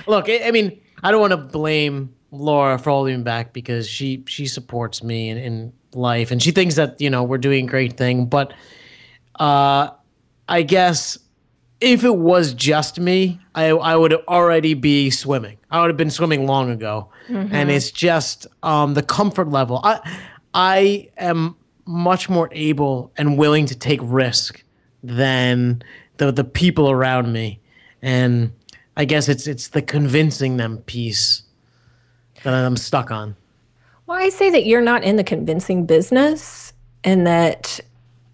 Look, 0.07 0.31
I, 0.31 0.49
I 0.49 0.51
mean, 0.51 0.81
I 1.03 1.11
don't 1.11 1.21
want 1.21 1.33
to 1.33 1.37
blame 1.37 2.15
Laura 2.31 2.79
for 2.79 2.89
holding 2.89 3.19
me 3.19 3.23
back 3.23 3.53
because 3.53 3.87
she 3.87 4.25
she 4.27 4.47
supports 4.47 5.03
me 5.03 5.29
in, 5.29 5.37
in 5.37 5.73
life 5.93 6.31
and 6.31 6.43
she 6.43 6.51
thinks 6.51 6.77
that 6.77 6.99
you 6.99 7.11
know 7.11 7.23
we're 7.23 7.39
doing 7.39 7.67
a 7.67 7.69
great 7.69 7.99
thing. 7.99 8.25
But 8.25 8.55
uh, 9.39 9.91
I 10.49 10.63
guess 10.63 11.19
if 11.83 12.05
it 12.05 12.17
was 12.17 12.55
just 12.55 13.01
me, 13.01 13.41
I 13.55 13.71
I 13.71 13.97
would 13.97 14.15
already 14.29 14.75
be 14.75 15.11
swimming. 15.11 15.59
I 15.71 15.81
would 15.81 15.89
have 15.91 15.97
been 15.97 16.11
swimming 16.11 16.47
long 16.47 16.71
ago. 16.71 17.09
Mm-hmm. 17.29 17.55
And 17.55 17.71
it's 17.71 17.91
just 17.91 18.47
um, 18.63 18.95
the 18.95 19.03
comfort 19.03 19.49
level. 19.49 19.81
I 19.83 20.01
I 20.55 21.09
am 21.19 21.57
much 21.85 22.31
more 22.31 22.49
able 22.53 23.13
and 23.17 23.37
willing 23.37 23.67
to 23.67 23.75
take 23.75 24.01
risk 24.03 24.63
than 25.03 25.83
the 26.19 26.31
the 26.31 26.45
people 26.45 26.91
around 26.91 27.33
me. 27.33 27.61
And 28.01 28.53
I 28.97 29.05
guess 29.05 29.29
it's 29.29 29.47
it's 29.47 29.69
the 29.69 29.83
convincing 29.83 30.57
them 30.59 30.79
piece 30.79 31.43
that 32.45 32.55
I'm 32.55 32.77
stuck 32.77 33.11
on. 33.11 33.37
Well, 34.07 34.19
I 34.19 34.29
say 34.29 34.51
that 34.51 34.67
you're 34.67 34.83
not 34.83 35.03
in 35.03 35.17
the 35.17 35.25
convincing 35.25 35.87
business 35.87 36.73
and 37.03 37.27
that 37.27 37.81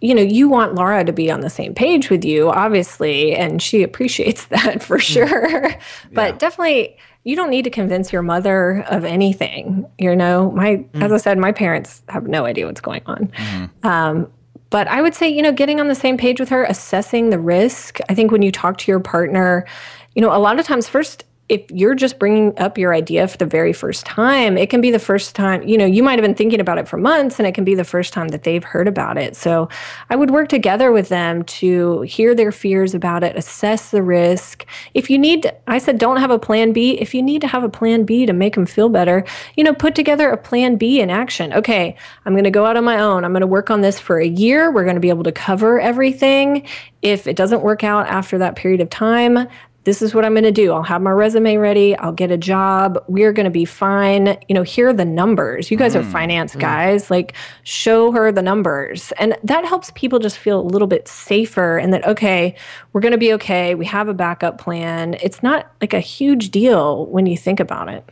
you 0.01 0.15
know, 0.15 0.23
you 0.23 0.49
want 0.49 0.75
Laura 0.75 1.05
to 1.05 1.13
be 1.13 1.31
on 1.31 1.41
the 1.41 1.51
same 1.51 1.75
page 1.75 2.09
with 2.09 2.25
you, 2.25 2.51
obviously, 2.51 3.35
and 3.35 3.61
she 3.61 3.83
appreciates 3.83 4.45
that 4.47 4.83
for 4.83 4.99
mm. 4.99 5.03
sure. 5.03 5.75
but 6.13 6.39
definitely, 6.39 6.97
you 7.25 7.37
don't 7.37 7.51
need 7.51 7.63
to 7.63 7.71
convince 7.71 8.13
your 8.13 8.23
mother 8.23 8.85
of 8.89 9.05
anything. 9.05 9.87
You 9.99 10.15
know, 10.15 10.51
my 10.53 10.77
mm. 10.77 11.03
as 11.03 11.13
I 11.13 11.17
said, 11.17 11.39
my 11.39 11.53
parents 11.53 12.03
have 12.09 12.27
no 12.27 12.45
idea 12.45 12.67
what's 12.67 12.81
going 12.81 13.03
on. 13.07 13.27
Mm-hmm. 13.29 13.87
Um, 13.87 14.33
but 14.71 14.87
I 14.87 15.01
would 15.01 15.15
say, 15.15 15.29
you 15.29 15.43
know, 15.43 15.53
getting 15.53 15.81
on 15.81 15.89
the 15.89 15.95
same 15.95 16.17
page 16.17 16.41
with 16.41 16.51
her, 16.51 16.65
assessing 16.65 17.31
the 17.31 17.39
risk. 17.39 17.99
I 18.09 18.15
think 18.15 18.31
when 18.31 18.43
you 18.43 18.53
talk 18.53 18.77
to 18.79 18.91
your 18.91 19.01
partner, 19.01 19.67
you 20.15 20.23
know, 20.23 20.35
a 20.35 20.39
lot 20.39 20.61
of 20.61 20.67
times, 20.67 20.89
first 20.89 21.25
if 21.49 21.63
you're 21.71 21.95
just 21.95 22.19
bringing 22.19 22.57
up 22.59 22.77
your 22.77 22.93
idea 22.93 23.27
for 23.27 23.39
the 23.39 23.47
very 23.47 23.73
first 23.73 24.05
time, 24.05 24.59
it 24.59 24.69
can 24.69 24.83
be 24.83 24.91
the 24.91 24.99
first 24.99 25.35
time, 25.35 25.67
you 25.67 25.79
know, 25.79 25.87
you 25.87 26.03
might 26.03 26.19
have 26.19 26.23
been 26.23 26.35
thinking 26.35 26.61
about 26.61 26.77
it 26.77 26.87
for 26.87 26.99
months 26.99 27.39
and 27.39 27.49
it 27.49 27.53
can 27.53 27.65
be 27.65 27.75
the 27.75 27.85
first 27.85 28.13
time 28.13 28.29
that 28.29 28.43
they've 28.43 28.65
heard 28.65 28.87
about 28.87 29.17
it. 29.17 29.35
So 29.35 29.69
I 30.11 30.17
would 30.17 30.31
work 30.31 30.49
together 30.51 30.93
with 30.93 31.09
them 31.09 31.45
to 31.45 32.03
hear 32.03 32.35
their 32.35 32.53
fears 32.53 32.95
about 32.95 33.25
it, 33.25 33.35
assess 33.37 33.91
the 33.91 34.03
risk. 34.03 34.67
If 34.93 35.09
you 35.09 35.19
need, 35.19 35.51
I 35.67 35.79
said, 35.79 35.99
don't 35.99 36.19
have 36.19 36.31
a 36.31 36.39
plan 36.39 36.73
B. 36.75 36.99
If 36.99 37.15
you 37.15 37.23
need 37.23 37.41
to 37.41 37.49
have 37.49 37.65
a 37.65 37.69
plan 37.71 38.05
B 38.05 38.27
to 38.27 38.35
make 38.35 38.55
them 38.55 38.67
feel 38.67 38.91
better, 38.91 39.25
you 39.57 39.65
know, 39.65 39.73
put 39.73 39.95
together 39.95 40.29
a 40.29 40.37
plan 40.37 40.77
B 40.77 41.01
in 41.01 41.09
action. 41.09 41.55
Okay, 41.55 41.97
I'm 42.27 42.35
going 42.35 42.45
to 42.45 42.51
go 42.51 42.67
out 42.67 42.77
on 42.77 42.85
my 42.85 43.01
own. 43.01 43.25
I'm 43.25 43.33
going 43.33 43.41
to 43.41 43.47
work 43.47 43.71
on 43.71 43.81
this 43.81 43.99
for 43.99 44.21
a 44.21 44.27
year. 44.27 44.71
We're 44.71 44.85
going 44.85 44.97
to 44.97 45.01
be 45.01 45.09
able 45.09 45.25
to 45.25 45.33
cover 45.33 45.81
everything. 45.81 46.67
If 47.01 47.27
it 47.27 47.37
doesn't 47.37 47.63
work 47.63 47.85
out 47.85 48.09
after 48.09 48.39
that 48.39 48.57
period 48.57 48.81
of 48.81 48.91
time, 48.91 49.49
this 49.89 50.03
is 50.03 50.15
what 50.15 50.23
I'm 50.23 50.35
going 50.35 50.45
to 50.45 50.53
do. 50.53 50.75
I'll 50.75 50.83
have 50.83 51.01
my 51.01 51.11
resume 51.11 51.57
ready. 51.57 51.97
I'll 51.97 52.13
get 52.13 52.31
a 52.31 52.37
job. 52.37 53.03
We're 53.09 53.33
going 53.33 53.45
to 53.45 53.51
be 53.51 53.65
fine. 53.65 54.37
You 54.47 54.55
know, 54.55 54.63
here 54.63 54.89
are 54.89 54.93
the 54.93 55.07
numbers. 55.07 55.71
You 55.71 55.79
guys 55.79 55.95
mm, 55.95 56.01
are 56.01 56.03
finance 56.03 56.55
mm. 56.55 56.61
guys. 56.61 57.11
Like, 57.11 57.33
show 57.63 58.13
her 58.13 58.31
the 58.31 58.43
numbers. 58.43 59.13
And 59.13 59.35
that 59.45 59.65
helps 59.65 59.91
people 59.95 60.19
just 60.19 60.37
feel 60.37 60.61
a 60.61 60.69
little 60.69 60.89
bit 60.89 61.09
safer 61.09 61.79
and 61.79 61.95
that, 61.95 62.07
okay, 62.07 62.55
we're 62.93 63.01
going 63.01 63.13
to 63.13 63.19
be 63.19 63.33
okay. 63.33 63.75
We 63.75 63.87
have 63.87 64.09
a 64.09 64.15
backup 64.15 64.59
plan. 64.59 65.15
It's 65.23 65.43
not 65.43 65.73
like 65.81 65.95
a 65.95 66.01
huge 66.01 66.51
deal 66.51 67.07
when 67.07 67.25
you 67.25 67.39
think 67.39 67.59
about 67.59 67.89
it. 67.89 68.07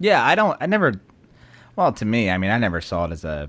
Yeah, 0.00 0.22
I 0.22 0.34
don't, 0.34 0.58
I 0.60 0.66
never, 0.66 0.92
well, 1.74 1.90
to 1.94 2.04
me, 2.04 2.28
I 2.28 2.36
mean, 2.36 2.50
I 2.50 2.58
never 2.58 2.82
saw 2.82 3.06
it 3.06 3.12
as 3.12 3.24
a, 3.24 3.48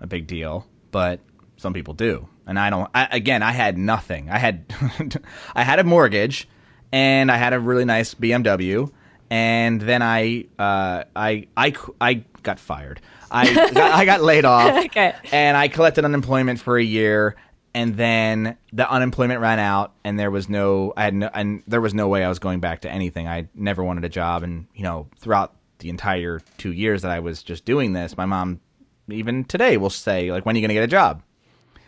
a 0.00 0.08
big 0.08 0.26
deal, 0.26 0.66
but 0.90 1.20
some 1.56 1.72
people 1.72 1.94
do. 1.94 2.28
And 2.48 2.58
I 2.58 2.68
don't, 2.68 2.90
I, 2.92 3.06
again, 3.12 3.44
I 3.44 3.52
had 3.52 3.78
nothing. 3.78 4.28
I 4.28 4.38
had, 4.38 4.74
I 5.54 5.62
had 5.62 5.78
a 5.78 5.84
mortgage 5.84 6.48
and 6.92 7.32
I 7.32 7.36
had 7.36 7.52
a 7.52 7.58
really 7.58 7.84
nice 7.84 8.14
BMW. 8.14 8.90
And 9.30 9.80
then 9.80 10.02
I, 10.02 10.44
uh, 10.58 11.04
I, 11.16 11.46
I, 11.56 11.72
I 12.00 12.24
got 12.42 12.58
fired. 12.58 13.00
I, 13.30 13.52
got, 13.72 13.76
I 13.76 14.04
got 14.04 14.20
laid 14.20 14.44
off. 14.44 14.84
okay. 14.86 15.14
And 15.32 15.56
I 15.56 15.68
collected 15.68 16.04
unemployment 16.04 16.60
for 16.60 16.76
a 16.76 16.82
year, 16.84 17.36
and 17.74 17.96
then 17.96 18.58
the 18.74 18.88
unemployment 18.90 19.40
ran 19.40 19.58
out, 19.58 19.94
and 20.04 20.20
there 20.20 20.30
was 20.30 20.50
no, 20.50 20.92
I 20.98 21.04
had 21.04 21.14
no, 21.14 21.30
and 21.32 21.62
there 21.66 21.80
was 21.80 21.94
no 21.94 22.08
way 22.08 22.22
I 22.24 22.28
was 22.28 22.38
going 22.38 22.60
back 22.60 22.82
to 22.82 22.90
anything. 22.90 23.26
I 23.26 23.48
never 23.54 23.82
wanted 23.82 24.04
a 24.04 24.10
job, 24.10 24.42
and 24.42 24.66
you 24.74 24.82
know, 24.82 25.08
throughout 25.18 25.54
the 25.78 25.88
entire 25.88 26.42
two 26.58 26.72
years 26.72 27.00
that 27.00 27.10
I 27.10 27.20
was 27.20 27.42
just 27.42 27.64
doing 27.64 27.94
this, 27.94 28.18
my 28.18 28.26
mom, 28.26 28.60
even 29.08 29.44
today, 29.44 29.78
will 29.78 29.88
say 29.88 30.30
like, 30.30 30.44
"When 30.44 30.54
are 30.54 30.58
you 30.58 30.62
going 30.62 30.68
to 30.68 30.74
get 30.74 30.84
a 30.84 30.88
job?" 30.88 31.22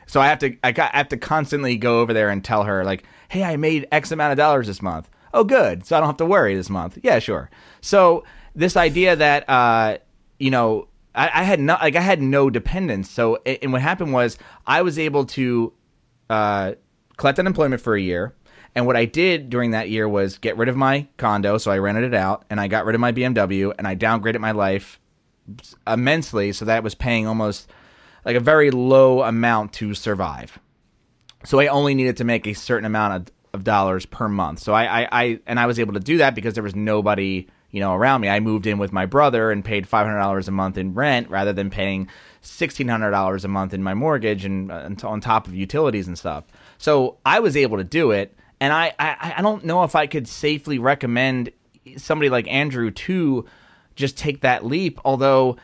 So 0.06 0.20
I 0.20 0.28
have 0.28 0.38
to, 0.40 0.56
I, 0.62 0.72
got, 0.72 0.94
I 0.94 0.98
have 0.98 1.08
to 1.08 1.16
constantly 1.16 1.76
go 1.76 2.00
over 2.00 2.12
there 2.12 2.30
and 2.30 2.44
tell 2.44 2.64
her 2.64 2.84
like, 2.84 3.04
hey, 3.28 3.44
I 3.44 3.56
made 3.56 3.86
X 3.92 4.10
amount 4.12 4.32
of 4.32 4.38
dollars 4.38 4.66
this 4.66 4.82
month. 4.82 5.08
Oh, 5.32 5.44
good. 5.44 5.84
So 5.84 5.96
I 5.96 6.00
don't 6.00 6.08
have 6.08 6.16
to 6.18 6.26
worry 6.26 6.54
this 6.54 6.70
month. 6.70 6.98
Yeah, 7.02 7.18
sure. 7.18 7.50
So 7.80 8.24
this 8.54 8.76
idea 8.76 9.16
that, 9.16 9.48
uh, 9.48 9.98
you 10.38 10.50
know, 10.50 10.88
I, 11.14 11.40
I, 11.40 11.42
had 11.42 11.60
no, 11.60 11.76
like 11.80 11.96
I 11.96 12.00
had 12.00 12.22
no 12.22 12.50
dependence. 12.50 13.10
So, 13.10 13.36
and 13.44 13.72
what 13.72 13.82
happened 13.82 14.12
was 14.12 14.38
I 14.66 14.82
was 14.82 14.98
able 14.98 15.24
to 15.26 15.72
uh, 16.30 16.74
collect 17.16 17.38
unemployment 17.38 17.82
for 17.82 17.94
a 17.94 18.00
year. 18.00 18.34
And 18.76 18.86
what 18.86 18.96
I 18.96 19.04
did 19.04 19.50
during 19.50 19.70
that 19.72 19.88
year 19.88 20.08
was 20.08 20.38
get 20.38 20.56
rid 20.56 20.68
of 20.68 20.76
my 20.76 21.06
condo. 21.16 21.58
So 21.58 21.70
I 21.70 21.78
rented 21.78 22.04
it 22.04 22.14
out 22.14 22.44
and 22.50 22.60
I 22.60 22.66
got 22.66 22.84
rid 22.84 22.94
of 22.94 23.00
my 23.00 23.12
BMW 23.12 23.72
and 23.76 23.86
I 23.86 23.94
downgraded 23.94 24.40
my 24.40 24.50
life 24.50 25.00
immensely. 25.86 26.52
So 26.52 26.64
that 26.64 26.82
was 26.82 26.94
paying 26.94 27.26
almost 27.26 27.70
like 28.24 28.36
a 28.36 28.40
very 28.40 28.70
low 28.70 29.22
amount 29.22 29.72
to 29.74 29.94
survive. 29.94 30.58
So 31.44 31.60
I 31.60 31.66
only 31.66 31.94
needed 31.94 32.16
to 32.18 32.24
make 32.24 32.46
a 32.46 32.54
certain 32.54 32.86
amount 32.86 33.14
of, 33.14 33.34
of 33.52 33.64
dollars 33.64 34.06
per 34.06 34.28
month. 34.28 34.60
So 34.60 34.72
I, 34.72 35.02
I, 35.02 35.08
I, 35.12 35.40
and 35.46 35.60
I 35.60 35.66
was 35.66 35.78
able 35.78 35.92
to 35.92 36.00
do 36.00 36.18
that 36.18 36.34
because 36.34 36.54
there 36.54 36.62
was 36.62 36.74
nobody, 36.74 37.46
you 37.70 37.80
know, 37.80 37.94
around 37.94 38.22
me. 38.22 38.28
I 38.28 38.40
moved 38.40 38.66
in 38.66 38.78
with 38.78 38.92
my 38.92 39.06
brother 39.06 39.50
and 39.50 39.64
paid 39.64 39.86
five 39.86 40.06
hundred 40.06 40.20
dollars 40.20 40.48
a 40.48 40.52
month 40.52 40.76
in 40.76 40.94
rent 40.94 41.30
rather 41.30 41.52
than 41.52 41.70
paying 41.70 42.08
sixteen 42.40 42.88
hundred 42.88 43.12
dollars 43.12 43.44
a 43.44 43.48
month 43.48 43.72
in 43.74 43.82
my 43.82 43.94
mortgage 43.94 44.44
and, 44.44 44.72
uh, 44.72 44.88
on 45.04 45.20
top 45.20 45.46
of 45.46 45.54
utilities 45.54 46.08
and 46.08 46.18
stuff. 46.18 46.44
So 46.78 47.18
I 47.24 47.40
was 47.40 47.56
able 47.56 47.76
to 47.76 47.84
do 47.84 48.10
it, 48.10 48.36
and 48.58 48.72
I, 48.72 48.92
I, 48.98 49.34
I 49.36 49.42
don't 49.42 49.64
know 49.64 49.84
if 49.84 49.94
I 49.94 50.06
could 50.06 50.26
safely 50.26 50.78
recommend 50.78 51.50
somebody 51.96 52.30
like 52.30 52.48
Andrew 52.48 52.90
to 52.90 53.44
just 53.94 54.18
take 54.18 54.40
that 54.40 54.64
leap. 54.64 54.98
Although 55.04 55.56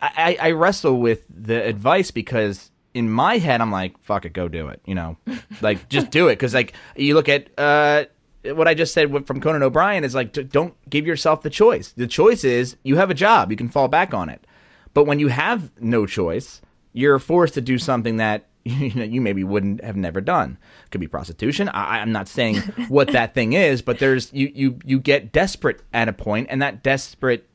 I, 0.00 0.36
I 0.40 0.50
wrestle 0.50 0.98
with 1.00 1.24
the 1.28 1.62
advice 1.62 2.10
because 2.10 2.71
in 2.94 3.10
my 3.10 3.38
head, 3.38 3.60
I'm 3.60 3.72
like, 3.72 3.98
fuck 4.02 4.24
it, 4.24 4.32
go 4.32 4.48
do 4.48 4.68
it. 4.68 4.80
You 4.84 4.94
know, 4.94 5.16
like 5.60 5.88
just 5.88 6.10
do 6.10 6.28
it. 6.28 6.38
Cause 6.38 6.54
like 6.54 6.74
you 6.96 7.14
look 7.14 7.28
at, 7.28 7.48
uh, 7.58 8.04
what 8.44 8.66
I 8.66 8.74
just 8.74 8.92
said 8.92 9.26
from 9.26 9.40
Conan 9.40 9.62
O'Brien 9.62 10.04
is 10.04 10.14
like, 10.14 10.32
don't 10.50 10.74
give 10.90 11.06
yourself 11.06 11.42
the 11.42 11.50
choice. 11.50 11.92
The 11.92 12.06
choice 12.06 12.44
is 12.44 12.76
you 12.82 12.96
have 12.96 13.10
a 13.10 13.14
job, 13.14 13.50
you 13.50 13.56
can 13.56 13.68
fall 13.68 13.88
back 13.88 14.12
on 14.12 14.28
it. 14.28 14.46
But 14.94 15.04
when 15.04 15.18
you 15.18 15.28
have 15.28 15.70
no 15.80 16.06
choice, 16.06 16.60
you're 16.92 17.18
forced 17.18 17.54
to 17.54 17.60
do 17.60 17.78
something 17.78 18.18
that 18.18 18.48
you 18.64 18.94
know 18.94 19.04
you 19.04 19.20
maybe 19.20 19.42
wouldn't 19.42 19.82
have 19.82 19.96
never 19.96 20.20
done. 20.20 20.58
Could 20.90 21.00
be 21.00 21.08
prostitution. 21.08 21.68
I, 21.68 22.00
I'm 22.00 22.12
not 22.12 22.28
saying 22.28 22.56
what 22.88 23.08
that 23.08 23.34
thing 23.34 23.54
is, 23.54 23.82
but 23.82 23.98
there's 23.98 24.32
you 24.32 24.50
you 24.54 24.78
you 24.84 25.00
get 25.00 25.32
desperate 25.32 25.82
at 25.92 26.08
a 26.08 26.12
point, 26.12 26.46
and 26.50 26.62
that 26.62 26.82
desperate 26.82 27.48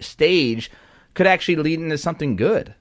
stage 0.00 0.70
could 1.14 1.26
actually 1.26 1.56
lead 1.56 1.80
into 1.80 1.96
something 1.96 2.36
good. 2.36 2.74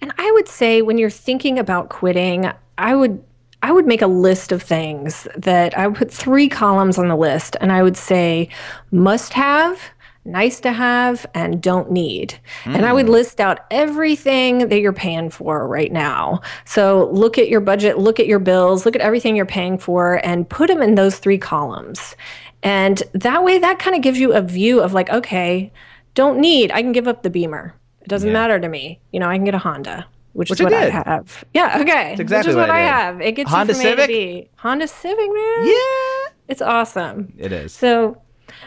And 0.00 0.12
I 0.18 0.30
would 0.32 0.48
say 0.48 0.82
when 0.82 0.98
you're 0.98 1.10
thinking 1.10 1.58
about 1.58 1.88
quitting, 1.88 2.50
I 2.78 2.94
would 2.94 3.22
I 3.62 3.72
would 3.72 3.86
make 3.86 4.02
a 4.02 4.06
list 4.06 4.52
of 4.52 4.62
things 4.62 5.26
that 5.34 5.76
I 5.78 5.86
would 5.86 5.96
put 5.96 6.10
three 6.12 6.50
columns 6.50 6.98
on 6.98 7.08
the 7.08 7.16
list 7.16 7.56
and 7.62 7.72
I 7.72 7.82
would 7.82 7.96
say 7.96 8.50
must 8.90 9.32
have, 9.32 9.80
nice 10.26 10.60
to 10.60 10.72
have, 10.72 11.24
and 11.32 11.62
don't 11.62 11.90
need. 11.90 12.38
Mm. 12.64 12.76
And 12.76 12.86
I 12.86 12.92
would 12.92 13.06
hmm. 13.06 13.12
list 13.12 13.40
out 13.40 13.60
everything 13.70 14.68
that 14.68 14.80
you're 14.80 14.92
paying 14.92 15.30
for 15.30 15.66
right 15.66 15.90
now. 15.90 16.42
So 16.66 17.08
look 17.12 17.38
at 17.38 17.48
your 17.48 17.60
budget, 17.60 17.98
look 17.98 18.20
at 18.20 18.26
your 18.26 18.38
bills, 18.38 18.84
look 18.84 18.96
at 18.96 19.02
everything 19.02 19.34
you're 19.34 19.46
paying 19.46 19.78
for, 19.78 20.20
and 20.26 20.48
put 20.48 20.68
them 20.68 20.82
in 20.82 20.94
those 20.94 21.18
three 21.18 21.38
columns. 21.38 22.16
And 22.62 23.02
that 23.12 23.44
way, 23.44 23.58
that 23.58 23.78
kind 23.78 23.96
of 23.96 24.02
gives 24.02 24.18
you 24.18 24.34
a 24.34 24.42
view 24.42 24.82
of 24.82 24.92
like, 24.92 25.08
okay, 25.10 25.72
don't 26.14 26.38
need, 26.38 26.70
I 26.70 26.82
can 26.82 26.92
give 26.92 27.08
up 27.08 27.22
the 27.22 27.30
Beamer. 27.30 27.74
It 28.04 28.08
doesn't 28.08 28.28
yeah. 28.28 28.34
matter 28.34 28.60
to 28.60 28.68
me. 28.68 29.00
You 29.12 29.20
know, 29.20 29.28
I 29.28 29.36
can 29.36 29.44
get 29.44 29.54
a 29.54 29.58
Honda, 29.58 30.06
which, 30.34 30.50
which 30.50 30.60
is 30.60 30.64
what 30.64 30.74
I, 30.74 30.90
have. 30.90 31.44
Yeah, 31.54 31.78
okay. 31.80 32.10
That's 32.10 32.20
exactly 32.20 32.48
which 32.48 32.52
is 32.52 32.56
what, 32.56 32.68
what 32.68 32.70
I, 32.70 32.80
I, 32.80 32.86
have. 32.86 33.20
It 33.20 33.32
gets 33.32 33.50
Honda 33.50 33.72
you 33.72 33.78
from 33.78 33.82
Civic? 33.82 34.04
A 34.04 34.06
to 34.06 34.12
B. 34.12 34.48
Honda 34.56 34.88
Civic, 34.88 35.18
man. 35.18 35.66
Yeah. 35.66 36.30
It's 36.48 36.62
awesome. 36.62 37.32
It 37.38 37.52
is. 37.52 37.72
So 37.72 38.20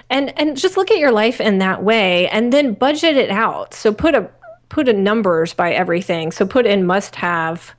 and 0.10 0.38
and 0.40 0.58
just 0.58 0.78
look 0.78 0.92
at 0.92 0.98
your 0.98 1.12
life 1.12 1.40
in 1.40 1.60
that 1.60 1.84
way 1.84 2.28
and 2.30 2.52
then 2.52 2.74
budget 2.74 3.16
it 3.16 3.30
out. 3.30 3.74
So 3.74 3.94
put 3.94 4.16
a 4.16 4.30
put 4.70 4.90
a 4.90 4.94
numbers 4.94 5.54
by 5.54 5.72
everything. 5.72 6.32
So 6.32 6.46
put 6.46 6.66
in 6.66 6.86
must 6.86 7.16
have, 7.16 7.74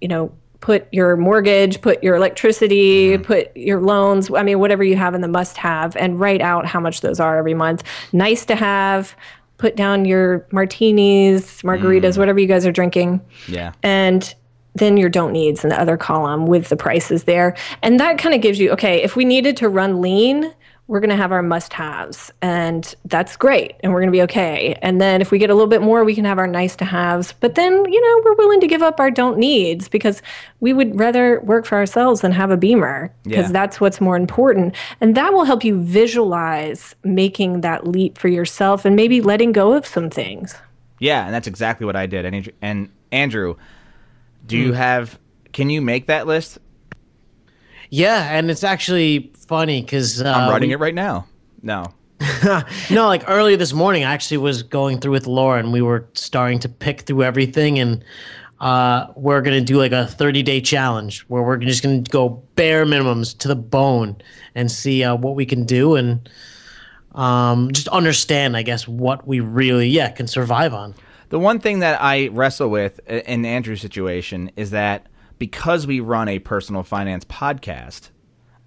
you 0.00 0.08
know, 0.08 0.32
put 0.60 0.86
your 0.92 1.16
mortgage, 1.16 1.80
put 1.80 2.02
your 2.02 2.16
electricity, 2.16 3.10
mm-hmm. 3.10 3.22
put 3.22 3.56
your 3.56 3.80
loans, 3.80 4.30
I 4.32 4.42
mean, 4.42 4.58
whatever 4.58 4.82
you 4.84 4.96
have 4.96 5.14
in 5.14 5.20
the 5.20 5.28
must 5.28 5.56
have, 5.56 5.96
and 5.96 6.18
write 6.18 6.40
out 6.40 6.66
how 6.66 6.80
much 6.80 7.00
those 7.00 7.20
are 7.20 7.38
every 7.38 7.54
month. 7.54 7.84
Nice 8.12 8.44
to 8.46 8.56
have, 8.56 9.14
put 9.58 9.76
down 9.76 10.04
your 10.04 10.46
martinis, 10.50 11.62
margaritas, 11.62 12.14
mm. 12.14 12.18
whatever 12.18 12.38
you 12.38 12.46
guys 12.46 12.64
are 12.64 12.72
drinking. 12.72 13.20
Yeah. 13.46 13.72
And 13.82 14.34
then 14.74 14.96
your 14.96 15.08
don't 15.08 15.32
needs 15.32 15.64
in 15.64 15.70
the 15.70 15.80
other 15.80 15.96
column 15.96 16.46
with 16.46 16.68
the 16.68 16.76
prices 16.76 17.24
there. 17.24 17.56
And 17.82 18.00
that 18.00 18.18
kind 18.18 18.34
of 18.34 18.40
gives 18.40 18.58
you 18.58 18.70
okay, 18.72 19.02
if 19.02 19.16
we 19.16 19.24
needed 19.24 19.56
to 19.58 19.68
run 19.68 20.00
lean, 20.00 20.54
we're 20.88 21.00
going 21.00 21.10
to 21.10 21.16
have 21.16 21.32
our 21.32 21.42
must 21.42 21.74
haves 21.74 22.32
and 22.40 22.94
that's 23.04 23.36
great 23.36 23.76
and 23.80 23.92
we're 23.92 24.00
going 24.00 24.08
to 24.08 24.16
be 24.16 24.22
okay 24.22 24.74
and 24.80 25.00
then 25.00 25.20
if 25.20 25.30
we 25.30 25.38
get 25.38 25.50
a 25.50 25.54
little 25.54 25.68
bit 25.68 25.82
more 25.82 26.02
we 26.02 26.14
can 26.14 26.24
have 26.24 26.38
our 26.38 26.46
nice 26.46 26.74
to 26.74 26.84
haves 26.84 27.34
but 27.40 27.54
then 27.54 27.72
you 27.92 28.00
know 28.00 28.22
we're 28.24 28.34
willing 28.36 28.58
to 28.58 28.66
give 28.66 28.82
up 28.82 28.98
our 28.98 29.10
don't 29.10 29.38
needs 29.38 29.88
because 29.88 30.20
we 30.60 30.72
would 30.72 30.98
rather 30.98 31.40
work 31.40 31.66
for 31.66 31.76
ourselves 31.76 32.22
than 32.22 32.32
have 32.32 32.50
a 32.50 32.56
beamer 32.56 33.12
because 33.22 33.46
yeah. 33.46 33.52
that's 33.52 33.80
what's 33.80 34.00
more 34.00 34.16
important 34.16 34.74
and 35.00 35.14
that 35.14 35.32
will 35.32 35.44
help 35.44 35.62
you 35.62 35.80
visualize 35.84 36.96
making 37.04 37.60
that 37.60 37.86
leap 37.86 38.16
for 38.18 38.28
yourself 38.28 38.84
and 38.84 38.96
maybe 38.96 39.20
letting 39.20 39.52
go 39.52 39.74
of 39.74 39.86
some 39.86 40.08
things 40.08 40.56
yeah 40.98 41.26
and 41.26 41.34
that's 41.34 41.46
exactly 41.46 41.84
what 41.84 41.96
i 41.96 42.06
did 42.06 42.24
and, 42.24 42.50
and 42.62 42.88
andrew 43.12 43.54
do 44.46 44.58
mm. 44.58 44.66
you 44.66 44.72
have 44.72 45.18
can 45.52 45.68
you 45.68 45.82
make 45.82 46.06
that 46.06 46.26
list 46.26 46.58
yeah, 47.90 48.36
and 48.36 48.50
it's 48.50 48.64
actually 48.64 49.32
funny 49.46 49.82
because 49.82 50.20
uh, 50.20 50.32
I'm 50.32 50.50
writing 50.50 50.70
we, 50.70 50.74
it 50.74 50.78
right 50.78 50.94
now. 50.94 51.26
No. 51.62 51.84
no, 52.90 53.06
like 53.06 53.24
earlier 53.28 53.56
this 53.56 53.72
morning, 53.72 54.04
I 54.04 54.12
actually 54.12 54.38
was 54.38 54.62
going 54.62 55.00
through 55.00 55.12
with 55.12 55.26
Laura, 55.26 55.60
and 55.60 55.72
we 55.72 55.82
were 55.82 56.08
starting 56.14 56.58
to 56.60 56.68
pick 56.68 57.02
through 57.02 57.22
everything, 57.22 57.78
and 57.78 58.04
uh, 58.60 59.06
we're 59.14 59.40
gonna 59.40 59.60
do 59.60 59.78
like 59.78 59.92
a 59.92 60.06
30 60.06 60.42
day 60.42 60.60
challenge 60.60 61.20
where 61.28 61.42
we're 61.42 61.58
just 61.58 61.82
gonna 61.82 62.00
go 62.00 62.42
bare 62.56 62.84
minimums 62.84 63.36
to 63.38 63.48
the 63.48 63.56
bone 63.56 64.16
and 64.54 64.70
see 64.70 65.04
uh, 65.04 65.14
what 65.14 65.36
we 65.36 65.46
can 65.46 65.64
do 65.64 65.94
and 65.94 66.28
um, 67.14 67.72
just 67.72 67.88
understand, 67.88 68.56
I 68.56 68.62
guess, 68.62 68.86
what 68.86 69.26
we 69.26 69.40
really 69.40 69.88
yeah 69.88 70.10
can 70.10 70.26
survive 70.26 70.74
on. 70.74 70.94
The 71.30 71.38
one 71.38 71.60
thing 71.60 71.80
that 71.80 72.00
I 72.02 72.28
wrestle 72.28 72.68
with 72.68 73.00
in 73.08 73.44
Andrew's 73.44 73.80
situation 73.80 74.50
is 74.56 74.70
that 74.70 75.06
because 75.38 75.86
we 75.86 76.00
run 76.00 76.28
a 76.28 76.38
personal 76.38 76.82
finance 76.82 77.24
podcast, 77.24 78.10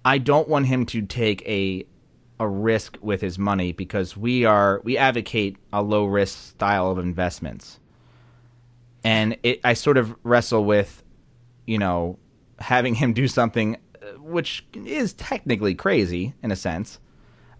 I 0.04 0.18
don't 0.18 0.48
want 0.48 0.66
him 0.66 0.86
to 0.86 1.02
take 1.02 1.46
a 1.46 1.86
a 2.40 2.48
risk 2.48 2.98
with 3.00 3.20
his 3.20 3.38
money 3.38 3.72
because 3.72 4.16
we 4.16 4.44
are 4.44 4.80
we 4.82 4.98
advocate 4.98 5.56
a 5.72 5.80
low 5.82 6.04
risk 6.04 6.50
style 6.50 6.90
of 6.90 6.98
investments. 6.98 7.78
And 9.04 9.36
it 9.42 9.60
I 9.62 9.74
sort 9.74 9.96
of 9.96 10.16
wrestle 10.24 10.64
with, 10.64 11.02
you 11.66 11.78
know, 11.78 12.18
having 12.58 12.94
him 12.96 13.12
do 13.12 13.28
something 13.28 13.76
uh, 13.76 14.06
which 14.18 14.66
is 14.74 15.12
technically 15.12 15.74
crazy 15.74 16.34
in 16.42 16.50
a 16.50 16.56
sense. 16.56 16.98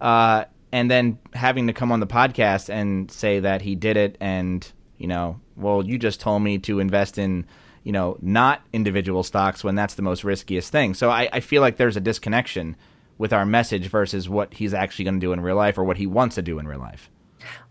Uh, 0.01 0.47
and 0.73 0.91
then 0.91 1.19
having 1.35 1.67
to 1.67 1.73
come 1.73 1.93
on 1.93 2.01
the 2.01 2.07
podcast 2.07 2.69
and 2.69 3.11
say 3.11 3.39
that 3.41 3.63
he 3.63 3.77
did 3.77 3.97
it 3.97 4.17
and, 4.21 4.73
you 4.97 5.07
know, 5.07 5.39
well, 5.55 5.87
you 5.87 5.99
just 5.99 6.19
told 6.19 6.43
me 6.43 6.59
to 6.59 6.81
invest 6.81 7.19
in 7.19 7.47
you 7.85 7.93
know, 7.93 8.16
not 8.22 8.62
individual 8.72 9.22
stocks 9.22 9.64
when 9.64 9.74
that's 9.74 9.95
the 9.95 10.03
most 10.03 10.24
riskiest 10.24 10.70
thing. 10.72 10.95
So 10.95 11.11
I, 11.11 11.28
I 11.33 11.41
feel 11.41 11.61
like 11.62 11.76
there's 11.76 11.97
a 11.97 12.01
disconnection 12.01 12.76
with 13.18 13.33
our 13.33 13.45
message 13.47 13.87
versus 13.89 14.28
what 14.28 14.55
he's 14.55 14.72
actually 14.74 15.05
going 15.05 15.14
to 15.16 15.20
do 15.20 15.33
in 15.33 15.41
real 15.41 15.57
life 15.57 15.76
or 15.78 15.85
what 15.85 15.97
he 15.97 16.07
wants 16.07 16.35
to 16.37 16.43
do 16.43 16.59
in 16.59 16.66
real 16.68 16.78
life. 16.80 17.11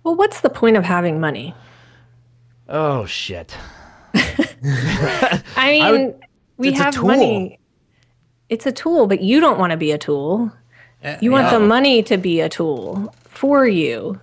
Well, 0.04 0.16
what's 0.16 0.42
the 0.42 0.50
point 0.50 0.78
of 0.78 0.84
having 0.84 1.20
money? 1.20 1.54
Oh 2.68 3.06
shit. 3.06 3.56
I 4.64 5.42
mean, 5.92 6.06
would- 6.08 6.20
we 6.58 6.72
have 6.74 7.02
money. 7.04 7.60
It's 8.50 8.66
a 8.66 8.72
tool, 8.72 9.08
but 9.08 9.22
you 9.22 9.40
don't 9.40 9.58
want 9.58 9.72
to 9.72 9.78
be 9.78 9.92
a 9.92 9.98
tool. 9.98 10.52
Uh, 11.04 11.16
you 11.22 11.32
want 11.32 11.50
the 11.50 11.60
money 11.60 12.04
to 12.04 12.18
be 12.18 12.42
a 12.42 12.50
tool 12.50 13.14
for 13.24 13.66
you. 13.66 14.20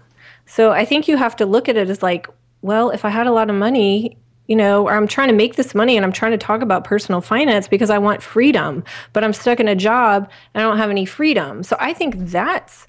So 0.47 0.71
I 0.71 0.85
think 0.85 1.09
you 1.09 1.17
have 1.17 1.35
to 1.37 1.47
look 1.47 1.69
at 1.69 1.77
it 1.77 1.91
as 1.91 2.03
like, 2.03 2.29
well, 2.63 2.91
if 2.91 3.05
I 3.05 3.09
had 3.09 3.27
a 3.27 3.33
lot 3.33 3.51
of 3.51 3.57
money, 3.57 4.17
you 4.49 4.57
know, 4.57 4.89
or 4.89 4.95
I'm 4.95 5.07
trying 5.07 5.29
to 5.29 5.35
make 5.35 5.55
this 5.55 5.75
money 5.75 5.97
and 5.97 6.05
I'm 6.05 6.13
trying 6.13 6.33
to 6.33 6.39
talk 6.39 6.63
about 6.63 6.83
personal 6.83 7.21
finance 7.21 7.69
because 7.69 7.91
I 7.91 7.99
want 7.99 8.23
freedom, 8.23 8.83
but 9.13 9.23
I'm 9.23 9.33
stuck 9.33 9.61
in 9.61 9.69
a 9.69 9.77
job 9.77 10.29
and 10.55 10.63
I 10.63 10.67
don't 10.67 10.79
have 10.79 10.91
any 10.91 11.05
freedom. 11.05 11.63
So 11.63 11.77
I 11.79 11.93
think 11.93 12.17
that's 12.17 12.87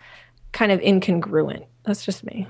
kind 0.54 0.72
of 0.72 0.80
incongruent. 0.80 1.66
That's 1.84 2.04
just 2.04 2.24
me. 2.26 2.48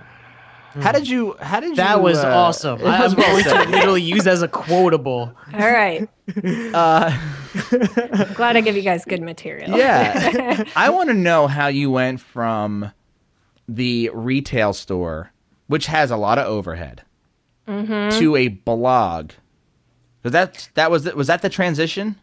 How 0.81 0.91
did 0.91 1.09
you? 1.09 1.35
How 1.41 1.59
did 1.59 1.71
you? 1.71 1.75
That 1.77 2.01
was 2.01 2.19
uh, 2.19 2.27
awesome. 2.27 2.85
I 2.85 3.03
was 3.03 3.15
well 3.15 3.43
going 3.43 3.65
to 3.65 3.71
literally 3.71 4.03
use 4.03 4.27
as 4.27 4.43
a 4.43 4.47
quotable. 4.47 5.35
All 5.53 5.71
right. 5.71 6.07
Uh, 6.73 7.09
Glad 8.35 8.55
I 8.55 8.61
give 8.61 8.75
you 8.75 8.83
guys 8.83 9.03
good 9.03 9.23
material. 9.23 9.75
yeah. 9.75 10.63
I 10.75 10.91
want 10.91 11.09
to 11.09 11.15
know 11.15 11.47
how 11.47 11.65
you 11.67 11.89
went 11.89 12.21
from 12.21 12.91
the 13.67 14.11
retail 14.13 14.73
store, 14.73 15.31
which 15.65 15.87
has 15.87 16.11
a 16.11 16.17
lot 16.17 16.37
of 16.37 16.45
overhead, 16.45 17.01
Mm-hmm. 17.69 18.17
to 18.19 18.35
a 18.35 18.47
blog. 18.47 19.31
Was 20.23 20.33
that 20.33 20.69
that 20.73 20.89
was 20.91 21.05
was 21.13 21.27
that 21.27 21.41
the 21.43 21.49
transition? 21.49 22.15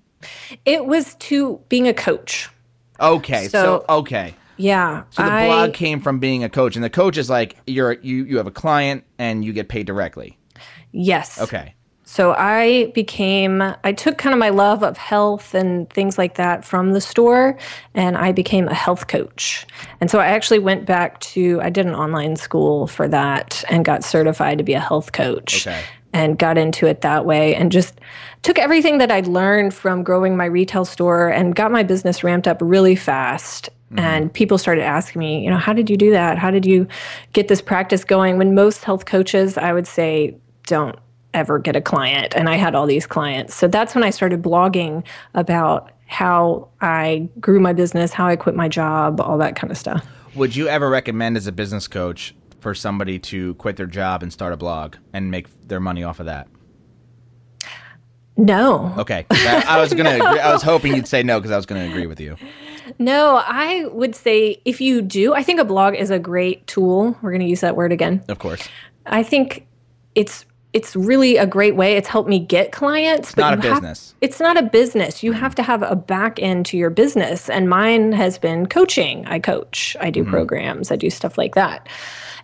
It 0.64 0.86
was 0.86 1.14
to 1.14 1.61
being 1.68 1.86
a 1.86 1.94
coach. 1.94 2.51
Okay, 2.99 3.49
so, 3.49 3.84
So- 3.88 3.99
okay. 4.01 4.34
Yeah. 4.57 5.05
So 5.11 5.22
the 5.22 5.30
I- 5.30 5.47
blog 5.47 5.74
came 5.74 6.01
from 6.01 6.18
being 6.18 6.42
a 6.42 6.49
coach, 6.49 6.76
and 6.76 6.84
the 6.84 6.90
coach 6.90 7.16
is 7.16 7.30
like 7.30 7.57
you're 7.66 7.92
you 7.92 8.24
you 8.24 8.36
have 8.38 8.47
a 8.47 8.51
client 8.51 9.05
and 9.18 9.44
you 9.44 9.53
get 9.53 9.68
paid 9.68 9.86
directly. 9.86 10.38
Yes. 10.92 11.40
Okay. 11.40 11.74
So 12.09 12.35
I 12.35 12.93
became, 12.95 13.61
I 13.83 13.93
took 13.93 14.17
kind 14.17 14.33
of 14.33 14.39
my 14.39 14.51
love 14.51 14.85
of 14.85 14.97
health 14.97 15.55
and 15.55 15.91
things 15.91 16.17
like 16.17 16.37
that 16.37 16.65
from 16.65 16.93
the 16.93 17.01
store, 17.01 17.59
and 17.95 18.17
I 18.17 18.31
became 18.31 18.69
a 18.69 18.75
health 18.75 19.09
coach. 19.09 19.67
And 20.01 20.09
so 20.09 20.21
I 20.21 20.27
actually 20.29 20.61
went 20.61 20.87
back 20.87 21.19
to, 21.21 21.61
I 21.61 21.69
did 21.69 21.85
an 21.85 21.97
online 21.97 22.37
school 22.37 22.87
for 22.87 23.09
that 23.09 23.65
and 23.69 23.85
got 23.85 24.05
certified 24.05 24.59
to 24.59 24.65
be 24.65 24.75
a 24.75 24.81
health 24.81 25.11
coach. 25.13 25.67
Okay. 25.67 25.83
And 26.13 26.39
got 26.39 26.57
into 26.57 26.87
it 26.87 27.03
that 27.03 27.27
way 27.27 27.55
and 27.55 27.71
just 27.71 28.01
took 28.41 28.59
everything 28.59 28.97
that 28.99 29.11
I'd 29.11 29.27
learned 29.27 29.75
from 29.75 30.03
growing 30.03 30.35
my 30.35 30.47
retail 30.47 30.87
store 30.87 31.29
and 31.29 31.55
got 31.55 31.71
my 31.71 31.83
business 31.83 32.25
ramped 32.25 32.49
up 32.49 32.57
really 32.63 32.97
fast. 32.97 33.69
Mm-hmm. 33.91 33.99
And 33.99 34.33
people 34.33 34.57
started 34.57 34.85
asking 34.85 35.21
me, 35.21 35.45
you 35.45 35.51
know, 35.51 35.59
how 35.59 35.75
did 35.75 35.91
you 35.91 35.97
do 35.99 36.13
that? 36.13 36.39
How 36.39 36.51
did 36.51 36.65
you 36.65 36.87
get 37.35 37.49
this 37.49 37.61
practice 37.61 38.03
going? 38.03 38.39
When 38.39 38.55
most 38.55 38.85
health 38.85 39.05
coaches, 39.05 39.59
I 39.59 39.75
would 39.75 39.87
say, 39.87 40.39
don't 40.67 40.99
ever 41.37 41.59
get 41.59 41.76
a 41.76 41.80
client. 41.80 42.34
And 42.34 42.49
I 42.49 42.57
had 42.57 42.74
all 42.74 42.87
these 42.87 43.07
clients. 43.07 43.55
So 43.55 43.68
that's 43.68 43.95
when 43.95 44.03
I 44.03 44.11
started 44.11 44.43
blogging 44.43 45.05
about 45.34 45.93
how 46.07 46.68
I 46.80 47.28
grew 47.41 47.61
my 47.61 47.72
business, 47.72 48.12
how 48.12 48.26
I 48.26 48.37
quit 48.37 48.55
my 48.55 48.68
job, 48.68 49.20
all 49.20 49.39
that 49.39 49.55
kind 49.57 49.70
of 49.70 49.76
stuff. 49.78 50.07
Would 50.34 50.55
you 50.57 50.68
ever 50.68 50.89
recommend 50.89 51.37
as 51.37 51.47
a 51.47 51.53
business 51.53 51.87
coach 51.89 52.34
for 52.61 52.74
somebody 52.74 53.18
to 53.20 53.55
quit 53.55 53.76
their 53.76 53.87
job 53.87 54.22
and 54.22 54.32
start 54.32 54.53
a 54.53 54.57
blog 54.57 54.97
and 55.12 55.30
make 55.30 55.47
their 55.68 55.80
money 55.80 56.03
off 56.05 56.20
of 56.20 56.26
that? 56.26 56.49
No, 58.39 58.95
Okay, 58.99 59.24
I 59.30 59.80
was 59.80 59.95
gonna. 59.95 60.11
Agree, 60.16 60.41
I 60.41 60.53
was 60.53 60.62
hoping 60.62 60.95
you'd 60.95 61.09
say 61.09 61.22
no 61.22 61.39
because 61.39 61.51
I 61.51 61.57
was 61.57 61.64
gonna 61.64 61.87
agree 61.89 62.07
with 62.07 62.20
you. 62.20 62.37
no, 62.99 63.43
I 63.43 63.87
would 63.87 64.14
say 64.14 64.61
if 64.66 64.78
you 64.78 65.01
do, 65.01 65.32
I 65.32 65.43
think 65.43 65.59
a 65.59 65.64
blog 65.64 65.95
is 65.95 66.11
a 66.11 66.18
great 66.18 66.66
tool. 66.66 67.16
We're 67.22 67.30
going 67.30 67.41
to 67.41 67.47
use 67.49 67.62
that 67.62 67.76
word 67.76 67.93
again. 67.93 68.22
Of 68.28 68.39
course, 68.39 68.68
I 69.07 69.22
think 69.22 69.66
it's 70.14 70.45
it's 70.77 70.95
really 70.95 71.39
a 71.39 71.47
great 71.47 71.74
way. 71.74 71.97
It's 71.97 72.07
helped 72.07 72.29
me 72.29 72.39
get 72.39 72.70
clients. 72.70 73.35
But 73.35 73.41
not 73.41 73.64
a 73.64 73.66
you 73.66 73.74
Have, 73.74 73.99
it's 74.20 74.41
not 74.41 74.59
a 74.59 74.62
business. 74.62 75.22
You 75.22 75.33
mm-hmm. 75.33 75.41
have 75.41 75.55
to 75.55 75.62
have 75.62 75.83
a 75.83 75.97
back 75.97 76.39
end 76.39 76.66
to 76.66 76.77
your 76.77 76.91
business. 76.91 77.49
And 77.49 77.70
mine 77.70 78.12
has 78.12 78.37
been 78.37 78.66
coaching. 78.66 79.24
I 79.27 79.39
coach, 79.39 79.97
I 80.01 80.11
do 80.11 80.20
mm-hmm. 80.20 80.31
programs, 80.31 80.91
I 80.91 80.97
do 80.97 81.09
stuff 81.09 81.39
like 81.39 81.55
that. 81.55 81.89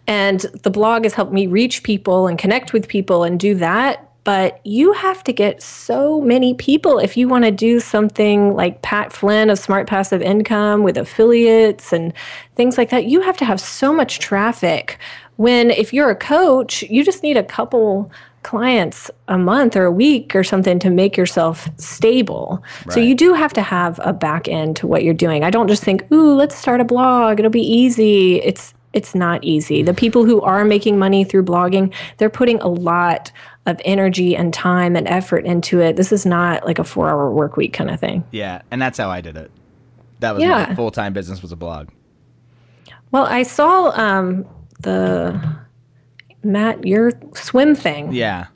And 0.06 0.40
the 0.62 0.70
blog 0.70 1.04
has 1.04 1.12
helped 1.12 1.34
me 1.34 1.46
reach 1.46 1.82
people 1.82 2.26
and 2.26 2.38
connect 2.38 2.72
with 2.72 2.88
people 2.88 3.22
and 3.22 3.38
do 3.38 3.54
that. 3.56 4.08
But 4.24 4.64
you 4.64 4.92
have 4.92 5.22
to 5.24 5.32
get 5.32 5.62
so 5.62 6.20
many 6.20 6.54
people 6.54 6.98
if 6.98 7.16
you 7.16 7.28
want 7.28 7.44
to 7.44 7.50
do 7.50 7.80
something 7.80 8.54
like 8.54 8.80
Pat 8.80 9.12
Flynn 9.12 9.50
of 9.50 9.58
Smart 9.58 9.86
Passive 9.88 10.22
Income 10.22 10.84
with 10.84 10.96
affiliates 10.96 11.92
and 11.92 12.14
things 12.54 12.78
like 12.78 12.88
that. 12.90 13.04
You 13.04 13.20
have 13.20 13.36
to 13.38 13.44
have 13.44 13.60
so 13.60 13.92
much 13.92 14.20
traffic. 14.20 14.98
When 15.36 15.70
if 15.70 15.92
you're 15.92 16.10
a 16.10 16.16
coach, 16.16 16.82
you 16.84 17.04
just 17.04 17.22
need 17.22 17.36
a 17.36 17.42
couple 17.42 18.10
clients 18.42 19.10
a 19.28 19.38
month 19.38 19.76
or 19.76 19.84
a 19.84 19.92
week 19.92 20.34
or 20.34 20.42
something 20.42 20.78
to 20.80 20.90
make 20.90 21.16
yourself 21.16 21.68
stable. 21.78 22.62
So 22.90 22.98
you 23.00 23.14
do 23.14 23.34
have 23.34 23.52
to 23.52 23.62
have 23.62 24.00
a 24.02 24.12
back 24.12 24.48
end 24.48 24.76
to 24.76 24.86
what 24.86 25.04
you're 25.04 25.14
doing. 25.14 25.44
I 25.44 25.50
don't 25.50 25.68
just 25.68 25.84
think, 25.84 26.10
"Ooh, 26.12 26.34
let's 26.34 26.56
start 26.56 26.80
a 26.80 26.84
blog. 26.84 27.38
It'll 27.38 27.50
be 27.50 27.60
easy." 27.62 28.40
It's 28.42 28.74
it's 28.92 29.14
not 29.14 29.42
easy. 29.42 29.82
The 29.82 29.94
people 29.94 30.24
who 30.24 30.42
are 30.42 30.64
making 30.64 30.98
money 30.98 31.24
through 31.24 31.44
blogging, 31.44 31.94
they're 32.18 32.28
putting 32.28 32.60
a 32.60 32.68
lot 32.68 33.32
of 33.64 33.80
energy 33.84 34.36
and 34.36 34.52
time 34.52 34.96
and 34.96 35.08
effort 35.08 35.46
into 35.46 35.80
it. 35.80 35.96
This 35.96 36.12
is 36.12 36.26
not 36.26 36.66
like 36.66 36.78
a 36.78 36.82
4-hour 36.82 37.30
work 37.30 37.56
week 37.56 37.72
kind 37.72 37.90
of 37.90 37.98
thing. 38.00 38.24
yeah, 38.32 38.60
and 38.70 38.82
that's 38.82 38.98
how 38.98 39.08
I 39.08 39.20
did 39.22 39.36
it. 39.36 39.50
That 40.20 40.34
was 40.34 40.44
my 40.44 40.74
full 40.74 40.90
time 40.90 41.12
business 41.12 41.42
was 41.42 41.52
a 41.52 41.56
blog. 41.56 41.88
Well, 43.12 43.24
I 43.24 43.42
saw 43.42 43.90
um, 43.90 44.46
the 44.82 45.40
Matt 46.42 46.86
your 46.86 47.12
swim 47.34 47.74
thing. 47.74 48.12
Yeah, 48.12 48.46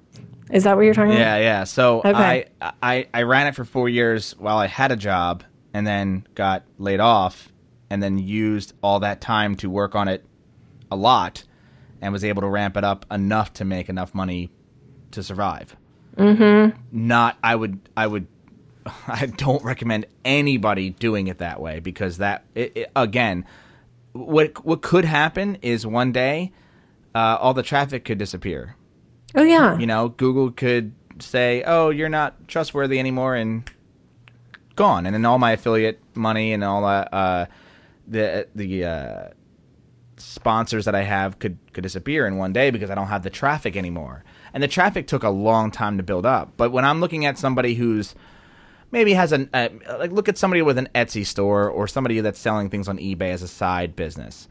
Is 0.51 0.65
that 0.65 0.77
what 0.77 0.83
you're 0.85 0.95
talking 0.95 1.13
about? 1.13 1.21
yeah, 1.21 1.37
yeah. 1.39 1.65
So 1.65 1.99
Okay. 2.05 2.47
I, 2.61 2.73
I 2.83 3.07
I 3.15 3.23
ran 3.23 3.47
it 3.47 3.55
for 3.55 3.65
four 3.65 3.89
years 3.89 4.35
while 4.39 4.59
I 4.59 4.67
had 4.67 4.93
a 4.93 4.97
job, 4.97 5.45
and 5.73 5.87
then 5.87 6.27
got 6.35 6.65
laid 6.79 7.01
off, 7.01 7.53
and 7.91 8.03
then 8.03 8.19
used 8.19 8.73
all 8.83 9.01
that 9.01 9.21
time 9.21 9.55
to 9.57 9.71
work 9.71 9.95
on 9.95 10.09
it 10.09 10.25
a 10.91 10.97
lot, 10.97 11.45
and 12.01 12.13
was 12.13 12.25
able 12.25 12.43
to 12.43 12.49
ramp 12.49 12.77
it 12.77 12.85
up 12.85 13.07
enough 13.11 13.53
to 13.55 13.65
make 13.65 13.89
enough 13.89 14.15
money 14.15 14.51
to 15.13 15.23
survive. 15.23 15.77
Mm-hmm. 16.17 16.79
Not 16.91 17.37
I 17.43 17.55
would 17.55 17.79
I 17.97 18.07
would 18.07 18.27
I 19.07 19.27
don't 19.27 19.63
recommend 19.63 20.07
anybody 20.25 20.91
doing 20.91 21.27
it 21.29 21.39
that 21.39 21.61
way 21.61 21.79
because 21.81 22.19
that 22.19 22.45
it, 22.55 22.77
it, 22.77 22.91
again, 22.97 23.45
what 24.17 24.65
what 24.65 24.83
could 24.83 25.05
happen 25.05 25.57
is 25.63 25.87
one 25.87 26.13
day, 26.13 26.53
uh, 27.15 27.39
all 27.41 27.55
the 27.55 27.63
traffic 27.63 28.05
could 28.05 28.19
disappear. 28.19 28.77
Oh 29.35 29.43
yeah. 29.43 29.79
You 29.79 29.87
know, 29.87 30.09
Google 30.09 30.51
could 30.51 30.93
say, 31.19 31.63
"Oh, 31.67 31.91
you're 31.91 32.09
not 32.09 32.49
trustworthy 32.49 32.99
anymore," 32.99 33.35
and 33.35 33.69
gone, 34.77 35.07
and 35.07 35.15
then 35.15 35.25
all 35.25 35.39
my 35.39 35.53
affiliate 35.53 36.01
money 36.15 36.53
and 36.53 36.63
all 36.63 36.85
uh, 36.85 37.05
uh, 37.13 37.47
the 38.07 38.47
the 38.55 38.85
uh, 38.85 39.29
sponsors 40.17 40.85
that 40.85 40.95
I 40.95 41.03
have 41.03 41.39
could 41.39 41.59
could 41.73 41.83
disappear 41.83 42.27
in 42.27 42.37
one 42.37 42.53
day 42.53 42.71
because 42.71 42.91
I 42.91 42.95
don't 42.95 43.09
have 43.09 43.23
the 43.23 43.31
traffic 43.31 43.77
anymore. 43.77 44.25
And 44.55 44.63
the 44.63 44.69
traffic 44.69 45.07
took 45.07 45.23
a 45.23 45.31
long 45.31 45.71
time 45.71 45.97
to 45.99 46.03
build 46.03 46.25
up. 46.25 46.53
But 46.57 46.73
when 46.73 46.85
I'm 46.85 47.01
looking 47.01 47.27
at 47.27 47.37
somebody 47.37 47.75
who's 47.75 48.15
maybe 48.97 49.13
has 49.13 49.31
an 49.31 49.51
uh, 49.53 49.69
like 49.99 50.11
look 50.11 50.27
at 50.29 50.39
somebody 50.39 50.63
with 50.63 50.79
an 50.79 50.89
Etsy 50.95 51.25
store 51.25 51.69
or 51.69 51.87
somebody 51.87 52.21
that's 52.21 52.41
selling 52.41 52.71
things 52.71 52.89
on 52.89 52.97
eBay 52.97 53.31
as 53.31 53.43
a 53.43 53.49
side 53.49 53.95
business. 53.95 54.49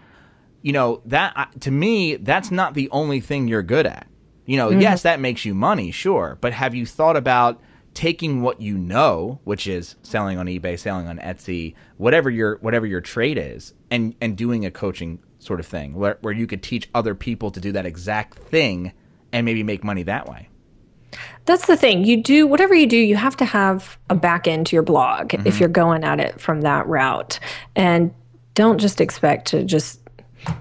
You 0.61 0.71
know, 0.71 1.01
that 1.05 1.33
uh, 1.35 1.45
to 1.61 1.71
me 1.71 2.15
that's 2.15 2.51
not 2.51 2.75
the 2.75 2.87
only 2.91 3.19
thing 3.19 3.47
you're 3.47 3.63
good 3.63 3.87
at. 3.87 4.07
You 4.45 4.57
know, 4.57 4.69
yes, 4.69 5.01
that 5.01 5.19
makes 5.19 5.43
you 5.43 5.55
money, 5.55 5.89
sure, 5.89 6.37
but 6.39 6.53
have 6.53 6.75
you 6.75 6.85
thought 6.85 7.17
about 7.17 7.59
taking 7.95 8.43
what 8.43 8.61
you 8.61 8.77
know, 8.77 9.39
which 9.43 9.65
is 9.65 9.95
selling 10.03 10.37
on 10.37 10.45
eBay, 10.45 10.77
selling 10.77 11.07
on 11.07 11.17
Etsy, 11.17 11.73
whatever 11.97 12.29
your 12.29 12.57
whatever 12.57 12.85
your 12.85 13.01
trade 13.01 13.39
is, 13.39 13.73
and 13.89 14.13
and 14.21 14.37
doing 14.37 14.63
a 14.63 14.69
coaching 14.69 15.19
sort 15.39 15.59
of 15.59 15.65
thing 15.65 15.95
where 15.95 16.19
where 16.21 16.33
you 16.33 16.45
could 16.45 16.61
teach 16.61 16.87
other 16.93 17.15
people 17.15 17.49
to 17.49 17.59
do 17.59 17.71
that 17.71 17.87
exact 17.87 18.35
thing 18.37 18.93
and 19.33 19.43
maybe 19.43 19.63
make 19.63 19.83
money 19.83 20.03
that 20.03 20.29
way. 20.29 20.49
That's 21.45 21.67
the 21.67 21.77
thing. 21.77 22.03
You 22.05 22.21
do 22.21 22.47
whatever 22.47 22.73
you 22.73 22.87
do, 22.87 22.97
you 22.97 23.15
have 23.15 23.37
to 23.37 23.45
have 23.45 23.97
a 24.09 24.15
back 24.15 24.47
end 24.47 24.67
to 24.67 24.75
your 24.75 24.83
blog 24.83 25.29
Mm-hmm. 25.29 25.47
if 25.47 25.59
you're 25.59 25.69
going 25.69 26.03
at 26.03 26.19
it 26.19 26.39
from 26.41 26.61
that 26.61 26.87
route. 26.87 27.39
And 27.75 28.13
don't 28.55 28.79
just 28.79 28.99
expect 29.01 29.47
to 29.47 29.63
just 29.63 29.99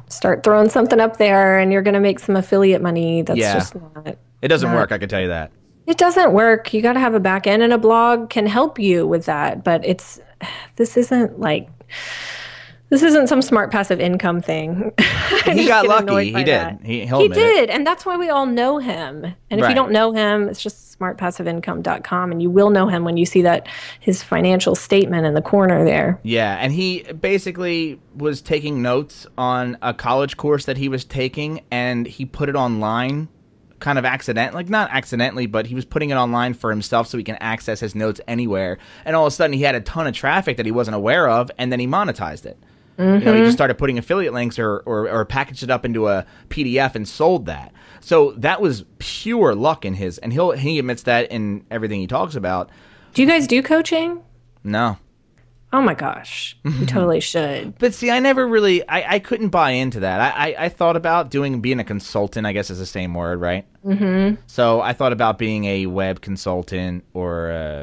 start 0.09 0.43
throwing 0.43 0.69
something 0.71 1.01
up 1.01 1.17
there 1.19 1.59
and 1.59 1.73
you're 1.73 1.83
going 1.83 1.95
to 1.95 2.01
make 2.01 2.19
some 2.19 2.37
affiliate 2.37 2.83
money. 2.83 3.23
That's 3.23 3.39
Yeah. 3.39 3.55
just 3.55 3.75
not. 3.75 4.17
It 4.43 4.49
doesn't 4.49 4.71
not- 4.71 4.77
work, 4.77 4.93
I 4.93 4.99
can 4.99 5.09
tell 5.09 5.21
you 5.21 5.29
that. 5.29 5.51
It 5.87 5.99
doesn't 5.99 6.33
work. 6.33 6.73
You 6.73 6.81
got 6.81 6.95
to 6.95 7.01
have 7.01 7.13
a 7.15 7.21
back 7.21 7.47
end, 7.47 7.63
and 7.63 7.71
a 7.71 7.77
blog 7.77 8.31
can 8.31 8.47
help 8.47 8.79
you 8.79 9.07
with 9.07 9.27
that. 9.27 9.63
But 9.63 9.85
it's 9.85 10.19
this 10.77 10.97
isn't 10.97 11.39
like 11.39 11.69
this 12.91 13.03
isn't 13.03 13.29
some 13.29 13.43
smart 13.43 13.71
passive 13.71 14.01
income 14.01 14.41
thing. 14.41 14.93
He 15.45 15.67
got 15.67 15.87
lucky. 15.87 16.33
He 16.33 16.45
did. 16.45 16.79
He- 16.83 17.01
he 17.01 17.03
admit 17.07 17.31
it. 17.31 17.35
did, 17.35 17.71
and 17.71 17.87
that's 17.87 18.07
why 18.07 18.17
we 18.17 18.31
all 18.31 18.47
know 18.47 18.79
him. 18.79 19.25
And 19.51 19.61
if 19.61 19.63
Right. 19.63 19.69
you 19.71 19.75
don't 19.75 19.93
know 19.93 20.13
him, 20.13 20.49
it's 20.49 20.63
just 20.63 20.99
smartpassiveincome.com, 20.99 22.33
and 22.33 22.41
you 22.43 22.49
will 22.51 22.71
know 22.71 22.87
him 22.89 23.05
when 23.05 23.17
you 23.17 23.27
see 23.27 23.43
that 23.43 23.67
his 24.01 24.23
financial 24.23 24.75
statement 24.75 25.27
in 25.27 25.35
the 25.35 25.43
corner 25.43 25.85
there. 25.85 26.19
Yeah, 26.23 26.57
and 26.61 26.73
he 26.73 27.03
basically 27.21 28.01
was 28.17 28.41
taking 28.41 28.81
notes 28.83 29.27
on 29.37 29.77
a 29.83 29.93
college 29.93 30.37
course 30.37 30.65
that 30.67 30.77
he 30.79 30.89
was 30.89 31.05
taking, 31.05 31.61
and 31.71 32.07
he 32.07 32.25
put 32.25 32.49
it 32.49 32.55
online, 32.57 33.29
kind 33.81 33.99
of 33.99 34.05
accident, 34.05 34.55
like 34.55 34.69
not 34.71 34.89
accidentally, 34.93 35.47
but 35.47 35.67
he 35.67 35.75
was 35.75 35.85
putting 35.85 36.11
it 36.11 36.15
online 36.17 36.55
for 36.55 36.71
himself 36.71 37.07
so 37.07 37.19
he 37.19 37.25
can 37.25 37.37
access 37.37 37.81
his 37.81 37.95
notes 37.95 38.21
anywhere. 38.27 38.79
And 39.05 39.15
all 39.17 39.27
of 39.27 39.33
a 39.33 39.37
sudden, 39.37 39.53
he 39.55 39.63
had 39.63 39.75
a 39.75 39.81
ton 39.81 40.07
of 40.07 40.15
traffic 40.15 40.57
that 40.57 40.65
he 40.67 40.73
wasn't 40.73 40.95
aware 40.97 41.29
of, 41.29 41.51
and 41.59 41.71
then 41.71 41.81
he 41.81 41.87
monetized 41.87 42.47
it. 42.47 42.57
You 42.99 43.05
know, 43.05 43.19
he 43.19 43.25
Mm-hmm. 43.27 43.45
just 43.45 43.57
started 43.57 43.75
putting 43.77 43.99
affiliate 43.99 44.33
links 44.33 44.59
or, 44.59 44.79
or 44.87 45.09
or 45.11 45.25
packaged 45.25 45.63
it 45.63 45.71
up 45.71 45.85
into 45.85 46.09
a 46.09 46.25
PDF 46.49 46.95
and 46.95 47.09
sold 47.09 47.47
that. 47.47 47.73
So 48.01 48.33
that 48.33 48.61
was 48.61 48.85
pure 48.99 49.55
luck 49.55 49.85
in 49.85 49.95
his, 49.95 50.19
and 50.19 50.33
he'll 50.33 50.53
he 50.53 50.79
admits 50.79 51.03
that 51.05 51.31
in 51.33 51.65
everything 51.71 52.01
he 52.01 52.07
talks 52.07 52.35
about. 52.37 52.71
Do 53.15 53.23
you 53.23 53.29
guys 53.29 53.47
do 53.47 53.63
coaching? 53.63 54.23
No, 54.63 54.99
Oh 55.73 55.83
my 55.83 55.95
gosh, 55.95 56.57
you 56.65 56.87
totally 56.87 57.19
should. 57.19 57.77
But 57.79 57.95
see, 57.95 58.09
I 58.09 58.21
never 58.21 58.47
really, 58.47 58.89
I, 58.89 59.15
I 59.15 59.19
couldn't 59.19 59.49
buy 59.49 59.71
into 59.73 60.01
that. 60.01 60.21
I, 60.21 60.53
I, 60.53 60.65
I 60.67 60.69
thought 60.69 60.95
about 60.95 61.31
doing, 61.33 61.61
being 61.61 61.81
a 61.81 61.85
consultant, 61.85 62.47
I 62.47 62.53
guess 62.53 62.71
is 62.71 62.79
the 62.79 62.87
same 62.87 63.13
word, 63.13 63.41
right? 63.41 63.67
Mm-hmm. 63.85 64.37
So 64.47 64.81
I 64.81 64.93
thought 64.93 65.13
about 65.13 65.37
being 65.37 65.65
a 65.65 65.87
web 65.87 66.21
consultant 66.21 67.03
or, 67.13 67.51
uh, 67.51 67.83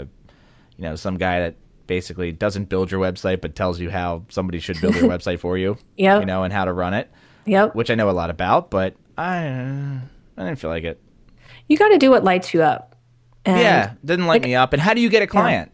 you 0.77 0.83
know, 0.83 0.95
some 0.95 1.17
guy 1.17 1.41
that 1.41 1.55
basically 1.91 2.31
doesn't 2.31 2.69
build 2.69 2.89
your 2.89 3.01
website, 3.01 3.41
but 3.41 3.53
tells 3.53 3.77
you 3.77 3.89
how 3.89 4.23
somebody 4.29 4.59
should 4.59 4.79
build 4.79 4.95
your 4.95 5.09
website 5.15 5.39
for 5.39 5.57
you, 5.57 5.77
Yeah. 5.97 6.21
you 6.21 6.25
know, 6.25 6.43
and 6.43 6.53
how 6.53 6.63
to 6.63 6.71
run 6.71 6.93
it, 6.93 7.11
Yep. 7.45 7.75
which 7.75 7.91
I 7.91 7.95
know 7.95 8.09
a 8.09 8.11
lot 8.11 8.29
about, 8.29 8.71
but 8.71 8.95
I, 9.17 9.45
uh, 9.49 9.97
I 10.37 10.43
didn't 10.45 10.55
feel 10.57 10.69
like 10.69 10.85
it. 10.85 11.01
You 11.67 11.77
got 11.77 11.89
to 11.89 11.97
do 11.97 12.09
what 12.09 12.23
lights 12.23 12.53
you 12.53 12.63
up. 12.63 12.95
And 13.43 13.59
yeah, 13.59 13.93
didn't 14.05 14.25
light 14.27 14.41
me 14.41 14.55
up. 14.55 14.71
And 14.71 14.81
how 14.81 14.93
do 14.93 15.01
you 15.01 15.09
get 15.09 15.21
a 15.21 15.27
client? 15.27 15.69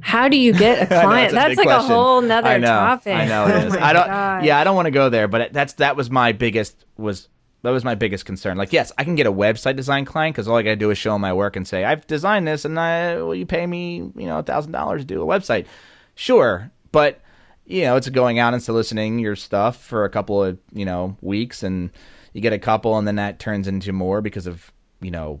How 0.00 0.28
do 0.28 0.36
you 0.36 0.52
get 0.52 0.78
a 0.90 0.94
know, 0.94 1.00
client? 1.02 1.24
it's 1.26 1.32
a 1.32 1.36
That's 1.36 1.56
like 1.58 1.66
question. 1.68 1.92
a 1.92 1.94
whole 1.94 2.20
nother 2.22 2.48
I 2.48 2.58
know, 2.58 2.66
topic. 2.66 3.14
I 3.14 3.24
know 3.26 3.46
it 3.46 3.72
Oh 3.72 3.78
I 3.80 3.92
don't. 3.92 4.44
Yeah, 4.44 4.58
I 4.58 4.64
don't 4.64 4.74
want 4.74 4.86
to 4.86 4.90
go 4.90 5.10
there, 5.10 5.28
but 5.28 5.52
that's 5.52 5.74
that 5.74 5.94
was 5.94 6.10
my 6.10 6.32
biggest 6.32 6.84
was 6.96 7.28
that 7.62 7.70
was 7.70 7.84
my 7.84 7.94
biggest 7.94 8.24
concern. 8.24 8.56
Like, 8.56 8.72
yes, 8.72 8.92
I 8.98 9.04
can 9.04 9.14
get 9.14 9.26
a 9.26 9.32
website 9.32 9.76
design 9.76 10.04
client 10.04 10.34
because 10.34 10.46
all 10.46 10.56
I 10.56 10.62
got 10.62 10.70
to 10.70 10.76
do 10.76 10.90
is 10.90 10.98
show 10.98 11.12
them 11.12 11.22
my 11.22 11.32
work 11.32 11.56
and 11.56 11.66
say 11.66 11.84
I've 11.84 12.06
designed 12.06 12.46
this, 12.46 12.64
and 12.64 12.78
I 12.78 13.16
will 13.16 13.34
you 13.34 13.46
pay 13.46 13.66
me 13.66 13.96
you 13.96 14.26
know 14.26 14.38
a 14.38 14.42
thousand 14.42 14.72
dollars 14.72 15.02
to 15.02 15.06
do 15.06 15.22
a 15.22 15.26
website? 15.26 15.66
Sure, 16.14 16.70
but 16.92 17.20
you 17.64 17.82
know 17.82 17.96
it's 17.96 18.08
going 18.08 18.38
out 18.38 18.54
and 18.54 18.62
soliciting 18.62 19.18
your 19.18 19.36
stuff 19.36 19.82
for 19.82 20.04
a 20.04 20.10
couple 20.10 20.42
of 20.42 20.58
you 20.72 20.84
know 20.84 21.16
weeks, 21.20 21.62
and 21.62 21.90
you 22.32 22.40
get 22.40 22.52
a 22.52 22.58
couple, 22.58 22.96
and 22.98 23.06
then 23.06 23.16
that 23.16 23.38
turns 23.38 23.66
into 23.66 23.92
more 23.92 24.20
because 24.20 24.46
of 24.46 24.70
you 25.00 25.10
know 25.10 25.38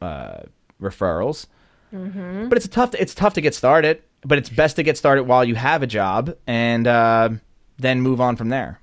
uh, 0.00 0.42
referrals 0.80 1.46
Mm-hmm. 1.94 2.48
but 2.48 2.58
it's 2.58 2.66
tough. 2.66 2.90
To, 2.90 3.00
it's 3.00 3.14
tough 3.14 3.34
to 3.34 3.40
get 3.40 3.54
started. 3.54 4.02
But 4.26 4.38
it's 4.38 4.48
best 4.48 4.76
to 4.76 4.82
get 4.82 4.96
started 4.96 5.24
while 5.24 5.44
you 5.44 5.54
have 5.54 5.82
a 5.82 5.86
job, 5.86 6.34
and 6.46 6.86
uh, 6.86 7.28
then 7.78 8.00
move 8.00 8.20
on 8.20 8.36
from 8.36 8.48
there. 8.48 8.80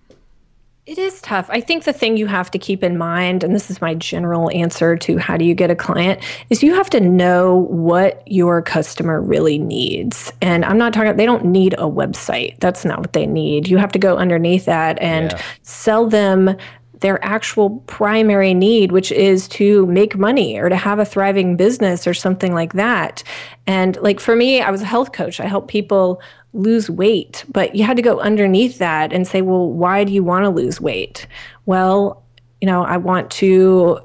It 0.87 0.97
is 0.97 1.21
tough. 1.21 1.47
I 1.49 1.61
think 1.61 1.83
the 1.83 1.93
thing 1.93 2.17
you 2.17 2.25
have 2.25 2.49
to 2.51 2.57
keep 2.57 2.83
in 2.83 2.97
mind, 2.97 3.43
and 3.43 3.53
this 3.53 3.69
is 3.69 3.81
my 3.81 3.93
general 3.93 4.49
answer 4.49 4.97
to 4.97 5.17
how 5.17 5.37
do 5.37 5.45
you 5.45 5.53
get 5.53 5.69
a 5.69 5.75
client, 5.75 6.21
is 6.49 6.63
you 6.63 6.73
have 6.73 6.89
to 6.89 6.99
know 6.99 7.67
what 7.69 8.23
your 8.25 8.63
customer 8.63 9.21
really 9.21 9.59
needs. 9.59 10.33
And 10.41 10.65
I'm 10.65 10.79
not 10.79 10.91
talking, 10.91 11.15
they 11.17 11.25
don't 11.25 11.45
need 11.45 11.73
a 11.73 11.83
website. 11.83 12.59
That's 12.59 12.83
not 12.83 12.99
what 12.99 13.13
they 13.13 13.27
need. 13.27 13.67
You 13.67 13.77
have 13.77 13.91
to 13.91 13.99
go 13.99 14.17
underneath 14.17 14.65
that 14.65 14.99
and 14.99 15.31
Yeah. 15.31 15.41
sell 15.61 16.07
them 16.07 16.55
their 17.01 17.23
actual 17.23 17.71
primary 17.87 18.53
need, 18.53 18.91
which 18.91 19.11
is 19.11 19.47
to 19.49 19.85
make 19.87 20.17
money 20.17 20.57
or 20.57 20.69
to 20.69 20.75
have 20.75 20.97
a 20.99 21.05
thriving 21.05 21.55
business 21.55 22.07
or 22.07 22.13
something 22.13 22.53
like 22.53 22.73
that. 22.73 23.23
And 23.67 23.97
like 24.01 24.19
for 24.19 24.35
me, 24.35 24.61
I 24.61 24.71
was 24.71 24.81
a 24.81 24.85
health 24.85 25.11
coach. 25.11 25.39
I 25.39 25.45
help 25.45 25.67
people 25.67 26.21
lose 26.53 26.89
weight, 26.89 27.45
but 27.49 27.75
you 27.75 27.83
had 27.83 27.97
to 27.97 28.03
go 28.03 28.19
underneath 28.19 28.77
that 28.79 29.13
and 29.13 29.27
say, 29.27 29.41
well, 29.41 29.69
why 29.69 30.03
do 30.03 30.11
you 30.11 30.23
want 30.23 30.43
to 30.43 30.49
lose 30.49 30.81
weight? 30.81 31.27
Well, 31.65 32.23
you 32.59 32.67
know, 32.67 32.83
I 32.83 32.97
want 32.97 33.31
to 33.31 34.01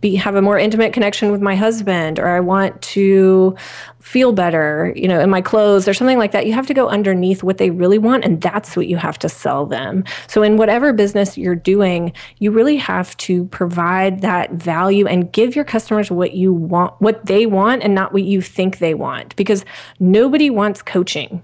be 0.00 0.16
have 0.16 0.34
a 0.34 0.42
more 0.42 0.58
intimate 0.58 0.92
connection 0.94 1.30
with 1.30 1.42
my 1.42 1.54
husband 1.54 2.18
or 2.18 2.28
I 2.28 2.40
want 2.40 2.80
to 2.82 3.54
feel 4.00 4.32
better, 4.32 4.92
you 4.96 5.06
know, 5.06 5.20
in 5.20 5.28
my 5.28 5.42
clothes 5.42 5.86
or 5.86 5.92
something 5.92 6.16
like 6.16 6.32
that. 6.32 6.46
You 6.46 6.54
have 6.54 6.66
to 6.68 6.74
go 6.74 6.88
underneath 6.88 7.42
what 7.42 7.58
they 7.58 7.70
really 7.70 7.98
want 7.98 8.24
and 8.24 8.40
that's 8.40 8.76
what 8.76 8.86
you 8.86 8.96
have 8.96 9.18
to 9.20 9.28
sell 9.28 9.66
them. 9.66 10.04
So 10.26 10.42
in 10.42 10.56
whatever 10.56 10.92
business 10.94 11.36
you're 11.36 11.54
doing, 11.54 12.12
you 12.38 12.50
really 12.50 12.76
have 12.76 13.14
to 13.18 13.44
provide 13.46 14.22
that 14.22 14.52
value 14.52 15.06
and 15.06 15.30
give 15.32 15.54
your 15.54 15.64
customers 15.64 16.10
what 16.10 16.32
you 16.32 16.52
want, 16.52 16.98
what 17.00 17.26
they 17.26 17.44
want 17.44 17.82
and 17.82 17.94
not 17.94 18.12
what 18.12 18.22
you 18.22 18.40
think 18.40 18.78
they 18.78 18.94
want 18.94 19.36
because 19.36 19.66
nobody 20.00 20.48
wants 20.48 20.80
coaching. 20.80 21.42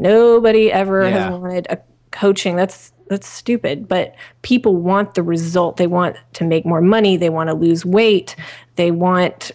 Nobody 0.00 0.72
ever 0.72 1.02
Yeah. 1.04 1.10
has 1.30 1.38
wanted 1.38 1.66
a 1.70 1.78
coaching. 2.10 2.56
That's 2.56 2.92
that's 3.08 3.26
stupid. 3.28 3.88
But 3.88 4.14
people 4.42 4.76
want 4.76 5.14
the 5.14 5.22
result. 5.22 5.76
They 5.78 5.88
want 5.88 6.16
to 6.34 6.44
make 6.44 6.64
more 6.64 6.80
money. 6.80 7.16
They 7.16 7.28
want 7.30 7.48
to 7.48 7.54
lose 7.54 7.84
weight. 7.84 8.36
They 8.76 8.92
want 8.92 9.50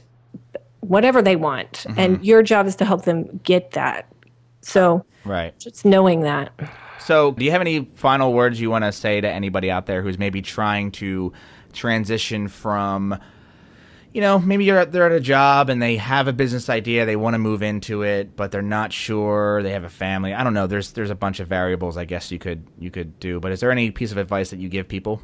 whatever 0.81 1.21
they 1.21 1.35
want. 1.37 1.71
Mm-hmm. 1.87 1.99
And 1.99 2.25
your 2.25 2.43
job 2.43 2.67
is 2.67 2.75
to 2.77 2.85
help 2.85 3.05
them 3.05 3.39
get 3.43 3.71
that. 3.71 4.07
So 4.61 5.05
Right. 5.23 5.57
just 5.57 5.85
knowing 5.85 6.21
that. 6.21 6.51
So, 6.99 7.31
do 7.33 7.45
you 7.45 7.51
have 7.51 7.61
any 7.61 7.85
final 7.95 8.33
words 8.33 8.59
you 8.59 8.69
want 8.71 8.83
to 8.83 8.91
say 8.91 9.21
to 9.21 9.29
anybody 9.29 9.69
out 9.71 9.85
there 9.85 10.01
who's 10.01 10.17
maybe 10.17 10.41
trying 10.41 10.91
to 10.93 11.31
transition 11.71 12.47
from, 12.47 13.17
you 14.15 14.21
know, 14.21 14.39
maybe 14.39 14.63
you're 14.63 14.85
they're 14.85 15.07
at 15.07 15.11
a 15.11 15.19
job 15.19 15.69
and 15.69 15.81
they 15.81 15.97
have 15.97 16.29
a 16.29 16.33
business 16.33 16.69
idea, 16.69 17.05
they 17.05 17.17
want 17.17 17.33
to 17.33 17.37
move 17.37 17.61
into 17.61 18.01
it, 18.03 18.37
but 18.37 18.49
they're 18.49 18.61
not 18.61 18.93
sure, 18.93 19.61
they 19.61 19.71
have 19.71 19.83
a 19.83 19.89
family. 19.89 20.33
I 20.33 20.41
don't 20.41 20.53
know. 20.53 20.67
There's 20.67 20.93
there's 20.93 21.09
a 21.09 21.15
bunch 21.15 21.41
of 21.41 21.49
variables 21.49 21.97
I 21.97 22.05
guess 22.05 22.31
you 22.31 22.39
could 22.39 22.65
you 22.79 22.89
could 22.89 23.19
do. 23.19 23.41
But 23.41 23.51
is 23.51 23.59
there 23.59 23.71
any 23.71 23.91
piece 23.91 24.13
of 24.13 24.17
advice 24.17 24.51
that 24.51 24.59
you 24.59 24.69
give 24.69 24.87
people? 24.87 25.21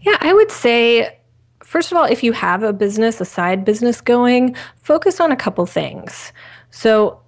Yeah, 0.00 0.16
I 0.20 0.32
would 0.32 0.52
say, 0.52 1.18
first 1.64 1.90
of 1.90 1.98
all, 1.98 2.04
if 2.04 2.22
you 2.22 2.30
have 2.30 2.62
a 2.62 2.72
business, 2.72 3.20
a 3.20 3.24
side 3.24 3.64
business 3.64 4.00
going, 4.00 4.54
focus 4.76 5.18
on 5.18 5.32
a 5.32 5.36
couple 5.36 5.66
things. 5.66 6.32
So, 6.70 7.20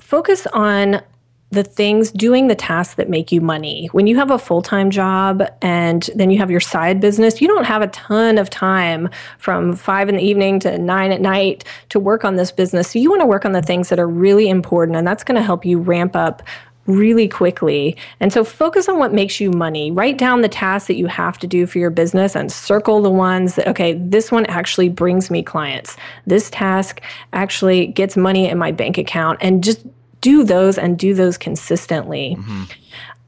focus 0.00 0.46
on 0.54 1.02
the 1.50 1.62
things 1.62 2.10
doing 2.10 2.48
the 2.48 2.54
tasks 2.54 2.94
that 2.94 3.08
make 3.08 3.30
you 3.30 3.40
money. 3.40 3.88
When 3.92 4.06
you 4.06 4.16
have 4.16 4.30
a 4.30 4.38
full 4.38 4.62
time 4.62 4.90
job 4.90 5.42
and 5.62 6.08
then 6.14 6.30
you 6.30 6.38
have 6.38 6.50
your 6.50 6.60
side 6.60 7.00
business, 7.00 7.40
you 7.40 7.46
don't 7.46 7.64
have 7.64 7.82
a 7.82 7.86
ton 7.88 8.36
of 8.38 8.50
time 8.50 9.08
from 9.38 9.76
five 9.76 10.08
in 10.08 10.16
the 10.16 10.22
evening 10.22 10.58
to 10.60 10.76
nine 10.78 11.12
at 11.12 11.20
night 11.20 11.64
to 11.90 12.00
work 12.00 12.24
on 12.24 12.36
this 12.36 12.50
business. 12.50 12.90
So, 12.90 12.98
you 12.98 13.10
want 13.10 13.22
to 13.22 13.26
work 13.26 13.44
on 13.44 13.52
the 13.52 13.62
things 13.62 13.88
that 13.90 13.98
are 13.98 14.08
really 14.08 14.48
important, 14.48 14.96
and 14.96 15.06
that's 15.06 15.24
going 15.24 15.36
to 15.36 15.42
help 15.42 15.64
you 15.64 15.78
ramp 15.78 16.16
up 16.16 16.42
really 16.86 17.28
quickly. 17.28 17.96
And 18.20 18.32
so 18.32 18.44
focus 18.44 18.88
on 18.88 18.98
what 18.98 19.12
makes 19.12 19.40
you 19.40 19.50
money. 19.50 19.90
Write 19.90 20.18
down 20.18 20.42
the 20.42 20.48
tasks 20.48 20.86
that 20.86 20.94
you 20.94 21.06
have 21.06 21.38
to 21.38 21.46
do 21.46 21.66
for 21.66 21.78
your 21.78 21.90
business 21.90 22.36
and 22.36 22.50
circle 22.50 23.02
the 23.02 23.10
ones 23.10 23.56
that, 23.56 23.66
okay, 23.68 23.94
this 23.94 24.30
one 24.30 24.46
actually 24.46 24.88
brings 24.88 25.30
me 25.30 25.42
clients. 25.42 25.96
This 26.26 26.48
task 26.50 27.00
actually 27.32 27.88
gets 27.88 28.16
money 28.16 28.48
in 28.48 28.58
my 28.58 28.72
bank 28.72 28.98
account 28.98 29.38
and 29.42 29.64
just 29.64 29.84
do 30.20 30.44
those 30.44 30.78
and 30.78 30.98
do 30.98 31.14
those 31.14 31.38
consistently. 31.38 32.36
Mm-hmm. 32.38 32.64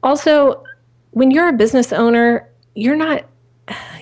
Also, 0.03 0.63
when 1.11 1.31
you're 1.31 1.49
a 1.49 1.53
business 1.53 1.91
owner, 1.91 2.47
you're 2.75 2.95
not 2.95 3.25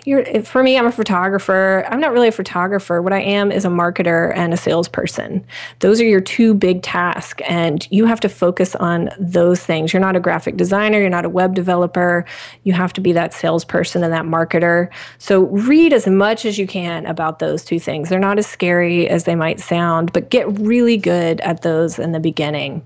you're 0.08 0.42
for 0.44 0.64
me 0.64 0.78
i'm 0.78 0.86
a 0.86 0.92
photographer. 0.92 1.86
I'm 1.90 2.00
not 2.00 2.14
really 2.14 2.30
a 2.30 2.32
photographer. 2.32 3.02
What 3.02 3.12
i 3.12 3.20
am 3.20 3.52
is 3.52 3.66
a 3.66 3.68
marketer 3.68 4.34
and 4.36 4.54
a 4.54 4.58
salesperson. 4.58 5.46
Those 5.80 6.00
are 6.00 6.06
your 6.06 6.22
two 6.22 6.54
big 6.54 6.82
tasks 6.82 7.44
and 7.46 7.86
you 7.92 8.06
have 8.06 8.22
to 8.22 8.30
focus 8.30 8.74
on 8.76 9.10
those 9.20 9.62
things. 9.62 9.92
You're 9.92 10.00
not 10.00 10.16
a 10.16 10.22
graphic 10.22 10.56
designer. 10.56 11.00
You're 11.00 11.10
not 11.10 11.26
a 11.26 11.30
web 11.30 11.54
developer. 11.54 12.24
You 12.64 12.72
have 12.72 12.94
to 12.94 13.02
be 13.02 13.12
that 13.12 13.34
salesperson 13.34 14.02
and 14.02 14.14
that 14.14 14.24
marketer. 14.24 14.90
So 15.18 15.42
read 15.48 15.92
as 15.92 16.08
much 16.08 16.46
as 16.46 16.58
you 16.58 16.68
can 16.68 17.06
about 17.06 17.40
those 17.40 17.66
two 17.66 17.80
things. 17.80 18.08
They're 18.08 18.18
not 18.18 18.40
as 18.40 18.48
scary 18.48 19.10
as 19.10 19.26
they 19.26 19.36
might 19.36 19.60
sound 19.60 20.14
but 20.14 20.30
get 20.30 20.48
really 20.58 20.96
good 20.96 21.42
at 21.42 21.64
those 21.64 22.00
in 22.00 22.14
the 22.14 22.22
beginning. 22.22 22.82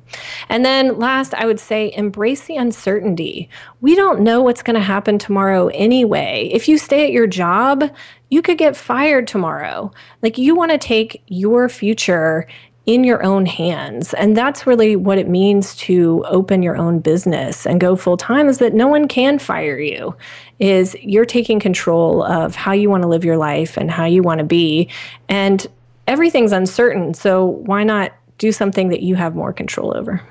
And 0.50 0.66
then 0.66 0.98
last 0.98 1.36
i 1.36 1.46
would 1.46 1.60
say 1.60 1.94
embrace 1.96 2.46
the 2.46 2.58
uncertainty. 2.58 3.48
We 3.80 3.96
don't 3.96 4.22
know 4.22 4.42
what's 4.42 4.64
going 4.64 4.76
to 4.76 4.82
happen 4.82 5.20
tomorrow 5.20 5.68
anyway. 5.68 6.50
If 6.52 6.68
you 6.68 6.80
stay 6.80 7.11
at 7.12 7.14
your 7.14 7.28
job, 7.28 7.84
you 8.30 8.42
could 8.42 8.58
get 8.58 8.76
fired 8.76 9.28
tomorrow. 9.28 9.92
Like 10.22 10.38
you 10.38 10.56
want 10.56 10.72
to 10.72 10.78
take 10.78 11.22
your 11.28 11.68
future 11.70 12.48
in 12.86 13.04
your 13.04 13.24
own 13.24 13.46
hands. 13.46 14.14
And 14.16 14.36
that's 14.36 14.66
really 14.66 14.96
what 14.96 15.18
it 15.18 15.28
means 15.28 15.76
to 15.78 16.24
open 16.28 16.64
your 16.64 16.76
own 16.76 17.00
business 17.00 17.68
and 17.68 17.80
go 17.80 17.96
full 17.96 18.18
time 18.18 18.48
is 18.48 18.58
that 18.58 18.74
no 18.74 18.88
one 18.88 19.08
can 19.08 19.38
fire 19.38 19.80
you. 19.80 20.16
Is 20.60 20.96
you're 21.02 21.26
taking 21.26 21.60
control 21.60 22.24
of 22.24 22.56
how 22.56 22.72
you 22.72 22.90
want 22.90 23.04
to 23.04 23.08
live 23.08 23.24
your 23.24 23.38
life 23.38 23.78
and 23.78 23.92
how 23.92 24.06
you 24.06 24.24
want 24.24 24.40
to 24.40 24.46
be. 24.46 24.90
And 25.30 25.68
everything's 26.08 26.52
uncertain. 26.52 27.14
So 27.14 27.46
why 27.46 27.84
not 27.84 28.14
do 28.40 28.52
something 28.52 28.90
that 28.90 29.02
you 29.02 29.16
have 29.16 29.36
more 29.36 29.54
control 29.54 29.96
over? 29.96 30.22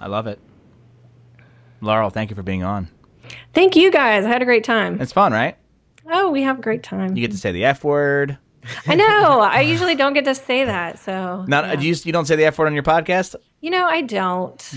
I 0.00 0.06
love 0.06 0.26
it. 0.26 0.38
Laurel, 1.82 2.10
thank 2.10 2.30
you 2.30 2.36
for 2.36 2.42
being 2.42 2.62
on. 2.62 2.88
Thank 3.52 3.76
you 3.76 3.90
guys. 3.90 4.24
I 4.24 4.28
had 4.28 4.40
a 4.40 4.46
great 4.46 4.64
time. 4.64 5.00
It's 5.00 5.12
fun, 5.12 5.32
right? 5.32 5.56
Oh, 6.10 6.30
we 6.30 6.42
have 6.42 6.58
a 6.58 6.62
great 6.62 6.82
time. 6.82 7.16
You 7.16 7.22
get 7.22 7.30
to 7.32 7.38
say 7.38 7.52
the 7.52 7.64
F 7.64 7.84
word. 7.84 8.38
I 8.86 8.94
know. 8.94 9.40
I 9.40 9.60
usually 9.72 9.94
don't 9.94 10.12
get 10.12 10.24
to 10.24 10.34
say 10.34 10.64
that. 10.64 10.98
So 10.98 11.44
Not 11.48 11.64
yeah. 11.64 11.80
you, 11.80 11.94
you 12.04 12.12
don't 12.12 12.26
say 12.26 12.36
the 12.36 12.44
F 12.44 12.58
word 12.58 12.66
on 12.66 12.74
your 12.74 12.82
podcast? 12.82 13.34
You 13.60 13.70
know, 13.70 13.86
I 13.86 14.02
don't. 14.02 14.74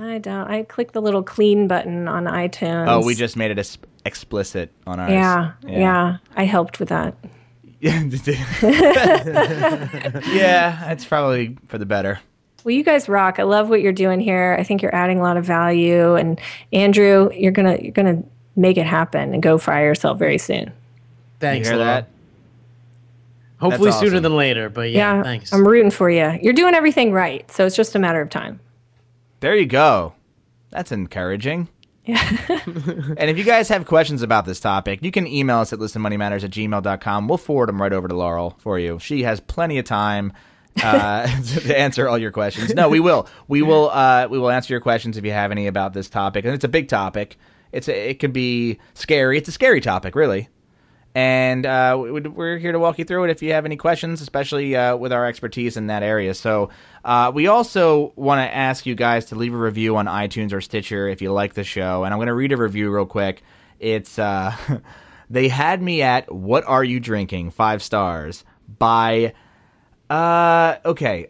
I 0.00 0.18
don't. 0.18 0.50
I 0.50 0.62
click 0.64 0.92
the 0.92 1.02
little 1.02 1.22
clean 1.22 1.68
button 1.68 2.08
on 2.08 2.24
iTunes. 2.24 2.88
Oh, 2.88 3.04
we 3.04 3.14
just 3.14 3.36
made 3.36 3.50
it 3.50 3.58
as 3.58 3.78
explicit 4.04 4.72
on 4.86 4.98
ours. 4.98 5.10
Yeah, 5.10 5.52
yeah, 5.66 6.16
I 6.34 6.44
helped 6.44 6.80
with 6.80 6.88
that. 6.88 7.14
yeah, 7.82 7.98
it's 10.90 11.04
probably 11.04 11.56
for 11.66 11.78
the 11.78 11.86
better. 11.86 12.20
Well, 12.64 12.72
you 12.72 12.84
guys 12.84 13.08
rock. 13.08 13.38
I 13.40 13.42
love 13.42 13.68
what 13.68 13.80
you're 13.80 13.92
doing 13.92 14.20
here. 14.20 14.56
I 14.58 14.62
think 14.62 14.82
you're 14.82 14.94
adding 14.94 15.18
a 15.18 15.22
lot 15.22 15.36
of 15.36 15.44
value. 15.44 16.14
And 16.14 16.40
Andrew, 16.72 17.28
you're 17.34 17.52
gonna 17.52 17.78
you're 17.82 17.92
gonna 17.92 18.22
make 18.56 18.76
it 18.76 18.86
happen 18.86 19.32
and 19.32 19.42
go 19.42 19.58
fire 19.58 19.86
yourself 19.86 20.18
very 20.18 20.38
soon. 20.38 20.72
Thanks. 21.40 21.68
you 21.68 21.74
hear 21.74 21.84
that? 21.84 22.08
Hopefully 23.58 23.90
That's 23.90 24.00
sooner 24.00 24.20
than 24.20 24.36
later, 24.36 24.68
but 24.68 24.90
yeah, 24.90 25.16
Yeah, 25.16 25.22
thanks. 25.22 25.52
I'm 25.52 25.66
rooting 25.66 25.92
for 25.92 26.10
you. 26.10 26.38
You're 26.42 26.52
doing 26.52 26.74
everything 26.74 27.12
right, 27.12 27.48
so 27.50 27.64
it's 27.64 27.76
just 27.76 27.94
a 27.94 27.98
matter 27.98 28.20
of 28.20 28.28
time. 28.28 28.58
There 29.40 29.54
you 29.54 29.66
go. 29.66 30.14
That's 30.70 30.90
encouraging. 30.90 31.68
Yeah. 32.04 32.20
and 32.48 33.30
if 33.30 33.38
you 33.38 33.44
guys 33.44 33.68
have 33.68 33.86
questions 33.86 34.22
about 34.22 34.46
this 34.46 34.58
topic, 34.58 35.00
you 35.02 35.12
can 35.12 35.26
email 35.26 35.58
us 35.58 35.72
at 35.72 35.78
listenmoneymatters 35.78 36.42
at 36.42 36.50
gmail.com. 36.50 37.28
We'll 37.28 37.38
forward 37.38 37.68
them 37.68 37.80
right 37.80 37.92
over 37.92 38.08
to 38.08 38.14
Laurel 38.14 38.56
for 38.58 38.78
you. 38.78 38.98
She 38.98 39.22
has 39.22 39.38
plenty 39.38 39.78
of 39.78 39.84
time 39.84 40.32
uh, 40.82 41.26
to 41.42 41.78
answer 41.78 42.08
all 42.08 42.18
your 42.18 42.32
questions. 42.32 42.74
No, 42.74 42.88
we 42.88 43.00
will. 43.00 43.28
We 43.46 43.62
will. 43.62 43.90
Uh, 43.90 44.26
we 44.28 44.38
will 44.38 44.50
answer 44.50 44.72
your 44.72 44.80
questions 44.80 45.16
if 45.16 45.24
you 45.24 45.32
have 45.32 45.50
any 45.50 45.66
about 45.66 45.92
this 45.92 46.08
topic. 46.08 46.44
And 46.44 46.54
it's 46.54 46.64
a 46.64 46.68
big 46.68 46.88
topic. 46.88 47.38
It's 47.72 47.88
a, 47.88 48.10
it 48.10 48.18
can 48.18 48.32
be 48.32 48.78
scary. 48.94 49.38
It's 49.38 49.48
a 49.48 49.52
scary 49.52 49.80
topic, 49.80 50.14
really. 50.14 50.48
And 51.14 51.66
uh, 51.66 51.98
we- 52.00 52.20
we're 52.22 52.56
here 52.58 52.72
to 52.72 52.78
walk 52.78 52.98
you 52.98 53.04
through 53.04 53.24
it 53.24 53.30
if 53.30 53.42
you 53.42 53.52
have 53.52 53.66
any 53.66 53.76
questions, 53.76 54.20
especially 54.22 54.74
uh, 54.76 54.96
with 54.96 55.12
our 55.12 55.26
expertise 55.26 55.76
in 55.76 55.88
that 55.88 56.02
area. 56.02 56.32
So, 56.34 56.70
uh, 57.04 57.30
we 57.34 57.48
also 57.48 58.12
want 58.16 58.38
to 58.38 58.54
ask 58.54 58.86
you 58.86 58.94
guys 58.94 59.26
to 59.26 59.34
leave 59.34 59.52
a 59.52 59.58
review 59.58 59.96
on 59.96 60.06
iTunes 60.06 60.52
or 60.52 60.60
Stitcher 60.62 61.08
if 61.08 61.20
you 61.20 61.30
like 61.32 61.52
the 61.54 61.64
show. 61.64 62.04
And 62.04 62.14
I'm 62.14 62.18
going 62.18 62.28
to 62.28 62.34
read 62.34 62.52
a 62.52 62.56
review 62.56 62.90
real 62.90 63.04
quick. 63.06 63.42
It's 63.78 64.18
uh, 64.18 64.54
they 65.30 65.48
had 65.48 65.82
me 65.82 66.00
at 66.02 66.32
"What 66.32 66.64
are 66.64 66.84
you 66.84 66.98
drinking?" 67.00 67.50
Five 67.50 67.82
stars 67.82 68.44
by 68.78 69.34
uh, 70.08 70.76
okay, 70.84 71.28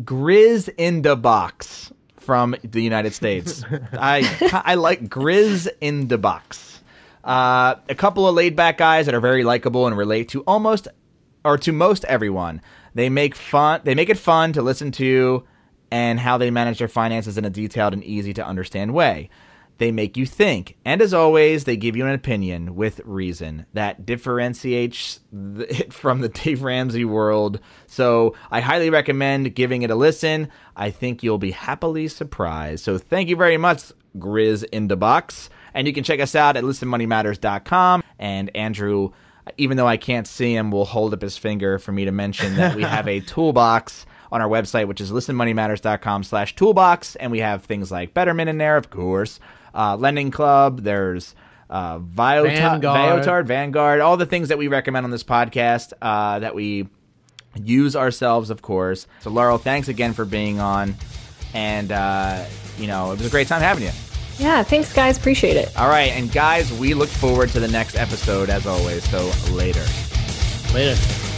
Grizz 0.00 0.70
in 0.76 1.02
the 1.02 1.14
box 1.16 1.92
from 2.28 2.54
the 2.62 2.82
United 2.82 3.14
States. 3.14 3.64
I 3.94 4.62
I 4.66 4.74
like 4.74 5.08
Grizz 5.08 5.66
in 5.80 6.08
the 6.08 6.18
box. 6.18 6.82
Uh, 7.24 7.76
a 7.88 7.94
couple 7.94 8.28
of 8.28 8.34
laid 8.34 8.54
back 8.54 8.76
guys 8.76 9.06
that 9.06 9.14
are 9.14 9.20
very 9.20 9.44
likable 9.44 9.86
and 9.86 9.96
relate 9.96 10.28
to 10.28 10.42
almost 10.42 10.88
or 11.42 11.56
to 11.56 11.72
most 11.72 12.04
everyone. 12.04 12.60
They 12.94 13.08
make 13.08 13.34
fun. 13.34 13.80
They 13.82 13.94
make 13.94 14.10
it 14.10 14.18
fun 14.18 14.52
to 14.52 14.60
listen 14.60 14.92
to, 14.92 15.44
and 15.90 16.20
how 16.20 16.36
they 16.36 16.50
manage 16.50 16.80
their 16.80 16.88
finances 16.88 17.38
in 17.38 17.46
a 17.46 17.50
detailed 17.50 17.94
and 17.94 18.04
easy 18.04 18.34
to 18.34 18.44
understand 18.44 18.92
way. 18.92 19.30
They 19.78 19.92
make 19.92 20.16
you 20.16 20.26
think, 20.26 20.76
and 20.84 21.00
as 21.00 21.14
always, 21.14 21.64
they 21.64 21.76
give 21.76 21.96
you 21.96 22.04
an 22.04 22.12
opinion 22.12 22.74
with 22.74 23.00
reason 23.04 23.64
that 23.74 24.04
differentiates 24.04 25.20
it 25.32 25.92
from 25.92 26.20
the 26.20 26.28
Dave 26.28 26.62
Ramsey 26.62 27.04
world. 27.04 27.60
So 27.86 28.34
I 28.50 28.60
highly 28.60 28.90
recommend 28.90 29.54
giving 29.54 29.82
it 29.82 29.90
a 29.90 29.94
listen. 29.94 30.48
I 30.76 30.90
think 30.90 31.22
you'll 31.22 31.38
be 31.38 31.52
happily 31.52 32.08
surprised. 32.08 32.84
So 32.84 32.98
thank 32.98 33.28
you 33.28 33.36
very 33.36 33.56
much, 33.56 33.92
Grizz 34.18 34.64
in 34.72 34.88
the 34.88 34.96
Box. 34.96 35.48
And 35.74 35.86
you 35.86 35.92
can 35.92 36.02
check 36.02 36.18
us 36.18 36.34
out 36.34 36.56
at 36.56 36.64
listenmoneymatters.com. 36.64 38.02
And 38.18 38.56
Andrew, 38.56 39.10
even 39.56 39.76
though 39.76 39.86
I 39.86 39.96
can't 39.96 40.26
see 40.26 40.54
him, 40.54 40.72
will 40.72 40.86
hold 40.86 41.14
up 41.14 41.22
his 41.22 41.38
finger 41.38 41.78
for 41.78 41.92
me 41.92 42.04
to 42.04 42.12
mention 42.12 42.56
that 42.56 42.74
we 42.74 42.82
have 42.82 43.06
a 43.06 43.20
toolbox 43.26 44.06
on 44.32 44.42
our 44.42 44.48
website, 44.48 44.88
which 44.88 45.00
is 45.00 45.10
listenmoneymatters.com 45.12 46.24
slash 46.24 46.56
toolbox. 46.56 47.16
And 47.16 47.30
we 47.30 47.38
have 47.38 47.64
things 47.64 47.90
like 47.90 48.14
Betterment 48.14 48.48
in 48.48 48.58
there, 48.58 48.76
of 48.76 48.90
course, 48.90 49.40
uh, 49.78 49.96
Lending 49.96 50.30
Club, 50.30 50.82
there's 50.82 51.34
uh, 51.70 51.98
Viota- 52.00 52.56
Vanguard. 52.56 53.24
Viotard, 53.24 53.46
Vanguard, 53.46 54.00
all 54.00 54.16
the 54.16 54.26
things 54.26 54.48
that 54.48 54.58
we 54.58 54.68
recommend 54.68 55.04
on 55.04 55.10
this 55.10 55.24
podcast 55.24 55.92
uh, 56.02 56.40
that 56.40 56.54
we 56.54 56.88
use 57.54 57.94
ourselves, 57.96 58.50
of 58.50 58.60
course. 58.60 59.06
So, 59.20 59.30
Laurel, 59.30 59.58
thanks 59.58 59.88
again 59.88 60.12
for 60.12 60.24
being 60.24 60.60
on. 60.60 60.96
And, 61.54 61.92
uh, 61.92 62.44
you 62.76 62.86
know, 62.88 63.12
it 63.12 63.18
was 63.18 63.26
a 63.26 63.30
great 63.30 63.46
time 63.48 63.62
having 63.62 63.84
you. 63.84 63.92
Yeah, 64.38 64.62
thanks, 64.62 64.92
guys. 64.92 65.16
Appreciate 65.16 65.56
it. 65.56 65.76
All 65.76 65.88
right. 65.88 66.12
And, 66.12 66.30
guys, 66.32 66.72
we 66.72 66.94
look 66.94 67.08
forward 67.08 67.50
to 67.50 67.60
the 67.60 67.68
next 67.68 67.96
episode 67.96 68.50
as 68.50 68.66
always. 68.66 69.08
So, 69.08 69.30
later. 69.52 69.84
Later. 70.74 71.37